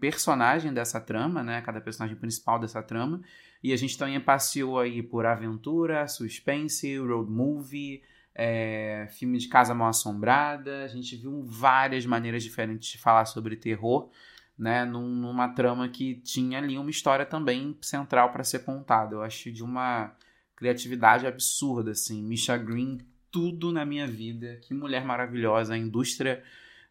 [0.00, 1.60] personagem dessa trama, né?
[1.60, 3.20] Cada personagem principal dessa trama.
[3.62, 8.02] E a gente também passeou aí por aventura, suspense, road movie,
[8.34, 10.84] é, filme de casa mal assombrada.
[10.84, 14.10] A gente viu várias maneiras diferentes de falar sobre terror,
[14.58, 14.84] né?
[14.84, 19.14] Num, numa trama que tinha ali uma história também central para ser contada.
[19.14, 20.14] Eu acho de uma
[20.56, 22.22] criatividade absurda, assim.
[22.22, 22.98] Misha Green,
[23.30, 24.58] tudo na minha vida.
[24.62, 25.74] Que mulher maravilhosa.
[25.74, 26.42] A indústria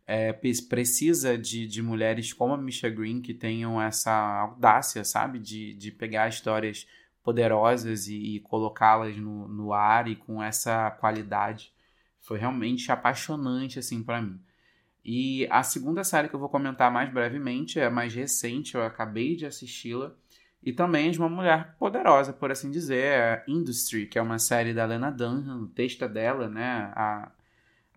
[0.06, 5.40] é, precisa de, de mulheres como a Misha Green que tenham essa audácia, sabe?
[5.40, 6.86] De, de pegar histórias
[7.24, 11.74] poderosas e, e colocá-las no, no ar e com essa qualidade.
[12.20, 14.40] Foi realmente apaixonante, assim, para mim.
[15.04, 18.84] E a segunda série que eu vou comentar mais brevemente é a mais recente, eu
[18.84, 20.14] acabei de assisti-la.
[20.64, 24.38] E também é de uma mulher poderosa, por assim dizer, é Industry, que é uma
[24.38, 26.92] série da Lena Dunham, o texto é dela, né?
[26.96, 27.32] A,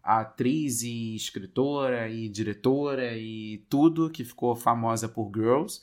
[0.05, 5.83] atriz e escritora e diretora e tudo que ficou famosa por Girls.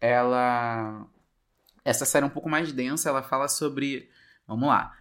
[0.00, 1.06] Ela.
[1.88, 4.10] Essa série é um pouco mais densa, ela fala sobre.
[4.46, 4.94] Vamos lá.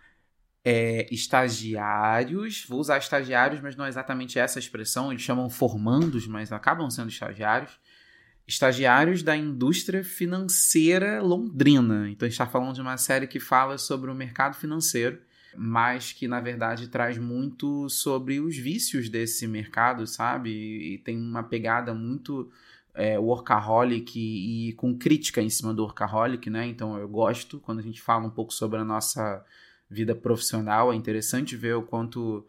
[0.64, 6.52] É, estagiários, vou usar estagiários, mas não é exatamente essa expressão, eles chamam formandos, mas
[6.52, 7.80] acabam sendo estagiários.
[8.46, 12.10] Estagiários da indústria financeira londrina.
[12.10, 15.20] Então, a gente está falando de uma série que fala sobre o mercado financeiro
[15.60, 20.52] mas que na verdade traz muito sobre os vícios desse mercado, sabe?
[20.52, 22.52] E tem uma pegada muito
[22.98, 26.68] é, workaholic e, e, com crítica em cima do workaholic, né?
[26.68, 29.46] Então eu gosto quando a gente fala um pouco sobre a nossa
[29.90, 32.44] vida profissional, é interessante ver o quanto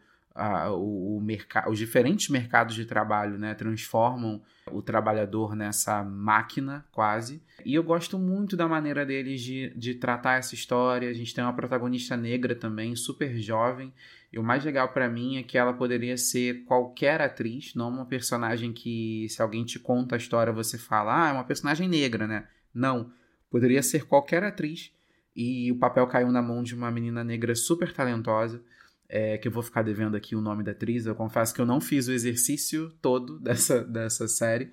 [0.71, 1.21] o, o
[1.69, 7.41] os diferentes mercados de trabalho né, transformam o trabalhador nessa máquina quase.
[7.65, 11.09] E eu gosto muito da maneira deles de, de tratar essa história.
[11.09, 13.93] A gente tem uma protagonista negra também, super jovem.
[14.31, 18.05] E o mais legal para mim é que ela poderia ser qualquer atriz, não uma
[18.05, 22.27] personagem que, se alguém te conta a história, você fala, ah, é uma personagem negra,
[22.27, 22.47] né?
[22.73, 23.11] Não.
[23.49, 24.91] Poderia ser qualquer atriz.
[25.35, 28.63] E o papel caiu na mão de uma menina negra super talentosa
[29.09, 31.05] é, que eu vou ficar devendo aqui o nome da atriz.
[31.07, 34.71] Eu confesso que eu não fiz o exercício todo dessa, dessa série.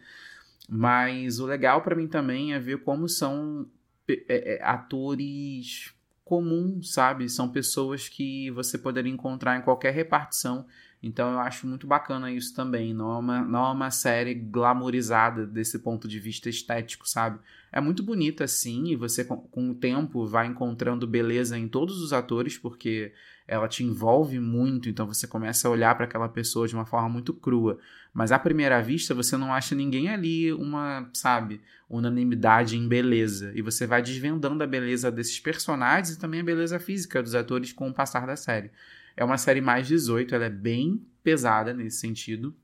[0.68, 3.66] Mas o legal para mim também é ver como são
[4.08, 5.94] é, é, atores
[6.26, 7.28] comuns, sabe?
[7.28, 10.66] São pessoas que você poderia encontrar em qualquer repartição.
[11.00, 12.92] Então eu acho muito bacana isso também.
[12.92, 17.38] Não é uma, não é uma série glamourizada desse ponto de vista estético, sabe?
[17.70, 22.02] É muito bonita assim, e você com, com o tempo vai encontrando beleza em todos
[22.02, 23.12] os atores, porque
[23.48, 27.08] ela te envolve muito, então você começa a olhar para aquela pessoa de uma forma
[27.08, 27.78] muito crua.
[28.12, 33.52] Mas à primeira vista você não acha ninguém ali uma, sabe, unanimidade em beleza.
[33.54, 37.72] E você vai desvendando a beleza desses personagens e também a beleza física dos atores
[37.72, 38.70] com o passar da série.
[39.16, 42.54] É uma série mais 18, ela é bem pesada nesse sentido.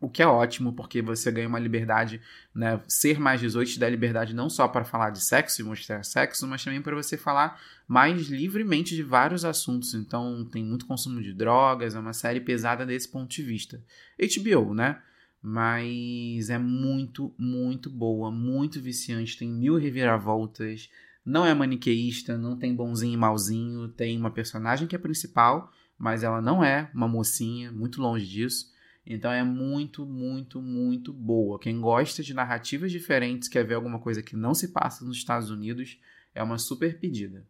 [0.00, 2.22] O que é ótimo, porque você ganha uma liberdade,
[2.54, 2.80] né?
[2.88, 6.48] Ser mais 18 te dá liberdade não só para falar de sexo e mostrar sexo,
[6.48, 9.92] mas também para você falar mais livremente de vários assuntos.
[9.92, 13.84] Então, tem muito consumo de drogas, é uma série pesada desse ponto de vista.
[14.18, 15.02] HBO, né?
[15.42, 20.88] Mas é muito, muito boa, muito viciante, tem mil reviravoltas,
[21.24, 26.22] não é maniqueísta, não tem bonzinho e malzinho, tem uma personagem que é principal, mas
[26.22, 28.69] ela não é uma mocinha, muito longe disso.
[29.04, 31.58] Então é muito, muito, muito boa.
[31.58, 35.50] Quem gosta de narrativas diferentes, quer ver alguma coisa que não se passa nos Estados
[35.50, 35.98] Unidos,
[36.34, 37.46] é uma super pedida.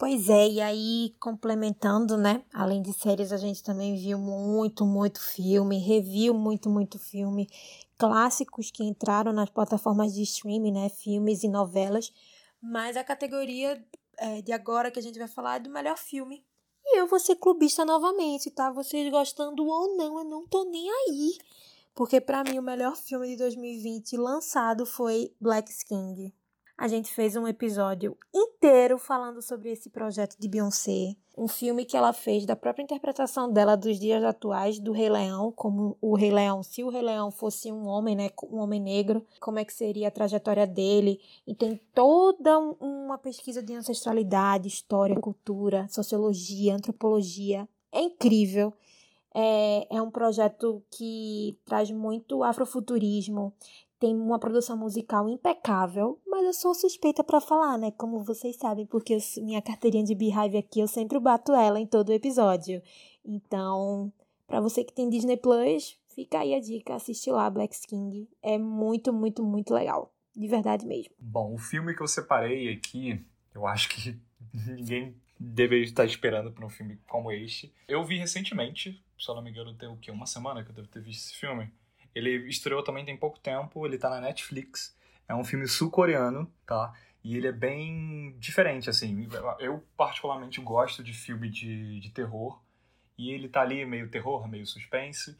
[0.00, 2.42] Pois é, e aí complementando, né?
[2.54, 7.46] Além de séries, a gente também viu muito, muito filme, reviu muito, muito filme,
[7.98, 10.88] clássicos que entraram nas plataformas de streaming, né?
[10.88, 12.10] Filmes e novelas.
[12.62, 13.84] Mas a categoria
[14.18, 16.42] é, de agora que a gente vai falar é do melhor filme.
[16.84, 18.70] E eu vou ser clubista novamente, tá?
[18.70, 21.38] Vocês gostando ou não, eu não tô nem aí.
[21.94, 26.34] Porque para mim o melhor filme de 2020 lançado foi Black King
[26.80, 31.94] a gente fez um episódio inteiro falando sobre esse projeto de Beyoncé, um filme que
[31.94, 36.30] ela fez da própria interpretação dela dos dias atuais do Rei Leão, como o Rei
[36.30, 39.74] Leão, se o Rei Leão fosse um homem, né, um homem negro, como é que
[39.74, 47.68] seria a trajetória dele, e tem toda uma pesquisa de ancestralidade, história, cultura, sociologia, antropologia,
[47.92, 48.72] é incrível.
[49.34, 53.52] É, é um projeto que traz muito afrofuturismo,
[54.00, 57.90] tem uma produção musical impecável, mas eu sou suspeita para falar, né?
[57.92, 61.86] Como vocês sabem, porque eu, minha carteirinha de Beehive aqui, eu sempre bato ela em
[61.86, 62.82] todo episódio.
[63.22, 64.10] Então,
[64.46, 68.26] para você que tem Disney Plus, fica aí a dica, assiste lá Black King.
[68.42, 70.10] É muito, muito, muito legal.
[70.34, 71.12] De verdade mesmo.
[71.18, 73.22] Bom, o filme que eu separei aqui,
[73.54, 74.18] eu acho que
[74.66, 77.70] ninguém deveria estar esperando para um filme como este.
[77.86, 80.10] Eu vi recentemente, se eu não me engano, tem o quê?
[80.10, 81.70] Uma semana que eu devo ter visto esse filme.
[82.14, 84.96] Ele estreou também tem pouco tempo, ele tá na Netflix.
[85.28, 86.92] É um filme sul-coreano, tá?
[87.22, 89.28] E ele é bem diferente, assim.
[89.58, 92.58] Eu, particularmente, gosto de filme de, de terror.
[93.16, 95.36] E ele tá ali meio terror, meio suspense.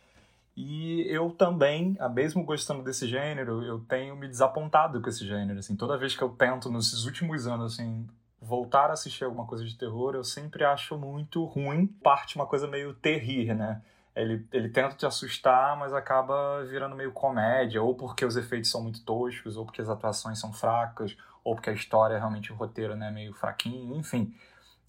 [0.56, 5.74] E eu também, mesmo gostando desse gênero, eu tenho me desapontado com esse gênero, assim.
[5.74, 8.06] Toda vez que eu tento, nesses últimos anos, assim,
[8.40, 11.86] voltar a assistir alguma coisa de terror, eu sempre acho muito ruim.
[11.86, 13.80] Parte uma coisa meio terrir, né?
[14.14, 18.82] Ele, ele tenta te assustar, mas acaba virando meio comédia, ou porque os efeitos são
[18.82, 22.96] muito toscos, ou porque as atuações são fracas, ou porque a história, realmente, o roteiro
[22.96, 24.34] né, meio fraquinho, enfim.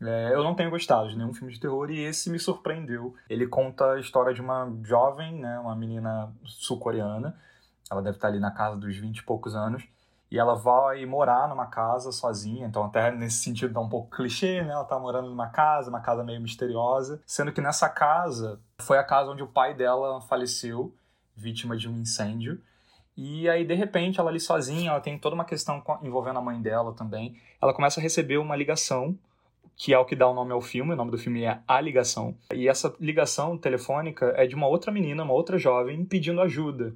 [0.02, 3.16] É, eu não tenho gostado de nenhum filme de terror e esse me surpreendeu.
[3.30, 7.38] Ele conta a história de uma jovem, né, uma menina sul-coreana,
[7.90, 9.88] ela deve estar ali na casa dos 20 e poucos anos,
[10.32, 14.64] e ela vai morar numa casa sozinha, então até nesse sentido dá um pouco clichê,
[14.64, 14.72] né?
[14.72, 19.04] Ela tá morando numa casa, uma casa meio misteriosa, sendo que nessa casa foi a
[19.04, 20.94] casa onde o pai dela faleceu,
[21.36, 22.62] vítima de um incêndio.
[23.16, 26.62] E aí, de repente, ela ali sozinha, ela tem toda uma questão envolvendo a mãe
[26.62, 27.36] dela também.
[27.62, 29.18] Ela começa a receber uma ligação,
[29.76, 30.94] que é o que dá o nome ao filme.
[30.94, 32.36] O nome do filme é A Ligação.
[32.54, 36.94] E essa ligação telefônica é de uma outra menina, uma outra jovem, pedindo ajuda.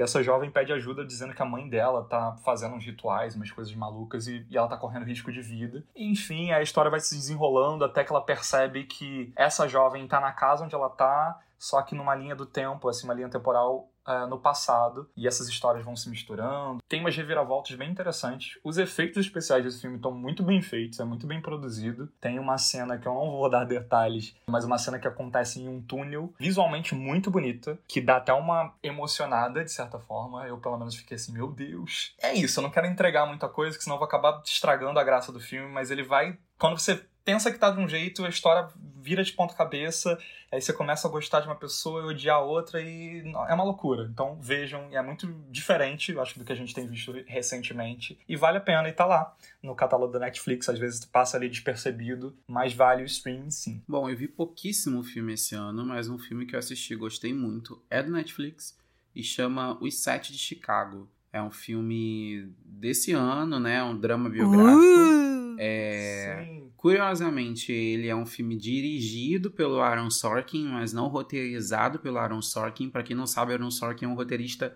[0.00, 3.50] E essa jovem pede ajuda dizendo que a mãe dela tá fazendo uns rituais, umas
[3.50, 5.84] coisas malucas e, e ela tá correndo risco de vida.
[5.94, 10.32] enfim, a história vai se desenrolando até que ela percebe que essa jovem tá na
[10.32, 14.26] casa onde ela tá, só que numa linha do tempo, assim, uma linha temporal uh,
[14.26, 16.82] no passado, e essas histórias vão se misturando.
[16.88, 18.58] Tem umas reviravoltas bem interessantes.
[18.64, 22.08] Os efeitos especiais desse filme estão muito bem feitos, é muito bem produzido.
[22.20, 25.68] Tem uma cena que eu não vou dar detalhes, mas uma cena que acontece em
[25.68, 30.46] um túnel, visualmente muito bonita, que dá até uma emocionada, de certa forma.
[30.46, 32.14] Eu, pelo menos, fiquei assim, meu Deus.
[32.20, 35.04] É isso, eu não quero entregar muita coisa, que senão eu vou acabar estragando a
[35.04, 36.38] graça do filme, mas ele vai.
[36.58, 38.68] Quando você pensa que tá de um jeito, a história
[39.00, 40.18] vira de ponta cabeça,
[40.52, 43.64] aí você começa a gostar de uma pessoa e odiar a outra e é uma
[43.64, 44.08] loucura.
[44.12, 48.58] Então vejam, é muito diferente, acho, do que a gente tem visto recentemente e vale
[48.58, 52.74] a pena e tá lá no catálogo da Netflix, às vezes passa ali despercebido, mas
[52.74, 53.82] vale o streaming sim.
[53.88, 57.82] Bom, eu vi pouquíssimo filme esse ano, mas um filme que eu assisti gostei muito
[57.88, 58.78] é do Netflix
[59.14, 61.08] e chama Os Sete de Chicago.
[61.32, 63.80] É um filme desse ano, né?
[63.84, 64.80] Um drama biográfico.
[64.80, 66.44] Uh, é...
[66.44, 72.40] Sim Curiosamente, ele é um filme dirigido pelo Aaron Sorkin, mas não roteirizado pelo Aaron
[72.40, 72.88] Sorkin.
[72.88, 74.74] Para quem não sabe, Aaron Sorkin é um roteirista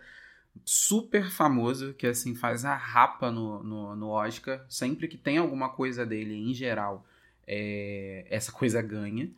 [0.66, 4.66] super famoso, que assim faz a rapa no, no, no Oscar.
[4.68, 7.06] Sempre que tem alguma coisa dele, em geral,
[7.46, 9.30] é, essa coisa ganha.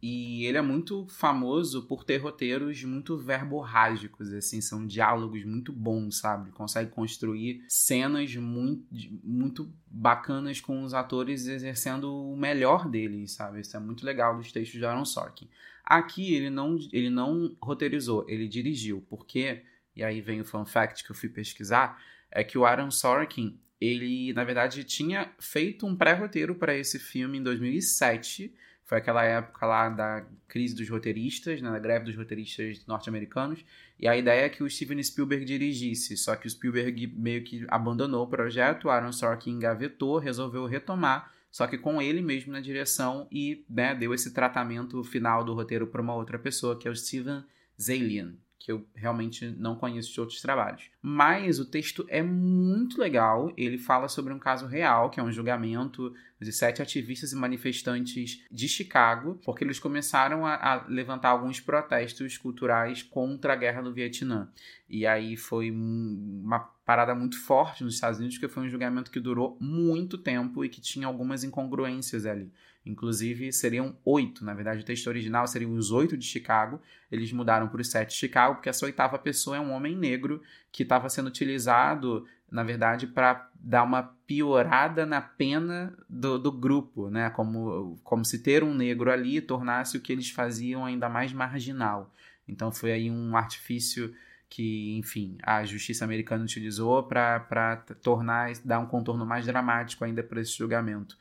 [0.00, 6.18] E ele é muito famoso por ter roteiros muito verborrágicos, assim, são diálogos muito bons,
[6.18, 6.52] sabe?
[6.52, 8.86] Consegue construir cenas muito,
[9.24, 13.60] muito bacanas com os atores exercendo o melhor deles, sabe?
[13.60, 15.48] Isso é muito legal dos textos de Aaron Sorkin.
[15.84, 19.62] Aqui ele não, ele não roteirizou, ele dirigiu, porque,
[19.96, 22.00] e aí vem o fun fact que eu fui pesquisar,
[22.30, 27.38] é que o Aaron Sorkin, ele, na verdade, tinha feito um pré-roteiro para esse filme
[27.38, 28.54] em 2007
[28.88, 33.62] foi aquela época lá da crise dos roteiristas, né, da greve dos roteiristas norte-americanos.
[34.00, 37.66] E a ideia é que o Steven Spielberg dirigisse, só que o Spielberg meio que
[37.68, 43.28] abandonou o projeto, Aaron Sorkin engavetou, resolveu retomar, só que com ele mesmo na direção
[43.30, 46.96] e né, deu esse tratamento final do roteiro para uma outra pessoa, que é o
[46.96, 47.44] Steven
[47.78, 50.90] Zalian que eu realmente não conheço de outros trabalhos.
[51.00, 53.52] Mas o texto é muito legal.
[53.56, 58.44] Ele fala sobre um caso real, que é um julgamento de sete ativistas e manifestantes
[58.50, 63.92] de Chicago, porque eles começaram a, a levantar alguns protestos culturais contra a guerra do
[63.92, 64.48] Vietnã.
[64.88, 69.20] E aí foi uma parada muito forte nos Estados Unidos, porque foi um julgamento que
[69.20, 72.50] durou muito tempo e que tinha algumas incongruências ali.
[72.88, 74.44] Inclusive, seriam oito.
[74.44, 76.80] Na verdade, o texto original seriam os oito de Chicago.
[77.12, 80.42] Eles mudaram para os sete de Chicago, porque essa oitava pessoa é um homem negro
[80.72, 87.10] que estava sendo utilizado, na verdade, para dar uma piorada na pena do, do grupo,
[87.10, 87.28] né?
[87.30, 92.12] Como, como se ter um negro ali tornasse o que eles faziam ainda mais marginal.
[92.48, 94.14] Então, foi aí um artifício
[94.48, 100.40] que, enfim, a justiça americana utilizou para tornar, dar um contorno mais dramático ainda para
[100.40, 101.18] esse julgamento.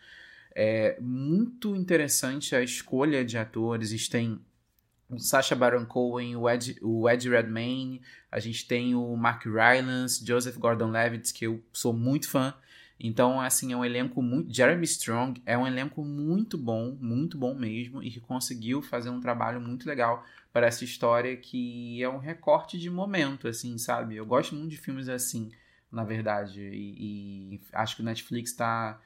[0.60, 4.10] É muito interessante a escolha de atores.
[4.10, 4.40] Tem
[5.08, 8.02] o Sacha Baron Cohen, o Ed, o Ed Redmayne,
[8.32, 12.56] a gente tem o Mark Rylance, Joseph Gordon-Levitt, que eu sou muito fã.
[13.00, 14.52] Então, assim, é um elenco muito.
[14.52, 19.22] Jeremy Strong é um elenco muito bom, muito bom mesmo, e que conseguiu fazer um
[19.22, 24.16] trabalho muito legal para essa história que é um recorte de momento, assim, sabe?
[24.16, 25.52] Eu gosto muito de filmes assim,
[25.92, 29.00] na verdade, e, e acho que o Netflix está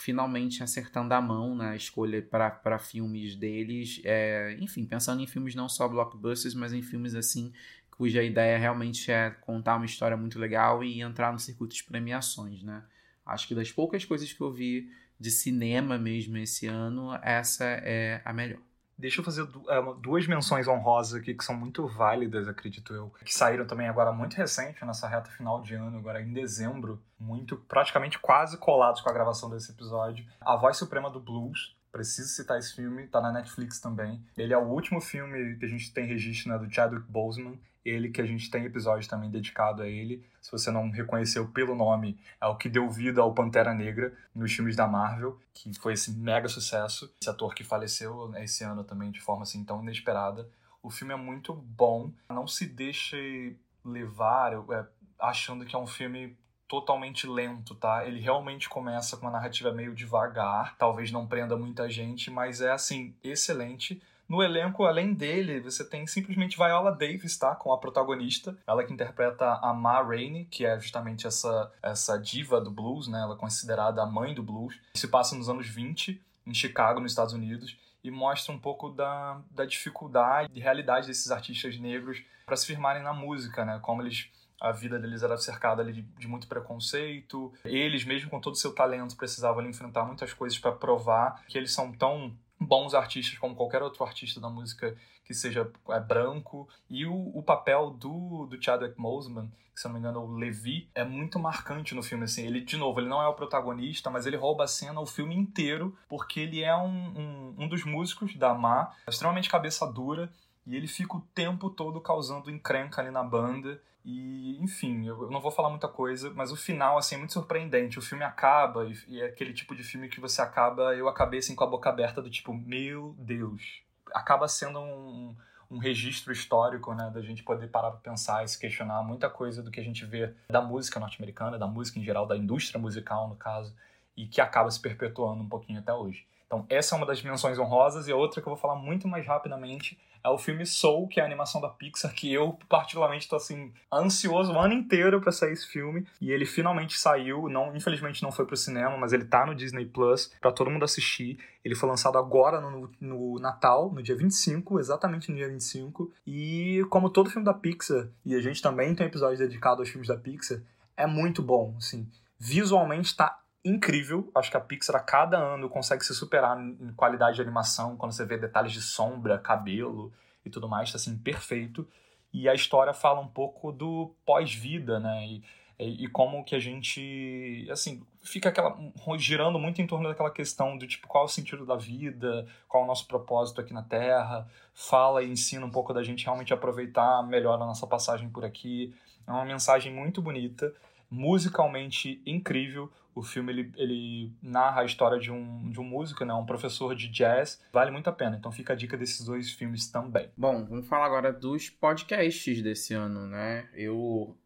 [0.00, 4.00] finalmente acertando a mão na escolha para filmes deles.
[4.04, 7.52] É, enfim, pensando em filmes não só blockbusters, mas em filmes assim
[7.90, 12.62] cuja ideia realmente é contar uma história muito legal e entrar no circuito de premiações,
[12.62, 12.82] né?
[13.26, 18.22] Acho que das poucas coisas que eu vi de cinema mesmo esse ano, essa é
[18.24, 18.69] a melhor.
[19.00, 23.32] Deixa eu fazer é, duas menções honrosas aqui que são muito válidas, acredito eu, que
[23.32, 28.18] saíram também agora muito recente, nessa reta final de ano, agora em dezembro, muito praticamente
[28.18, 30.26] quase colados com a gravação desse episódio.
[30.38, 34.22] A Voz Suprema do Blues, preciso citar esse filme, tá na Netflix também.
[34.36, 37.58] Ele é o último filme que a gente tem registro né, do Chadwick Boseman.
[37.84, 40.24] Ele que a gente tem episódio também dedicado a ele.
[40.40, 44.52] Se você não reconheceu pelo nome, é o que deu vida ao Pantera Negra nos
[44.52, 47.12] filmes da Marvel, que foi esse mega sucesso.
[47.20, 50.48] Esse ator que faleceu esse ano também de forma assim tão inesperada.
[50.82, 52.12] O filme é muito bom.
[52.28, 54.86] Não se deixe levar é,
[55.18, 56.36] achando que é um filme
[56.70, 58.06] totalmente lento, tá?
[58.06, 62.70] Ele realmente começa com uma narrativa meio devagar, talvez não prenda muita gente, mas é
[62.70, 64.00] assim, excelente.
[64.30, 67.56] No elenco, além dele, você tem simplesmente Viola Davis, tá?
[67.56, 68.56] Com a protagonista.
[68.64, 73.20] Ela que interpreta a Ma Rainey, que é justamente essa, essa diva do blues, né?
[73.20, 74.78] Ela é considerada a mãe do blues.
[74.94, 79.42] Se passa nos anos 20, em Chicago, nos Estados Unidos, e mostra um pouco da,
[79.50, 83.80] da dificuldade e realidade desses artistas negros para se firmarem na música, né?
[83.82, 84.30] Como eles
[84.60, 87.52] a vida deles era cercada ali de, de, muito preconceito.
[87.64, 91.58] Eles, mesmo com todo o seu talento, precisavam ali, enfrentar muitas coisas para provar que
[91.58, 96.68] eles são tão bons artistas como qualquer outro artista da música que seja é, branco.
[96.88, 100.34] E o, o papel do, do Chadwick Boseman, que se não me engano é o
[100.34, 102.24] Levi, é muito marcante no filme.
[102.24, 102.44] Assim.
[102.44, 105.34] Ele, de novo, ele não é o protagonista, mas ele rouba a cena o filme
[105.34, 110.30] inteiro, porque ele é um, um, um dos músicos da Ma, extremamente cabeça dura,
[110.66, 113.80] e ele fica o tempo todo causando encrenca ali na banda.
[114.04, 117.98] E, enfim, eu não vou falar muita coisa, mas o final, assim, é muito surpreendente.
[117.98, 121.54] O filme acaba, e é aquele tipo de filme que você acaba, eu acabei, assim,
[121.54, 123.82] com a boca aberta do tipo, meu Deus.
[124.12, 125.36] Acaba sendo um,
[125.70, 129.62] um registro histórico, né, da gente poder parar para pensar e se questionar muita coisa
[129.62, 133.28] do que a gente vê da música norte-americana, da música em geral, da indústria musical,
[133.28, 133.74] no caso,
[134.16, 136.26] e que acaba se perpetuando um pouquinho até hoje.
[136.46, 139.06] Então, essa é uma das dimensões honrosas, e a outra que eu vou falar muito
[139.06, 143.24] mais rapidamente é o filme Soul, que é a animação da Pixar, que eu particularmente
[143.24, 147.74] estou assim ansioso o ano inteiro para sair esse filme, e ele finalmente saiu, não,
[147.74, 151.38] infelizmente não foi pro cinema, mas ele tá no Disney Plus para todo mundo assistir.
[151.64, 156.84] Ele foi lançado agora no, no Natal, no dia 25, exatamente no dia 25, e
[156.88, 160.08] como todo filme da Pixar, e a gente também tem um episódio dedicado aos filmes
[160.08, 160.60] da Pixar,
[160.96, 162.06] é muito bom, assim.
[162.38, 164.30] Visualmente tá incrível.
[164.34, 168.12] Acho que a Pixar a cada ano consegue se superar em qualidade de animação, quando
[168.12, 170.12] você vê detalhes de sombra, cabelo
[170.44, 171.86] e tudo mais, tá assim, perfeito.
[172.32, 175.26] E a história fala um pouco do pós-vida, né?
[175.26, 175.44] E,
[175.78, 178.76] e, e, como que a gente, assim, fica aquela
[179.16, 182.82] girando muito em torno daquela questão do tipo qual é o sentido da vida, qual
[182.82, 186.52] é o nosso propósito aqui na Terra, fala e ensina um pouco da gente realmente
[186.52, 188.94] aproveitar melhor a nossa passagem por aqui.
[189.26, 190.72] É uma mensagem muito bonita,
[191.10, 192.92] musicalmente incrível.
[193.14, 196.94] O filme ele, ele narra a história de um, de um músico, né, um professor
[196.94, 197.62] de jazz.
[197.72, 198.36] Vale muito a pena.
[198.36, 200.30] Então fica a dica desses dois filmes também.
[200.36, 203.68] Bom, vamos falar agora dos podcasts desse ano, né?
[203.74, 204.36] Eu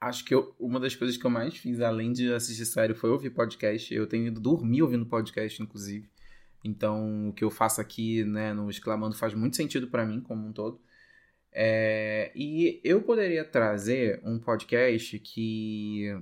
[0.00, 3.10] acho que eu, uma das coisas que eu mais fiz, além de assistir série, foi
[3.10, 3.94] ouvir podcast.
[3.94, 6.10] Eu tenho ido dormir ouvindo podcast, inclusive.
[6.64, 10.46] Então, o que eu faço aqui, né, no Exclamando faz muito sentido para mim, como
[10.46, 10.80] um todo.
[11.52, 16.16] É, e eu poderia trazer um podcast que,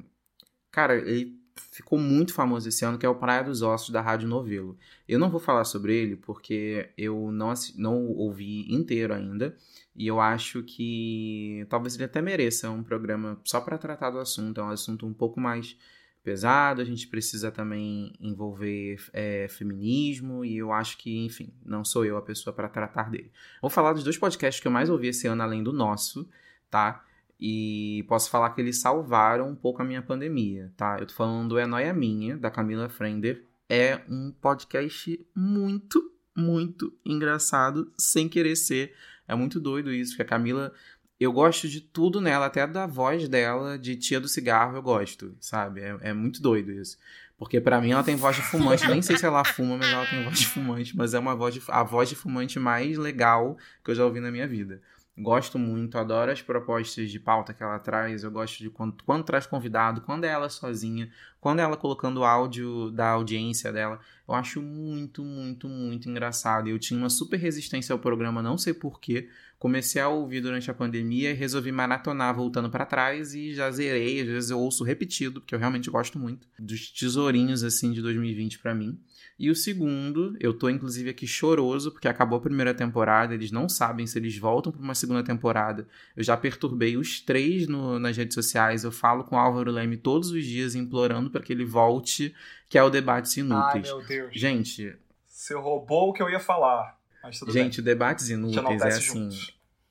[0.71, 1.40] cara, ele
[1.73, 4.77] ficou muito famoso esse ano, que é o Praia dos Ossos da Rádio Novelo.
[5.09, 9.57] Eu não vou falar sobre ele porque eu não, não ouvi inteiro ainda
[9.95, 14.61] e eu acho que talvez ele até mereça um programa só para tratar do assunto.
[14.61, 15.77] É um assunto um pouco mais
[16.23, 22.05] pesado, a gente precisa também envolver é, feminismo e eu acho que, enfim, não sou
[22.05, 23.33] eu a pessoa para tratar dele.
[23.61, 26.29] Vou falar dos dois podcasts que eu mais ouvi esse ano, além do nosso,
[26.71, 27.05] tá?
[27.41, 30.99] E posso falar que eles salvaram um pouco a minha pandemia, tá?
[31.01, 33.47] Eu tô falando É Noia Minha, da Camila Frender.
[33.67, 38.95] É um podcast muito, muito engraçado, sem querer ser.
[39.27, 40.73] É muito doido isso, que a Camila.
[41.19, 45.35] Eu gosto de tudo nela, até da voz dela, de tia do cigarro, eu gosto,
[45.41, 45.81] sabe?
[45.81, 46.99] É, é muito doido isso.
[47.39, 48.87] Porque para mim ela tem voz de fumante.
[48.87, 50.95] Nem sei se ela fuma, mas ela tem voz de fumante.
[50.95, 54.21] Mas é uma voz de, a voz de fumante mais legal que eu já ouvi
[54.21, 54.83] na minha vida.
[55.19, 58.23] Gosto muito, adoro as propostas de pauta que ela traz.
[58.23, 61.11] Eu gosto de quando, quando traz convidado, quando é ela sozinha,
[61.41, 64.01] quando é ela colocando o áudio da audiência dela.
[64.27, 66.69] Eu acho muito, muito, muito engraçado.
[66.69, 69.29] Eu tinha uma super resistência ao programa, não sei porquê
[69.61, 74.23] comecei a ouvir durante a pandemia e resolvi maratonar voltando para trás e já zerei.
[74.23, 78.59] Às vezes eu ouço repetido, porque eu realmente gosto muito dos tesourinhos assim de 2020
[78.59, 78.99] para mim.
[79.39, 83.69] E o segundo, eu tô inclusive aqui choroso, porque acabou a primeira temporada, eles não
[83.69, 85.87] sabem se eles voltam para uma segunda temporada.
[86.17, 89.99] Eu já perturbei os três no, nas redes sociais, eu falo com o Álvaro Leme
[89.99, 92.35] todos os dias, implorando para que ele volte,
[92.67, 93.89] que é o Debates Inúteis.
[93.91, 94.31] Ai, meu Deus.
[94.33, 94.97] Gente.
[95.27, 97.00] Você roubou o que eu ia falar.
[97.49, 97.85] Gente, bem.
[97.85, 99.29] debates inúteis é assim.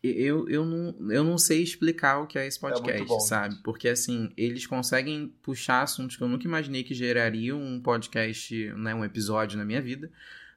[0.02, 3.20] Eu, eu, não, eu não sei explicar o que é esse é podcast, é bom,
[3.20, 3.56] sabe?
[3.56, 3.64] Gente.
[3.64, 8.96] Porque, assim, eles conseguem puxar assuntos que eu nunca imaginei que gerariam um podcast, né,
[8.96, 10.10] um episódio na minha vida,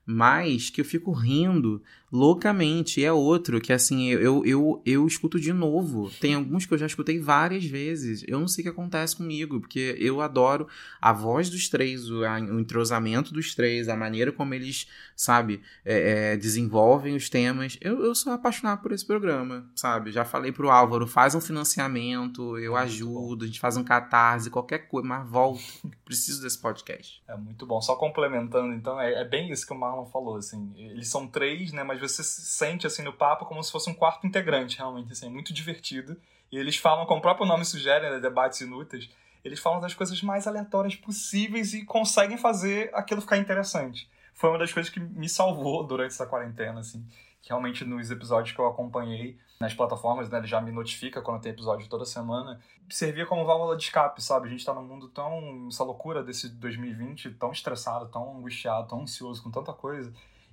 [0.06, 1.82] mas que eu fico rindo
[2.12, 3.00] loucamente.
[3.00, 6.10] E é outro que, assim, eu, eu, eu escuto de novo.
[6.20, 8.22] Tem alguns que eu já escutei várias vezes.
[8.28, 10.68] Eu não sei o que acontece comigo, porque eu adoro
[11.00, 14.86] a voz dos três, o, a, o entrosamento dos três, a maneira como eles,
[15.16, 17.78] sabe, é, é, desenvolvem os temas.
[17.80, 20.12] Eu, eu sou apaixonado por esse programa, sabe?
[20.12, 24.50] Já falei pro Álvaro, faz um financiamento, eu é ajudo, a gente faz um catarse,
[24.50, 25.62] qualquer coisa, mas volta.
[26.04, 27.22] Preciso desse podcast.
[27.26, 27.80] É muito bom.
[27.80, 30.72] Só complementando, então, é, é bem isso que o Marlon falou, assim.
[30.76, 33.94] Eles são três, né, mas você se sente assim no papo como se fosse um
[33.94, 36.16] quarto integrante, realmente, assim, é muito divertido.
[36.50, 39.08] E eles falam, como o próprio nome sugere, né, debates inúteis,
[39.44, 44.08] eles falam das coisas mais aleatórias possíveis e conseguem fazer aquilo ficar interessante.
[44.34, 47.04] Foi uma das coisas que me salvou durante essa quarentena, assim,
[47.40, 51.40] que realmente nos episódios que eu acompanhei nas plataformas, né, ele já me notifica quando
[51.40, 52.60] tem episódio toda semana,
[52.90, 54.48] servia como válvula de escape, sabe?
[54.48, 59.02] A gente tá num mundo tão, essa loucura desse 2020, tão estressado, tão angustiado, tão
[59.02, 60.12] ansioso com tanta coisa,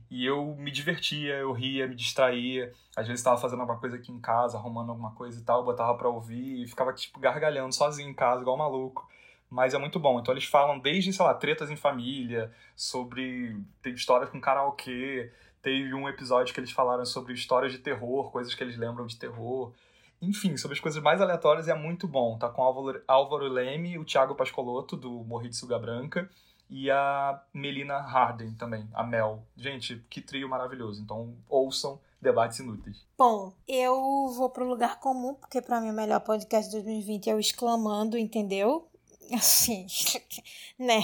[0.09, 2.73] e eu me divertia, eu ria, me distraía.
[2.95, 5.95] Às vezes estava fazendo alguma coisa aqui em casa, arrumando alguma coisa e tal, botava
[5.95, 9.07] para ouvir e ficava tipo gargalhando sozinho em casa, igual maluco.
[9.49, 10.19] Mas é muito bom.
[10.19, 13.57] Então eles falam desde, sei lá, tretas em família, sobre.
[13.81, 15.31] Teve histórias com karaokê,
[15.61, 19.17] teve um episódio que eles falaram sobre histórias de terror, coisas que eles lembram de
[19.17, 19.73] terror.
[20.21, 22.37] Enfim, sobre as coisas mais aleatórias é muito bom.
[22.37, 26.29] Tá com Álvaro, Álvaro Leme, o Thiago Pascoloto, do Morri de Suga Branca
[26.69, 29.43] e a Melina Harden também, a Mel.
[29.57, 31.01] Gente, que trio maravilhoso.
[31.01, 33.05] Então, ouçam Debates Inúteis.
[33.17, 37.35] Bom, eu vou pro lugar comum, porque para mim o melhor podcast de 2020 é
[37.35, 38.87] o Exclamando, entendeu?
[39.33, 39.85] Assim,
[40.77, 41.01] né?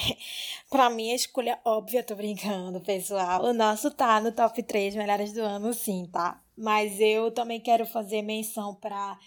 [0.70, 3.44] Pra mim a escolha óbvia, tô brincando, pessoal.
[3.44, 6.42] O nosso tá no top 3 melhores do ano, sim, tá?
[6.58, 9.18] Mas eu também quero fazer menção para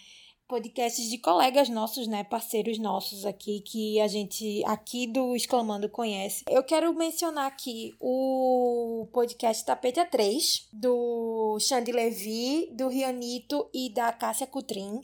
[0.49, 6.43] podcasts de colegas nossos, né, parceiros nossos aqui, que a gente aqui do Exclamando conhece.
[6.49, 14.11] Eu quero mencionar aqui o podcast Tapete A3, do Xande Levi, do Rianito e da
[14.11, 15.01] Cássia Cutrim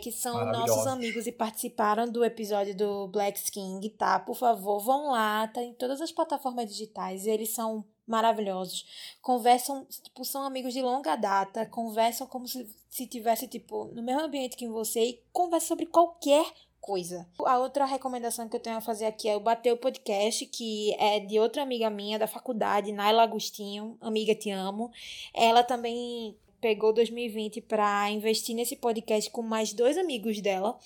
[0.00, 4.18] que são nossos amigos e participaram do episódio do Black King, tá?
[4.20, 7.26] Por favor, vão lá, tá em todas as plataformas digitais.
[7.26, 8.86] Eles são maravilhosos.
[9.20, 14.22] Conversam, tipo, são amigos de longa data, conversam como se, se tivesse, tipo, no mesmo
[14.22, 16.46] ambiente que você e conversam sobre qualquer
[16.80, 17.26] coisa.
[17.44, 21.18] A outra recomendação que eu tenho a fazer aqui é o Bateu Podcast, que é
[21.18, 23.98] de outra amiga minha da faculdade, Naila Agostinho.
[24.00, 24.92] Amiga, te amo.
[25.34, 26.36] Ela também
[26.66, 30.76] pegou 2020 para investir nesse podcast com mais dois amigos dela.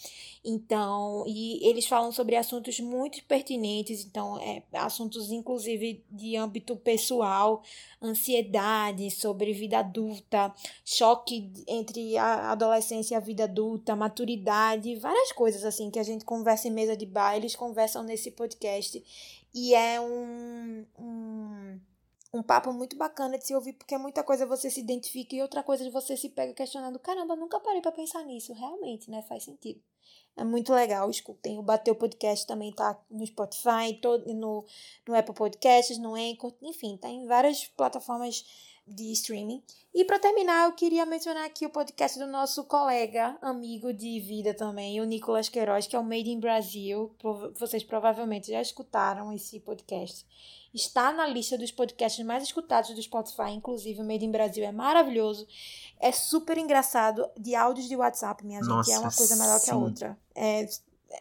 [0.44, 7.62] Então, e eles falam sobre assuntos muito pertinentes, então, é, assuntos inclusive de âmbito pessoal,
[8.02, 10.54] ansiedade, sobre vida adulta,
[10.84, 16.26] choque entre a adolescência e a vida adulta, maturidade, várias coisas assim que a gente
[16.26, 19.02] conversa em mesa de bar, eles conversam nesse podcast.
[19.54, 21.80] E é um, um
[22.32, 25.62] um papo muito bacana de se ouvir, porque muita coisa você se identifica e outra
[25.62, 26.98] coisa você se pega questionando.
[26.98, 28.52] Caramba, nunca parei para pensar nisso.
[28.52, 29.22] Realmente, né?
[29.22, 29.82] Faz sentido.
[30.36, 31.58] É muito legal, escutem.
[31.58, 34.64] O Bateu Podcast também tá no Spotify, todo, no,
[35.06, 38.44] no Apple Podcasts, no Anchor, enfim, tá em várias plataformas
[38.94, 39.62] de streaming.
[39.94, 44.54] E para terminar, eu queria mencionar aqui o podcast do nosso colega, amigo de vida
[44.54, 47.14] também, o Nicolas Queiroz, que é o Made in Brasil.
[47.58, 50.26] Vocês provavelmente já escutaram esse podcast
[50.72, 54.72] está na lista dos podcasts mais escutados do Spotify, inclusive o Made in Brasil é
[54.72, 55.46] maravilhoso.
[55.98, 59.64] É super engraçado, de áudios de WhatsApp, minha Nossa, gente, é uma coisa melhor sim.
[59.64, 60.18] que a outra.
[60.34, 60.68] É,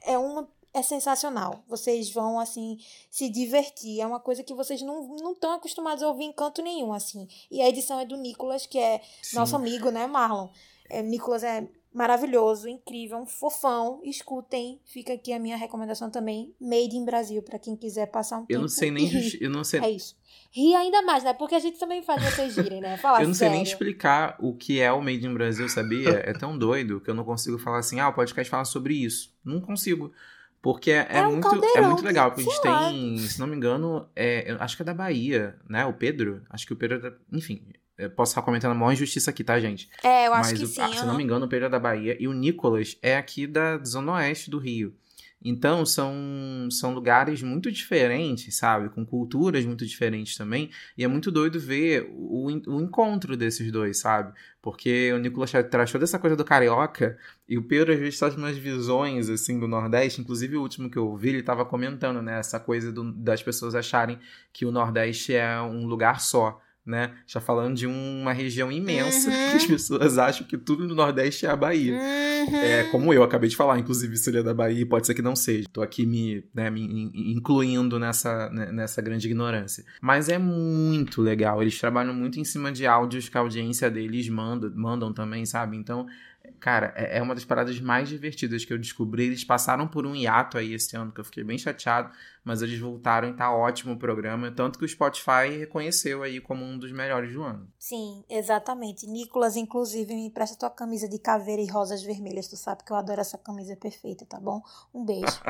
[0.05, 1.63] é uma é sensacional.
[1.67, 2.77] Vocês vão, assim,
[3.09, 4.01] se divertir.
[4.01, 7.27] É uma coisa que vocês não estão acostumados a ouvir em canto nenhum, assim.
[7.49, 9.37] E a edição é do Nicolas, que é Sim.
[9.37, 10.49] nosso amigo, né, Marlon?
[10.89, 13.99] É, Nicolas é maravilhoso, incrível, um fofão.
[14.03, 18.41] Escutem, fica aqui a minha recomendação também, Made in Brasil, para quem quiser passar um
[18.41, 18.57] eu tempo.
[18.57, 19.09] Eu não sei nem,
[19.41, 19.79] eu não sei.
[19.81, 20.17] É isso.
[20.51, 21.33] Ri ainda mais, né?
[21.33, 22.97] Porque a gente também faz vocês girem, né?
[22.97, 23.53] Falar eu não sério.
[23.53, 26.09] sei nem explicar o que é o Made in Brasil, sabia?
[26.25, 29.31] É tão doido que eu não consigo falar assim, ah, o podcast fala sobre isso.
[29.43, 30.11] Não consigo.
[30.61, 33.47] Porque é, é, é um muito, é muito legal, porque a gente tem, se não
[33.47, 35.85] me engano, é, acho que é da Bahia, né?
[35.85, 36.41] O Pedro.
[36.49, 37.61] Acho que o Pedro é da, Enfim,
[38.15, 39.89] posso estar comentando a maior injustiça aqui, tá, gente?
[40.03, 40.97] É, eu acho Mas que o, sim.
[40.97, 43.77] Se não me engano, o Pedro é da Bahia e o Nicolas é aqui da
[43.83, 44.93] Zona Oeste do Rio.
[45.43, 46.13] Então, são,
[46.69, 48.89] são lugares muito diferentes, sabe?
[48.89, 50.69] Com culturas muito diferentes também.
[50.97, 54.33] E é muito doido ver o, o encontro desses dois, sabe?
[54.61, 57.17] Porque o Nicolas traz toda essa coisa do carioca
[57.47, 60.19] e o Pedro às vezes traz umas visões, assim, do Nordeste.
[60.19, 62.39] Inclusive, o último que eu ouvi, ele estava comentando, né?
[62.39, 64.19] Essa coisa do, das pessoas acharem
[64.51, 67.11] que o Nordeste é um lugar só né?
[67.27, 69.35] Já falando de uma região imensa, uhum.
[69.51, 71.93] que as pessoas acham que tudo no Nordeste é a Bahia.
[71.93, 72.55] Uhum.
[72.55, 75.21] É, como eu acabei de falar, inclusive, se ele é da Bahia, pode ser que
[75.21, 75.67] não seja.
[75.71, 79.85] Tô aqui me, né, me incluindo nessa, né, nessa grande ignorância.
[80.01, 81.61] Mas é muito legal.
[81.61, 85.77] Eles trabalham muito em cima de áudios que a audiência deles manda, mandam também, sabe?
[85.77, 86.07] Então,
[86.59, 89.25] Cara, é, é uma das paradas mais divertidas que eu descobri.
[89.25, 92.11] Eles passaram por um hiato aí esse ano, que eu fiquei bem chateado,
[92.43, 94.51] mas eles voltaram e tá ótimo o programa.
[94.51, 97.71] Tanto que o Spotify reconheceu aí como um dos melhores do ano.
[97.77, 99.07] Sim, exatamente.
[99.07, 102.47] Nicolas, inclusive, me empresta tua camisa de caveira e rosas vermelhas.
[102.47, 104.61] Tu sabe que eu adoro essa camisa perfeita, tá bom?
[104.93, 105.41] Um beijo.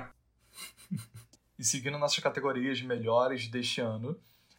[1.57, 4.15] e seguindo nossas categorias de melhores deste ano,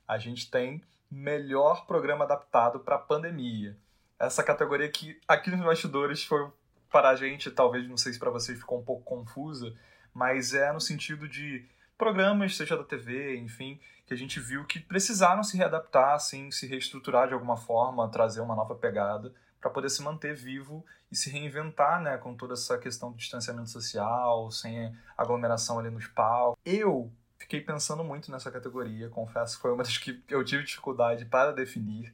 [0.06, 3.76] a gente tem melhor programa adaptado para pandemia
[4.20, 6.46] essa categoria que aqui nos bastidores foi
[6.90, 9.74] para a gente, talvez, não sei se para vocês ficou um pouco confusa,
[10.12, 11.64] mas é no sentido de
[11.96, 16.66] programas, seja da TV, enfim, que a gente viu que precisaram se readaptar, assim, se
[16.66, 21.30] reestruturar de alguma forma, trazer uma nova pegada para poder se manter vivo e se
[21.30, 26.58] reinventar, né, com toda essa questão do distanciamento social, sem aglomeração ali nos palcos.
[26.64, 31.24] Eu fiquei pensando muito nessa categoria, confesso que foi uma das que eu tive dificuldade
[31.24, 32.12] para definir.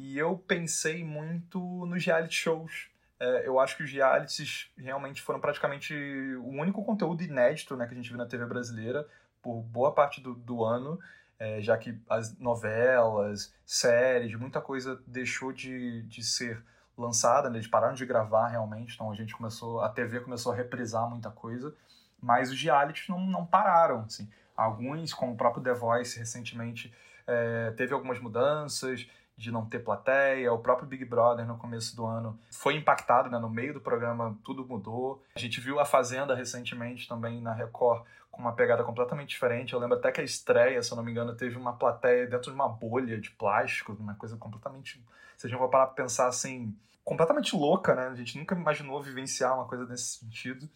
[0.00, 2.88] E eu pensei muito nos reality shows.
[3.18, 5.92] É, eu acho que os realities realmente foram praticamente
[6.36, 9.08] o único conteúdo inédito né, que a gente viu na TV brasileira
[9.42, 11.00] por boa parte do, do ano,
[11.36, 16.62] é, já que as novelas, séries, muita coisa deixou de, de ser
[16.96, 20.54] lançada, né, eles pararam de gravar realmente, então a gente começou, a TV começou a
[20.54, 21.74] reprisar muita coisa,
[22.22, 24.30] mas os realities não, não pararam, assim.
[24.56, 26.94] Alguns, como o próprio The Voice recentemente,
[27.26, 29.08] é, teve algumas mudanças,
[29.38, 33.38] de não ter plateia, o próprio Big Brother no começo do ano foi impactado, né?
[33.38, 35.22] no meio do programa tudo mudou.
[35.36, 39.72] A gente viu a Fazenda recentemente também na Record com uma pegada completamente diferente.
[39.72, 42.50] Eu lembro até que a estreia, se eu não me engano, teve uma plateia dentro
[42.50, 45.00] de uma bolha de plástico, uma coisa completamente,
[45.36, 48.08] se a gente for parar pra pensar assim, completamente louca, né?
[48.08, 50.68] A gente nunca imaginou vivenciar uma coisa nesse sentido.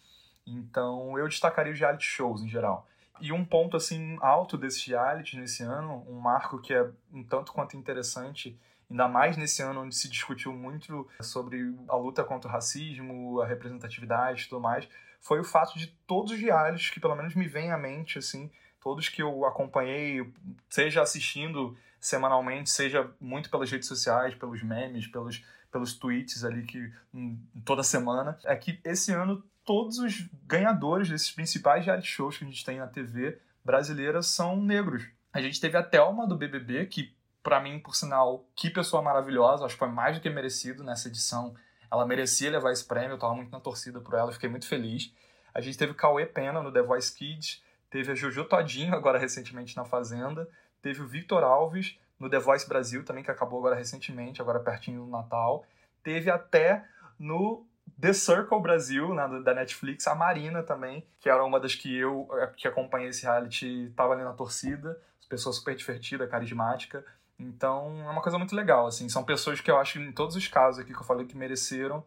[0.46, 2.86] Então, eu destacaria os reality shows em geral.
[3.20, 7.52] E um ponto assim alto desse reality nesse ano, um marco que é um tanto
[7.52, 8.58] quanto interessante,
[8.90, 13.46] ainda mais nesse ano onde se discutiu muito sobre a luta contra o racismo, a
[13.46, 14.88] representatividade e tudo mais,
[15.20, 18.50] foi o fato de todos os realities que pelo menos me vem à mente assim,
[18.80, 20.32] todos que eu acompanhei,
[20.68, 26.92] seja assistindo semanalmente, seja muito pelas redes sociais, pelos memes, pelos pelos tweets ali que
[27.14, 32.44] hum, toda semana, é que esse ano todos os ganhadores desses principais reality shows que
[32.44, 35.06] a gente tem na TV brasileira são negros.
[35.32, 39.64] A gente teve a Thelma do BBB, que para mim, por sinal, que pessoa maravilhosa,
[39.64, 41.54] acho que foi mais do que merecido nessa edição.
[41.90, 45.12] Ela merecia levar esse prêmio, eu tava muito na torcida por ela, fiquei muito feliz.
[45.52, 49.18] A gente teve o Cauê Pena no The Voice Kids, teve a Jojo Todinho agora
[49.18, 50.48] recentemente na Fazenda,
[50.80, 55.04] teve o Victor Alves no The Voice Brasil também, que acabou agora recentemente, agora pertinho
[55.04, 55.66] do Natal.
[56.02, 56.84] Teve até
[57.18, 57.66] no
[58.00, 62.66] The Circle Brasil, da Netflix, a Marina também, que era uma das que eu, que
[62.66, 64.98] acompanhei esse reality, estava ali na torcida,
[65.28, 67.04] pessoa super divertida, carismática.
[67.38, 69.08] Então é uma coisa muito legal, assim.
[69.08, 72.04] São pessoas que eu acho em todos os casos aqui que eu falei que mereceram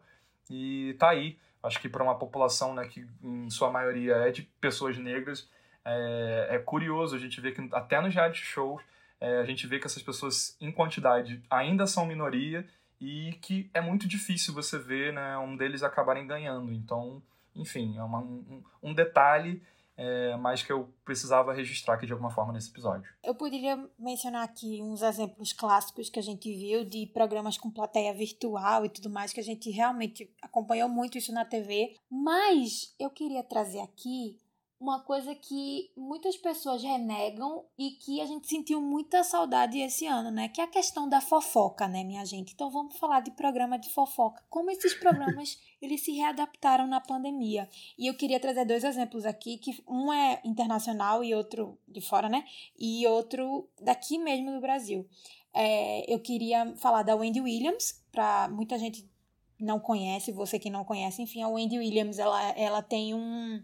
[0.48, 1.36] e tá aí.
[1.62, 5.48] Acho que para uma população né, que em sua maioria é de pessoas negras,
[5.84, 8.80] é, é curioso a gente ver que até nos reality shows
[9.20, 12.64] é, a gente vê que essas pessoas em quantidade ainda são minoria
[13.00, 16.72] e que é muito difícil você ver né, um deles acabarem ganhando.
[16.72, 17.22] Então,
[17.54, 19.62] enfim, é uma, um, um detalhe
[19.96, 23.10] é, mas que eu precisava registrar aqui de alguma forma nesse episódio.
[23.24, 28.12] Eu poderia mencionar aqui uns exemplos clássicos que a gente viu de programas com plateia
[28.12, 33.08] virtual e tudo mais, que a gente realmente acompanhou muito isso na TV, mas eu
[33.08, 34.38] queria trazer aqui
[34.78, 40.30] uma coisa que muitas pessoas renegam e que a gente sentiu muita saudade esse ano,
[40.30, 40.48] né?
[40.48, 42.52] Que é a questão da fofoca, né, minha gente?
[42.52, 44.44] Então vamos falar de programa de fofoca.
[44.50, 47.68] Como esses programas eles se readaptaram na pandemia.
[47.98, 52.28] E eu queria trazer dois exemplos aqui, que um é internacional e outro de fora,
[52.28, 52.44] né?
[52.78, 55.08] E outro daqui mesmo do Brasil.
[55.54, 59.08] É, eu queria falar da Wendy Williams, para muita gente
[59.58, 63.62] não conhece, você que não conhece, enfim, a Wendy Williams, ela, ela tem um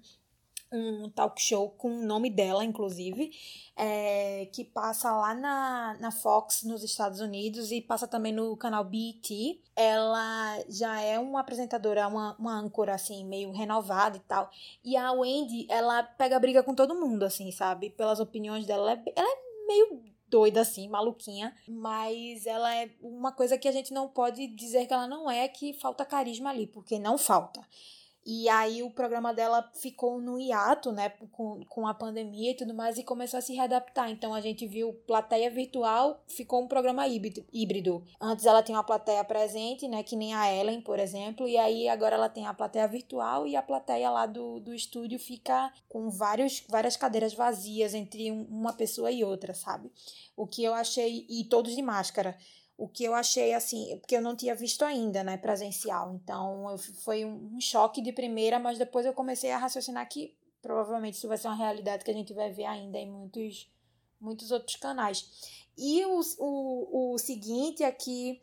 [0.73, 3.31] um talk show com o nome dela, inclusive,
[3.77, 8.85] é, que passa lá na, na Fox, nos Estados Unidos, e passa também no canal
[8.85, 9.61] BET.
[9.77, 14.51] Ela já é uma apresentadora, uma, uma âncora, assim, meio renovada e tal.
[14.85, 17.91] E a Wendy, ela pega briga com todo mundo, assim, sabe?
[17.91, 18.91] Pelas opiniões dela.
[18.91, 21.55] Ela é, ela é meio doida, assim, maluquinha.
[21.69, 25.47] Mas ela é uma coisa que a gente não pode dizer que ela não é,
[25.47, 27.61] que falta carisma ali, porque não falta.
[28.25, 32.73] E aí o programa dela ficou no hiato, né, com, com a pandemia e tudo
[32.73, 34.11] mais, e começou a se readaptar.
[34.11, 38.05] Então a gente viu plateia virtual, ficou um programa híbrido.
[38.21, 41.89] Antes ela tinha uma plateia presente, né, que nem a Ellen, por exemplo, e aí
[41.89, 46.09] agora ela tem a plateia virtual e a plateia lá do, do estúdio fica com
[46.09, 49.91] vários, várias cadeiras vazias entre uma pessoa e outra, sabe?
[50.37, 52.37] O que eu achei, e todos de máscara.
[52.77, 56.15] O que eu achei assim, porque eu não tinha visto ainda, né, presencial.
[56.15, 61.15] Então, eu, foi um choque de primeira, mas depois eu comecei a raciocinar que provavelmente
[61.15, 63.71] isso vai ser uma realidade que a gente vai ver ainda em muitos,
[64.21, 65.29] muitos outros canais.
[65.77, 68.41] E o, o, o seguinte é que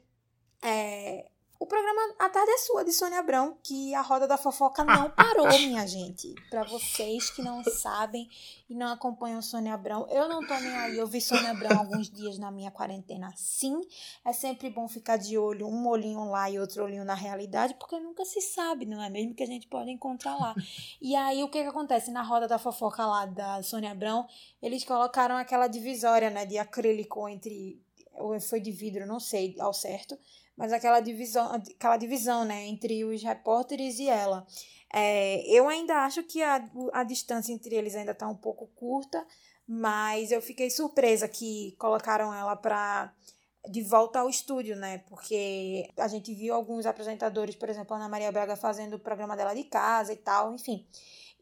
[0.62, 1.30] é,
[1.60, 5.10] o programa A Tarde é Sua, de Sônia Abrão, que a roda da fofoca não
[5.12, 6.34] parou, minha gente.
[6.50, 8.30] Para vocês que não sabem
[8.70, 10.98] e não acompanham Sônia Abrão, eu não tô nem aí.
[10.98, 13.34] Eu vi Sônia Abrão alguns dias na minha quarentena.
[13.36, 13.82] Sim,
[14.24, 18.00] é sempre bom ficar de olho, um olhinho lá e outro olhinho na realidade, porque
[18.00, 19.36] nunca se sabe, não é mesmo?
[19.36, 20.56] Que a gente pode encontrar lá.
[21.02, 22.10] E aí, o que que acontece?
[22.10, 24.26] Na roda da fofoca lá da Sônia Abrão,
[24.62, 27.84] eles colocaram aquela divisória, né, de acrílico entre.
[28.14, 30.18] Ou foi de vidro, não sei ao certo
[30.60, 34.46] mas aquela divisão, aquela divisão né, entre os repórteres e ela.
[34.94, 39.26] É, eu ainda acho que a, a distância entre eles ainda está um pouco curta,
[39.66, 43.14] mas eu fiquei surpresa que colocaram ela para
[43.70, 44.98] de volta ao estúdio, né?
[45.08, 49.54] Porque a gente viu alguns apresentadores, por exemplo, Ana Maria Braga fazendo o programa dela
[49.54, 50.86] de casa e tal, enfim.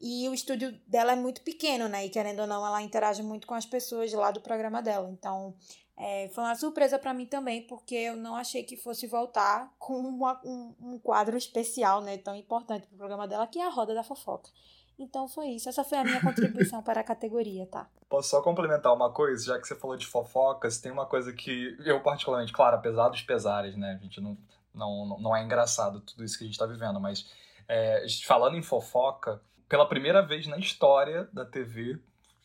[0.00, 2.06] E o estúdio dela é muito pequeno, né?
[2.06, 5.10] E querendo ou não, ela interage muito com as pessoas lá do programa dela.
[5.10, 5.56] Então,
[6.00, 9.98] é, foi uma surpresa para mim também, porque eu não achei que fosse voltar com
[9.98, 13.68] uma, um, um, quadro especial, né, tão importante para o programa dela, que é a
[13.68, 14.48] Roda da Fofoca.
[14.96, 17.88] Então foi isso, essa foi a minha contribuição para a categoria, tá?
[18.08, 21.76] Posso só complementar uma coisa, já que você falou de fofocas, tem uma coisa que
[21.84, 24.38] eu particularmente, claro, apesar dos pesares, né, a gente não,
[24.72, 27.28] não, não é engraçado tudo isso que a gente está vivendo, mas
[27.68, 31.98] é, falando em fofoca, pela primeira vez na história da TV,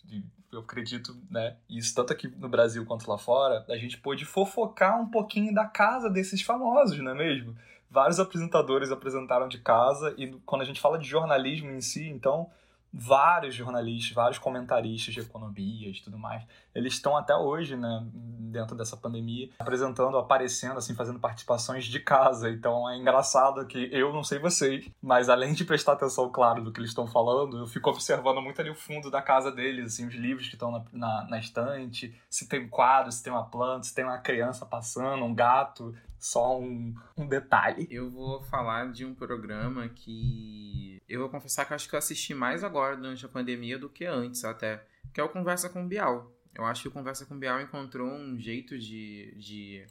[0.03, 0.25] de
[0.55, 5.01] eu acredito, né, isso tanto aqui no Brasil quanto lá fora, a gente pôde fofocar
[5.01, 7.55] um pouquinho da casa desses famosos, não é mesmo?
[7.89, 12.49] Vários apresentadores apresentaram de casa e quando a gente fala de jornalismo em si, então
[12.91, 18.05] vários jornalistas, vários comentaristas de economia e tudo mais, eles estão até hoje, né,
[18.53, 22.49] dentro dessa pandemia, apresentando, aparecendo, assim, fazendo participações de casa.
[22.49, 26.71] Então é engraçado que eu não sei vocês, mas além de prestar atenção, claro, do
[26.71, 30.07] que eles estão falando, eu fico observando muito ali o fundo da casa deles, assim,
[30.07, 33.45] os livros que estão na, na, na estante, se tem um quadro, se tem uma
[33.45, 37.87] planta, se tem uma criança passando, um gato, só um, um detalhe.
[37.89, 42.33] Eu vou falar de um programa que eu vou confessar que acho que eu assisti
[42.33, 46.32] mais agora durante a pandemia do que antes até, que é o Conversa com Bial.
[46.55, 49.85] Eu acho que o Conversa com Bial encontrou um jeito de, de,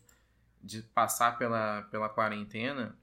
[0.62, 2.96] de passar pela, pela quarentena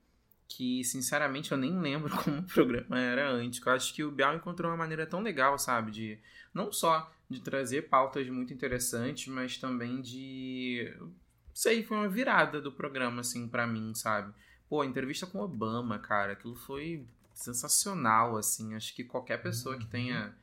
[0.50, 3.64] que, sinceramente, eu nem lembro como o programa era antes.
[3.64, 5.92] Eu acho que o Bial encontrou uma maneira tão legal, sabe?
[5.92, 6.20] De
[6.54, 10.92] não só de trazer pautas muito interessantes, mas também de.
[11.54, 14.34] Sei, foi uma virada do programa, assim, para mim, sabe?
[14.68, 18.76] Pô, entrevista com Obama, cara, aquilo foi sensacional, assim.
[18.76, 20.34] Acho que qualquer pessoa que tenha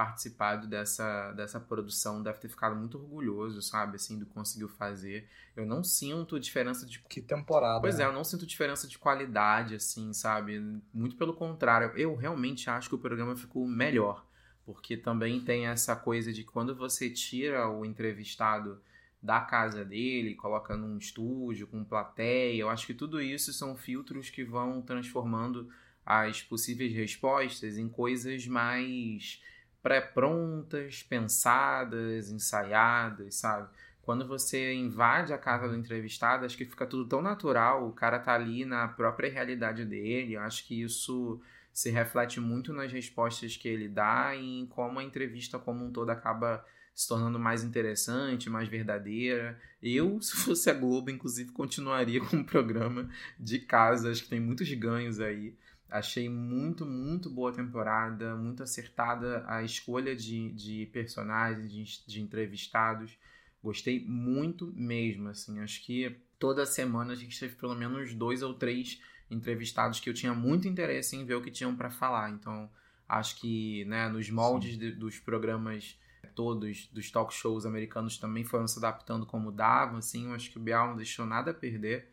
[0.00, 5.28] participado dessa, dessa produção deve ter ficado muito orgulhoso, sabe, assim, do que conseguiu fazer.
[5.54, 7.00] Eu não sinto diferença de...
[7.00, 7.82] Que temporada.
[7.82, 8.04] Pois né?
[8.04, 10.58] é, eu não sinto diferença de qualidade, assim, sabe?
[10.90, 14.24] Muito pelo contrário, eu realmente acho que o programa ficou melhor,
[14.64, 18.80] porque também tem essa coisa de quando você tira o entrevistado
[19.22, 24.30] da casa dele, coloca num estúdio com plateia, eu acho que tudo isso são filtros
[24.30, 25.68] que vão transformando
[26.06, 29.42] as possíveis respostas em coisas mais
[29.82, 33.68] pré-prontas, pensadas, ensaiadas, sabe?
[34.02, 38.18] Quando você invade a casa do entrevistado, acho que fica tudo tão natural, o cara
[38.18, 40.34] tá ali na própria realidade dele.
[40.34, 41.40] Eu acho que isso
[41.72, 45.92] se reflete muito nas respostas que ele dá e em como a entrevista como um
[45.92, 49.58] todo acaba se tornando mais interessante, mais verdadeira.
[49.82, 53.08] Eu, se fosse a Globo, inclusive, continuaria com o programa
[53.38, 54.10] de casa.
[54.10, 55.54] Acho que tem muitos ganhos aí.
[55.90, 63.18] Achei muito, muito boa temporada, muito acertada a escolha de, de personagens, de, de entrevistados.
[63.62, 65.60] Gostei muito mesmo, assim.
[65.60, 70.14] Acho que toda semana a gente teve pelo menos dois ou três entrevistados que eu
[70.14, 72.30] tinha muito interesse em ver o que tinham para falar.
[72.30, 72.70] Então,
[73.08, 75.98] acho que né, nos moldes de, dos programas
[76.34, 80.26] todos, dos talk shows americanos também foram se adaptando como davam, assim.
[80.26, 82.08] Eu acho que o Bial não deixou nada a perder.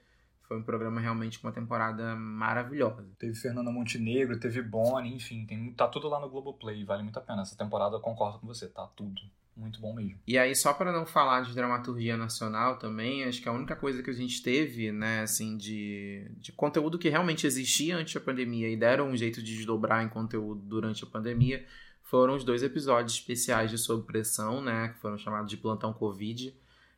[0.48, 3.06] Foi um programa realmente com uma temporada maravilhosa.
[3.20, 7.22] Teve Fernanda Montenegro, teve Bonnie, enfim, tem, tá tudo lá no Globoplay, vale muito a
[7.22, 7.42] pena.
[7.42, 9.22] Essa temporada eu concordo com você, tá tudo.
[9.58, 10.20] Muito bom mesmo.
[10.28, 14.04] E aí, só para não falar de dramaturgia nacional também, acho que a única coisa
[14.04, 18.70] que a gente teve, né, assim, de, de conteúdo que realmente existia antes da pandemia
[18.70, 21.66] e deram um jeito de desdobrar em conteúdo durante a pandemia
[22.04, 26.56] foram os dois episódios especiais de Sob Pressão, né, que foram chamados de Plantão Covid.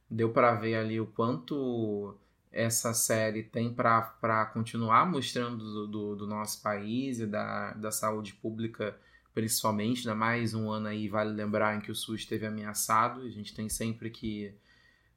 [0.09, 2.13] Deu para ver ali o quanto
[2.51, 8.33] essa série tem para continuar mostrando do, do, do, nosso país e da, da saúde
[8.33, 8.97] pública
[9.33, 13.21] principalmente, ainda mais um ano aí, vale lembrar, em que o SUS esteve ameaçado.
[13.21, 14.53] A gente tem sempre que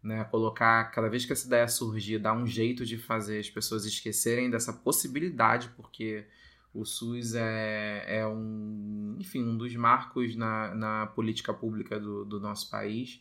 [0.03, 3.85] né, colocar, cada vez que essa ideia surgir, dar um jeito de fazer as pessoas
[3.85, 6.25] esquecerem dessa possibilidade, porque
[6.75, 12.41] o SUS é, é um, enfim, um dos marcos na, na política pública do, do
[12.41, 13.21] nosso país.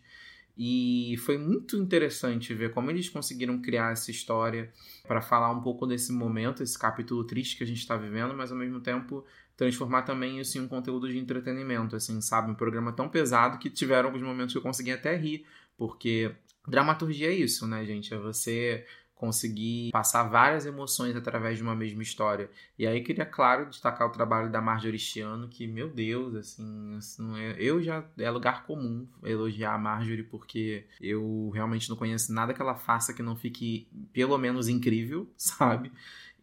[0.58, 4.72] E foi muito interessante ver como eles conseguiram criar essa história
[5.08, 8.52] para falar um pouco desse momento, esse capítulo triste que a gente está vivendo, mas
[8.52, 9.26] ao mesmo tempo
[9.56, 12.52] transformar também isso em um conteúdo de entretenimento, assim, sabe?
[12.52, 15.46] Um programa tão pesado que tiveram alguns momentos que eu consegui até rir,
[15.78, 16.32] porque
[16.68, 18.14] dramaturgia é isso, né, gente?
[18.14, 18.86] É você
[19.22, 22.50] conseguir passar várias emoções através de uma mesma história.
[22.76, 27.38] E aí queria, claro, destacar o trabalho da Marjorie Chiano, que, meu Deus, assim, assim
[27.60, 32.60] eu já é lugar comum elogiar a Marjorie, porque eu realmente não conheço nada que
[32.60, 35.92] ela faça que não fique pelo menos incrível, sabe?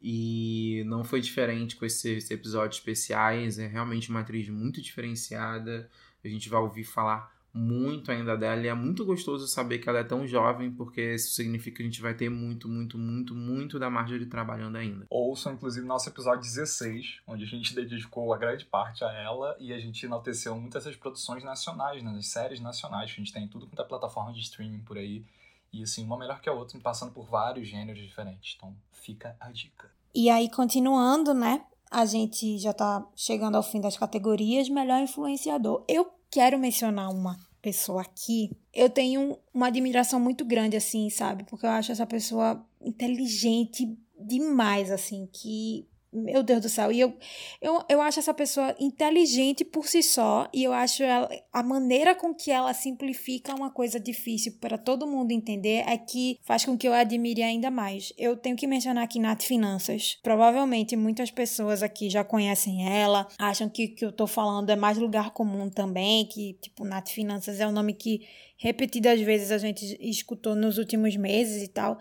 [0.01, 3.59] E não foi diferente com esses episódios especiais.
[3.59, 5.91] É realmente uma atriz muito diferenciada.
[6.25, 9.99] A gente vai ouvir falar muito ainda dela e é muito gostoso saber que ela
[9.99, 13.79] é tão jovem, porque isso significa que a gente vai ter muito, muito, muito, muito
[13.79, 15.07] da Marjorie trabalhando ainda.
[15.11, 19.73] Ouçam, inclusive, nosso episódio 16, onde a gente dedicou a grande parte a ela e
[19.73, 23.45] a gente enalteceu muitas dessas produções nacionais, né, das séries nacionais que a gente tem
[23.45, 25.25] em tudo quanto é plataforma de streaming por aí.
[25.73, 28.55] E assim, uma melhor que a outra, passando por vários gêneros diferentes.
[28.57, 29.91] Então, fica a dica.
[30.15, 31.65] E aí, continuando, né?
[31.91, 34.69] A gente já tá chegando ao fim das categorias.
[34.69, 35.85] Melhor influenciador.
[35.87, 38.51] Eu quero mencionar uma pessoa aqui.
[38.73, 41.45] Eu tenho uma admiração muito grande, assim, sabe?
[41.45, 46.91] Porque eu acho essa pessoa inteligente demais, assim, que meu Deus do céu.
[46.91, 47.15] E eu,
[47.61, 50.49] eu, eu acho essa pessoa inteligente por si só.
[50.53, 55.07] E eu acho ela, a maneira com que ela simplifica uma coisa difícil para todo
[55.07, 58.13] mundo entender é que faz com que eu admire ainda mais.
[58.17, 60.19] Eu tenho que mencionar aqui Nath Finanças.
[60.23, 64.77] Provavelmente muitas pessoas aqui já conhecem ela, acham que o que eu tô falando é
[64.77, 66.27] mais lugar comum também.
[66.27, 68.27] Que, tipo, Nath Finanças é um nome que
[68.59, 71.99] repetidas vezes a gente escutou nos últimos meses e tal.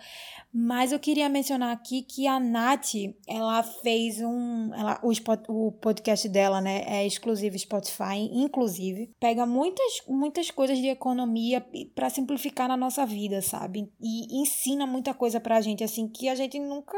[0.52, 2.96] Mas eu queria mencionar aqui que a Nath,
[3.28, 4.74] ela fez um.
[4.74, 6.84] Ela, o, spot, o podcast dela, né?
[6.88, 9.12] É exclusivo Spotify, inclusive.
[9.20, 11.64] Pega muitas, muitas coisas de economia
[11.94, 13.92] para simplificar na nossa vida, sabe?
[14.02, 16.98] E ensina muita coisa pra gente, assim, que a gente nunca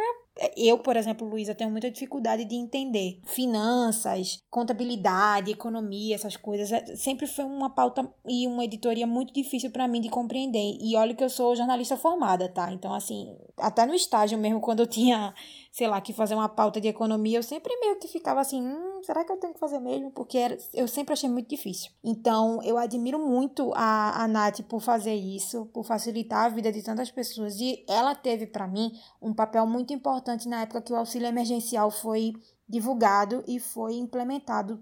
[0.56, 6.72] eu, por exemplo, Luísa, tenho muita dificuldade de entender finanças, contabilidade, economia, essas coisas.
[6.72, 10.78] É, sempre foi uma pauta e uma editoria muito difícil para mim de compreender.
[10.80, 12.72] E olha que eu sou jornalista formada, tá?
[12.72, 15.34] Então, assim, até no estágio mesmo, quando eu tinha
[15.72, 19.02] sei lá, que fazer uma pauta de economia, eu sempre meio que ficava assim, hum,
[19.04, 20.12] será que eu tenho que fazer mesmo?
[20.12, 21.92] Porque era, eu sempre achei muito difícil.
[22.04, 26.82] Então, eu admiro muito a, a Nath por fazer isso, por facilitar a vida de
[26.82, 27.60] tantas pessoas.
[27.60, 28.92] E ela teve, para mim,
[29.22, 32.34] um papel muito importante na época que o auxílio emergencial foi
[32.70, 34.80] divulgado e foi implementado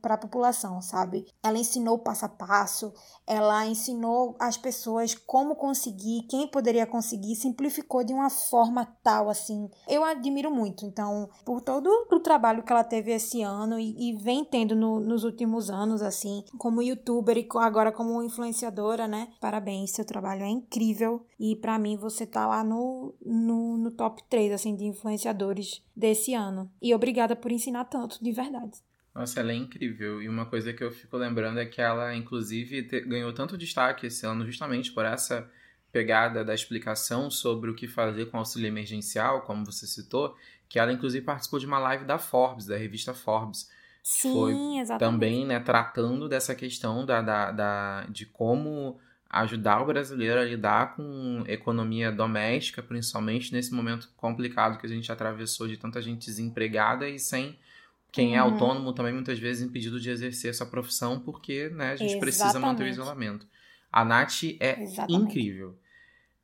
[0.00, 1.26] para a população, sabe?
[1.42, 2.92] Ela ensinou passo a passo,
[3.26, 9.68] ela ensinou as pessoas como conseguir, quem poderia conseguir, simplificou de uma forma tal assim.
[9.88, 14.16] Eu admiro muito, então, por todo o trabalho que ela teve esse ano e, e
[14.16, 19.28] vem tendo no, nos últimos anos, assim, como youtuber e agora como influenciadora, né?
[19.40, 24.22] Parabéns, seu trabalho é incrível e para mim você tá lá no, no, no top
[24.28, 26.70] 3, assim, de influenciadores desse ano.
[26.80, 28.78] E obrigada por ensinar tanto, de verdade.
[29.14, 30.22] Nossa, ela é incrível.
[30.22, 34.06] E uma coisa que eu fico lembrando é que ela, inclusive, te, ganhou tanto destaque
[34.06, 35.50] esse ano justamente por essa
[35.90, 40.36] pegada da explicação sobre o que fazer com auxílio emergencial, como você citou,
[40.68, 43.68] que ela inclusive participou de uma live da Forbes, da revista Forbes.
[44.02, 44.98] Sim, Foi exatamente.
[44.98, 48.98] Também, né, tratando dessa questão da, da, da, de como
[49.30, 55.10] ajudar o brasileiro a lidar com economia doméstica, principalmente nesse momento complicado que a gente
[55.12, 57.56] atravessou de tanta gente desempregada e sem
[58.12, 58.50] quem é Uhum.
[58.50, 62.82] autônomo também muitas vezes impedido de exercer essa profissão porque né, a gente precisa manter
[62.82, 62.92] o Exatamente.
[62.92, 63.46] isolamento.
[63.92, 65.22] A Nath é Exatamente.
[65.38, 65.78] incrível.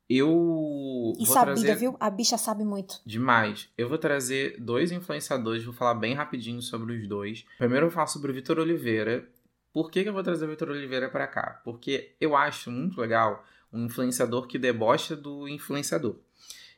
[0.09, 1.97] Eu E vou sabida, trazer viu?
[1.99, 3.01] A bicha sabe muito.
[3.05, 3.67] demais.
[3.77, 7.45] Eu vou trazer dois influenciadores, vou falar bem rapidinho sobre os dois.
[7.57, 9.27] Primeiro eu falo sobre o Vitor Oliveira.
[9.73, 11.61] Por que, que eu vou trazer o Vitor Oliveira pra cá?
[11.63, 16.17] Porque eu acho muito legal um influenciador que debocha do influenciador.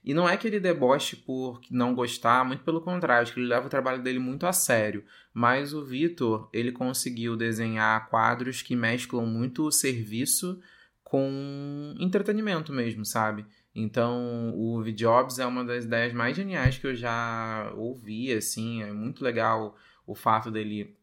[0.04, 3.48] E não é que ele deboche por não gostar, muito pelo contrário, acho que ele
[3.48, 5.04] leva o trabalho dele muito a sério.
[5.34, 10.60] Mas o Vitor, ele conseguiu desenhar quadros que mesclam muito o serviço
[11.04, 13.46] com entretenimento mesmo, sabe?
[13.76, 18.92] Então, o V-Jobs é uma das ideias mais geniais que eu já ouvi, assim, é
[18.92, 19.76] muito legal
[20.06, 20.96] o fato dele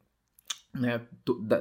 [0.81, 1.01] né,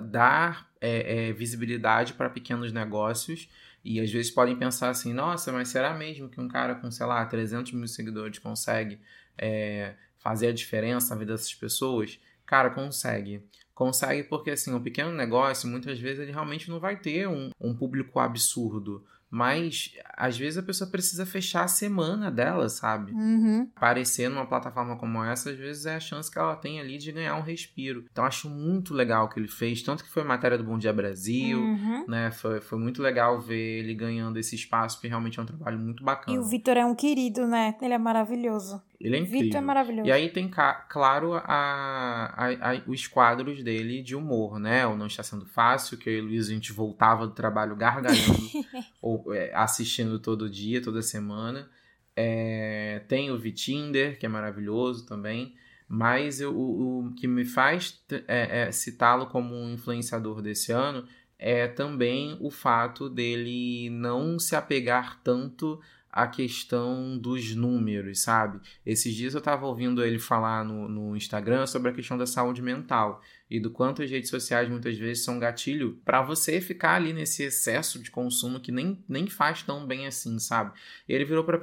[0.03, 3.49] dar é, é, visibilidade para pequenos negócios
[3.83, 7.05] e às vezes podem pensar assim, nossa, mas será mesmo que um cara com, sei
[7.05, 8.99] lá, 300 mil seguidores consegue
[9.37, 12.19] é, fazer a diferença na vida dessas pessoas?
[12.47, 13.43] Cara, consegue.
[13.75, 17.75] Consegue porque, assim, um pequeno negócio, muitas vezes ele realmente não vai ter um, um
[17.75, 19.05] público absurdo.
[19.29, 23.11] Mas, às vezes, a pessoa precisa fechar a semana dela, sabe?
[23.11, 23.69] Uhum.
[23.75, 27.11] aparecer numa plataforma como essa, às vezes é a chance que ela tem ali de
[27.11, 28.05] ganhar um respiro.
[28.11, 30.93] Então acho muito legal o que ele fez, tanto que foi matéria do Bom Dia
[30.93, 32.05] Brasil, Uhum.
[32.07, 32.31] né?
[32.31, 36.03] Foi, foi muito legal ver ele ganhando esse espaço, porque realmente é um trabalho muito
[36.03, 36.35] bacana.
[36.35, 37.75] E o Vitor é um querido, né?
[37.81, 38.81] Ele é maravilhoso.
[39.05, 39.57] Ele é Vitor incrível.
[39.57, 40.07] é maravilhoso.
[40.07, 40.49] E aí tem,
[40.89, 44.85] claro, a, a- a- os quadros dele de humor, né?
[44.87, 47.75] O Não Está Sendo Fácil, que eu e o Luiz, a gente voltava do trabalho
[47.75, 48.15] gargalhando,
[49.01, 51.69] ou é, assistindo todo dia, toda semana.
[52.15, 55.53] É, tem o Vitinder, que é maravilhoso também.
[55.87, 61.05] Mas eu- o, o que me faz é, é, citá-lo como um influenciador desse ano
[61.37, 65.79] é também o fato dele não se apegar tanto
[66.15, 68.61] à questão dos números, sabe?
[68.85, 72.61] Esses dias eu tava ouvindo ele falar no, no Instagram sobre a questão da saúde
[72.61, 73.21] mental
[73.51, 77.43] e do quanto as redes sociais muitas vezes são gatilho para você ficar ali nesse
[77.43, 80.71] excesso de consumo que nem, nem faz tão bem assim, sabe?
[81.07, 81.57] Ele virou para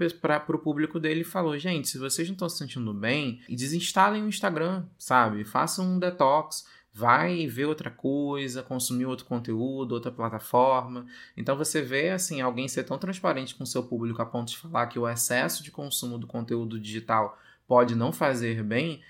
[0.54, 4.28] o público dele e falou: gente, se vocês não estão se sentindo bem, desinstalem o
[4.28, 5.46] Instagram, sabe?
[5.46, 6.66] Façam um detox.
[6.94, 11.06] Vai ver outra coisa, consumir outro conteúdo, outra plataforma.
[11.36, 14.58] Então você vê assim alguém ser tão transparente com o seu público a ponto de
[14.58, 19.00] falar que o excesso de consumo do conteúdo digital pode não fazer bem,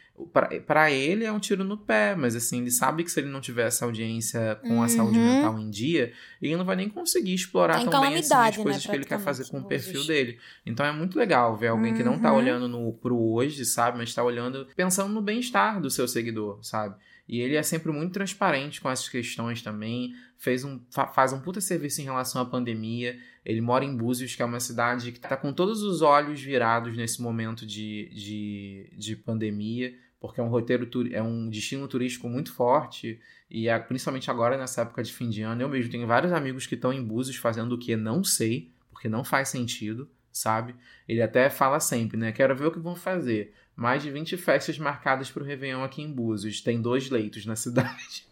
[0.64, 3.40] para ele é um tiro no pé, mas assim, ele sabe que se ele não
[3.40, 5.24] tiver essa audiência com a saúde Uhum.
[5.24, 8.62] mental em dia, ele não vai nem conseguir explorar em tão bem assim, as né,
[8.62, 10.08] coisas que ele quer fazer com o perfil hoje.
[10.08, 10.38] dele.
[10.64, 12.38] Então é muito legal ver alguém que não tá Uhum.
[12.38, 16.94] olhando no, pro hoje, sabe, mas tá olhando pensando no bem-estar do seu seguidor, sabe?
[17.28, 20.12] E ele é sempre muito transparente com essas questões também.
[20.36, 23.18] Fez um, fa- faz um puta serviço em relação à pandemia.
[23.44, 26.96] Ele mora em Búzios, que é uma cidade que tá com todos os olhos virados
[26.96, 32.52] nesse momento de, de, de pandemia, porque é um roteiro, é um destino turístico muito
[32.52, 33.20] forte.
[33.50, 36.66] E é- principalmente agora, nessa época de fim de ano, eu mesmo tenho vários amigos
[36.66, 40.74] que estão em Búzios fazendo o que não sei, porque não faz sentido, sabe?
[41.08, 42.32] Ele até fala sempre, né?
[42.32, 43.54] Quero ver o que vão fazer.
[43.76, 46.60] Mais de 20 festas marcadas para o Réveillon aqui em Búzios.
[46.60, 48.26] Tem dois leitos na cidade.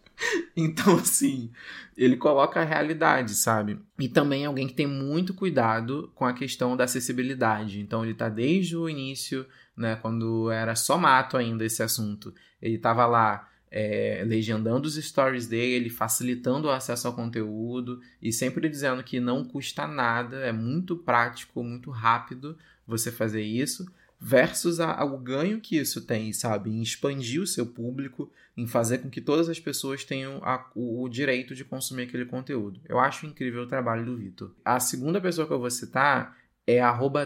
[0.55, 1.51] Então, assim,
[1.97, 3.79] ele coloca a realidade, sabe?
[3.99, 7.79] E também alguém que tem muito cuidado com a questão da acessibilidade.
[7.79, 12.33] Então, ele tá desde o início, né, quando era só mato ainda esse assunto.
[12.61, 18.67] Ele tava lá é, legendando os stories dele, facilitando o acesso ao conteúdo e sempre
[18.67, 23.89] dizendo que não custa nada, é muito prático, muito rápido você fazer isso
[24.19, 26.69] versus a, ao ganho que isso tem, sabe?
[26.69, 31.01] Em expandir o seu público, em fazer com que todas as pessoas tenham a- o,
[31.03, 32.79] o direito de consumir aquele conteúdo.
[32.87, 34.53] Eu acho incrível o trabalho do Vitor.
[34.63, 36.37] A segunda pessoa que eu vou citar
[36.67, 36.79] é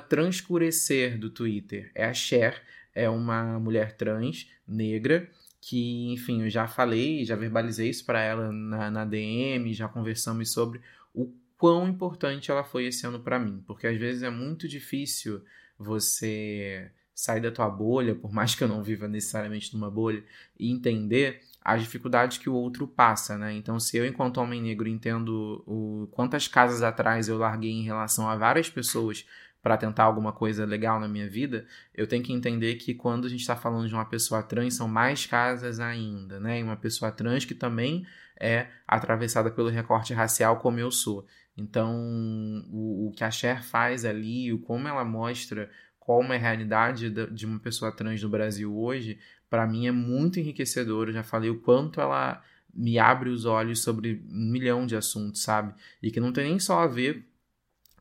[0.07, 1.91] transcurecer do Twitter.
[1.93, 2.61] É a Cher,
[2.93, 5.30] é uma mulher trans, negra,
[5.67, 10.51] que, enfim, eu já falei, já verbalizei isso para ela na, na DM, já conversamos
[10.51, 10.79] sobre
[11.11, 15.41] o quão importante ela foi esse ano para mim, porque às vezes é muito difícil
[15.75, 20.23] você sair da tua bolha, por mais que eu não viva necessariamente numa bolha,
[20.59, 23.51] e entender as dificuldades que o outro passa, né?
[23.53, 28.29] Então, se eu, enquanto homem negro, entendo o quantas casas atrás eu larguei em relação
[28.29, 29.25] a várias pessoas
[29.65, 33.29] para tentar alguma coisa legal na minha vida, eu tenho que entender que quando a
[33.29, 36.59] gente está falando de uma pessoa trans, são mais casas ainda, né?
[36.59, 38.05] E uma pessoa trans que também
[38.39, 41.25] é atravessada pelo recorte racial, como eu sou.
[41.57, 41.95] Então,
[42.71, 45.67] o, o que a Cher faz ali, o como ela mostra
[45.97, 49.17] como é a realidade de uma pessoa trans no Brasil hoje,
[49.49, 51.07] para mim é muito enriquecedor.
[51.07, 52.39] Eu já falei o quanto ela
[52.71, 55.73] me abre os olhos sobre um milhão de assuntos, sabe?
[56.03, 57.25] E que não tem nem só a ver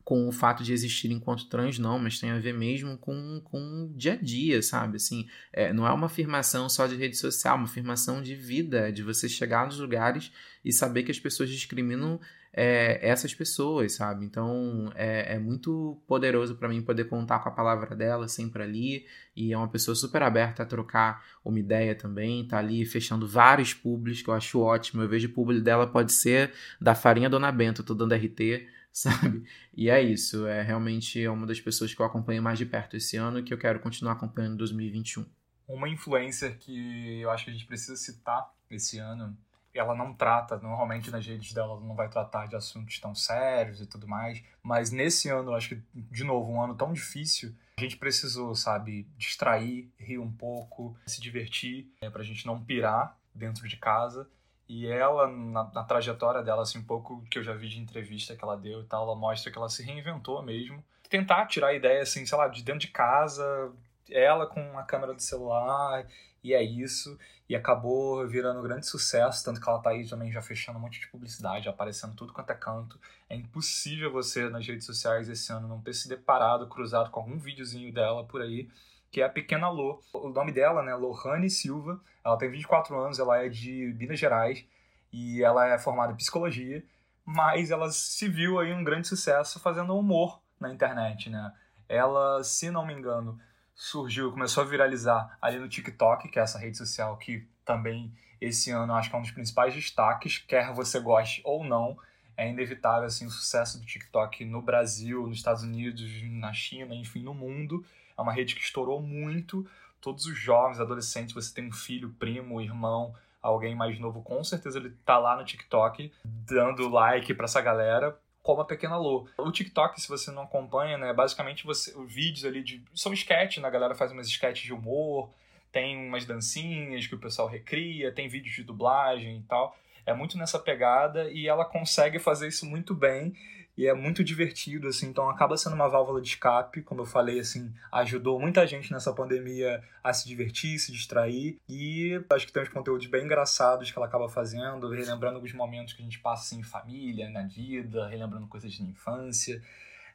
[0.05, 3.57] com o fato de existir enquanto trans, não, mas tem a ver mesmo com, com
[3.85, 4.97] o dia a dia, sabe?
[4.97, 8.91] Assim, é, não é uma afirmação só de rede social, é uma afirmação de vida,
[8.91, 10.31] de você chegar nos lugares
[10.63, 12.19] e saber que as pessoas discriminam
[12.53, 14.23] é, essas pessoas, sabe?
[14.23, 19.07] Então é, é muito poderoso para mim poder contar com a palavra dela sempre ali.
[19.35, 22.47] E é uma pessoa super aberta a trocar uma ideia também.
[22.47, 25.01] Tá ali fechando vários públicos que eu acho ótimo.
[25.01, 28.74] Eu vejo o público dela pode ser da farinha Dona Bento, eu tô dando RT
[28.95, 29.43] sabe?
[29.73, 33.17] E é isso, é realmente uma das pessoas que eu acompanho mais de perto esse
[33.17, 35.25] ano e que eu quero continuar acompanhando em 2021.
[35.67, 39.37] Uma influencer que eu acho que a gente precisa citar esse ano,
[39.73, 43.81] ela não trata, normalmente nas redes dela ela não vai tratar de assuntos tão sérios
[43.81, 47.53] e tudo mais, mas nesse ano, eu acho que, de novo, um ano tão difícil,
[47.77, 53.19] a gente precisou, sabe, distrair, rir um pouco, se divertir, né, pra gente não pirar
[53.33, 54.29] dentro de casa.
[54.67, 58.35] E ela, na, na, trajetória dela, assim, um pouco que eu já vi de entrevista
[58.35, 60.83] que ela deu e tal, ela mostra que ela se reinventou mesmo.
[61.07, 63.71] Tentar tirar a ideia, assim, sei lá, de dentro de casa,
[64.09, 66.07] ela com a câmera do celular,
[66.43, 67.17] e é isso.
[67.47, 70.81] E acabou virando um grande sucesso, tanto que ela tá aí também já fechando um
[70.81, 72.99] monte de publicidade, aparecendo tudo quanto é canto.
[73.29, 77.37] É impossível você, nas redes sociais esse ano, não ter se deparado, cruzado com algum
[77.37, 78.67] videozinho dela por aí
[79.15, 80.01] que é a Pequena Lô.
[80.11, 84.65] O nome dela, né, Lohane Silva, ela tem 24 anos, ela é de Minas Gerais
[85.09, 86.83] e ela é formada em psicologia,
[87.23, 91.53] mas ela se viu aí um grande sucesso fazendo humor na internet, né?
[91.87, 93.39] Ela, se não me engano,
[93.73, 98.69] surgiu, começou a viralizar ali no TikTok, que é essa rede social que também esse
[98.71, 101.97] ano acho que é um dos principais destaques, quer você goste ou não,
[102.35, 107.23] é inevitável assim o sucesso do TikTok no Brasil, nos Estados Unidos, na China, enfim,
[107.23, 107.85] no mundo.
[108.17, 109.67] É uma rede que estourou muito.
[110.01, 114.79] Todos os jovens, adolescentes, você tem um filho, primo, irmão, alguém mais novo, com certeza
[114.79, 119.27] ele tá lá no TikTok dando like para essa galera, como a Pequena Lô.
[119.37, 123.61] O TikTok, se você não acompanha, né, basicamente você, os vídeos ali de são sketches,
[123.61, 125.31] né, a galera faz umas sketches de humor,
[125.71, 129.77] tem umas dancinhas que o pessoal recria, tem vídeos de dublagem e tal.
[130.05, 133.35] É muito nessa pegada e ela consegue fazer isso muito bem
[133.77, 137.39] e é muito divertido, assim, então acaba sendo uma válvula de escape, como eu falei,
[137.39, 142.63] assim, ajudou muita gente nessa pandemia a se divertir, se distrair, e acho que tem
[142.63, 146.43] uns conteúdos bem engraçados que ela acaba fazendo, relembrando alguns momentos que a gente passa,
[146.43, 149.61] assim, em família, na vida, relembrando coisas de infância,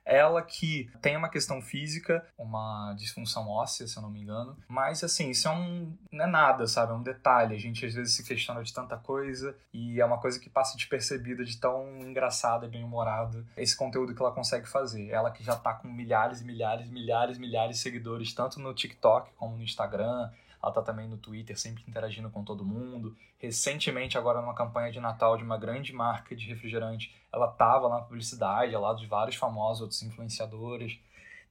[0.05, 4.57] ela que tem uma questão física, uma disfunção óssea, se eu não me engano.
[4.69, 5.97] Mas, assim, isso é um.
[6.11, 6.93] Não é nada, sabe?
[6.93, 7.55] É um detalhe.
[7.55, 10.77] A gente às vezes se questiona de tanta coisa e é uma coisa que passa
[10.77, 15.09] despercebida de tão engraçada e bem-humorada esse conteúdo que ela consegue fazer.
[15.09, 19.57] Ela que já tá com milhares milhares, milhares, milhares de seguidores, tanto no TikTok como
[19.57, 20.31] no Instagram
[20.63, 23.17] ela tá também no Twitter, sempre interagindo com todo mundo.
[23.39, 27.97] Recentemente, agora numa campanha de Natal de uma grande marca de refrigerante, ela tava lá
[27.97, 30.99] na publicidade, ao lado de vários famosos outros influenciadores.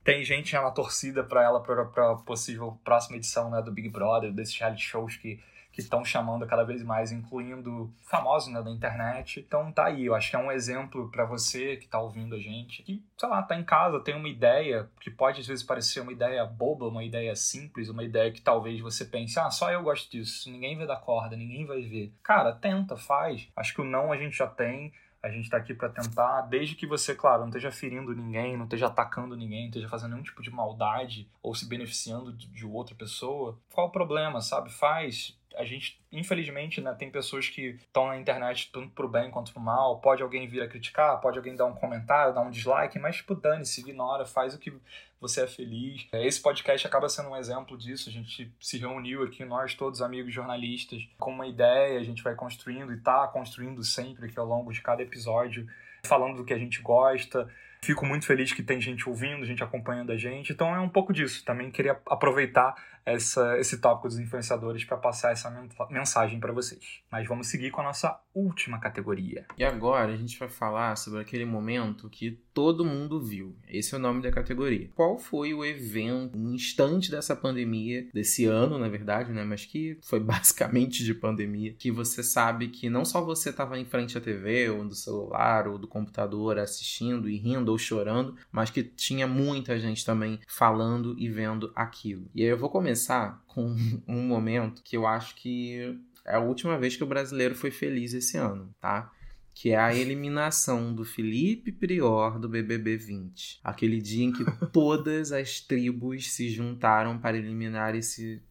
[0.04, 4.32] Tem gente já na torcida para ela para possível próxima edição né, do Big Brother,
[4.32, 5.40] desses reality shows que
[5.80, 9.40] que estão chamando cada vez mais, incluindo famosos né, da internet.
[9.40, 12.40] Então tá aí, eu acho que é um exemplo para você que tá ouvindo a
[12.40, 16.02] gente, que, sei lá, tá em casa, tem uma ideia que pode às vezes parecer
[16.02, 19.84] uma ideia boba, uma ideia simples, uma ideia que talvez você pense, ah, só eu
[19.84, 22.14] gosto disso, ninguém vai dar corda, ninguém vai ver.
[22.22, 23.48] Cara, tenta, faz.
[23.56, 24.94] Acho que o não a gente já tem.
[25.22, 28.64] A gente está aqui para tentar, desde que você, claro, não esteja ferindo ninguém, não
[28.64, 32.96] esteja atacando ninguém, não esteja fazendo nenhum tipo de maldade ou se beneficiando de outra
[32.96, 33.60] pessoa.
[33.74, 34.72] Qual o problema, sabe?
[34.72, 39.52] Faz, a gente, infelizmente, né, tem pessoas que estão na internet tanto pro bem quanto
[39.52, 40.00] pro mal.
[40.00, 43.36] Pode alguém vir a criticar, pode alguém dar um comentário, dar um dislike, mas, tipo,
[43.36, 44.74] dane-se, ignora, faz o que
[45.20, 46.08] você é feliz.
[46.12, 48.10] É, esse podcast acaba sendo um exemplo disso.
[48.10, 52.36] A gente se reuniu aqui, nós todos amigos jornalistas, com uma ideia, a gente vai
[52.36, 55.68] construindo e tá construindo sempre aqui ao longo de cada episódio,
[56.04, 57.50] falando do que a gente gosta.
[57.82, 60.52] Fico muito feliz que tem gente ouvindo, gente acompanhando a gente.
[60.52, 61.44] Então é um pouco disso.
[61.46, 65.50] Também queria aproveitar essa, esse tópico dos influenciadores para passar essa
[65.90, 67.02] mensagem para vocês.
[67.12, 69.46] Mas vamos seguir com a nossa última categoria.
[69.58, 73.56] E agora a gente vai falar sobre aquele momento que todo mundo viu.
[73.68, 74.90] Esse é o nome da categoria.
[74.96, 79.44] Qual foi o evento, um instante dessa pandemia, desse ano, na verdade, né?
[79.44, 83.86] Mas que foi basicamente de pandemia, que você sabe que não só você estava em
[83.86, 88.70] frente à TV, ou do celular, ou do computador assistindo e rindo ou chorando, mas
[88.70, 92.30] que tinha muita gente também falando e vendo aquilo.
[92.36, 93.76] E aí eu vou começar com
[94.08, 95.98] um momento que eu acho que
[96.30, 99.12] é a última vez que o brasileiro foi feliz esse ano, tá?
[99.54, 103.60] que é a eliminação do Felipe Prior do BBB 20.
[103.62, 108.42] Aquele dia em que todas as tribos se juntaram para eliminar esse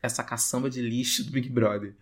[0.00, 1.96] essa caçamba de lixo do Big Brother.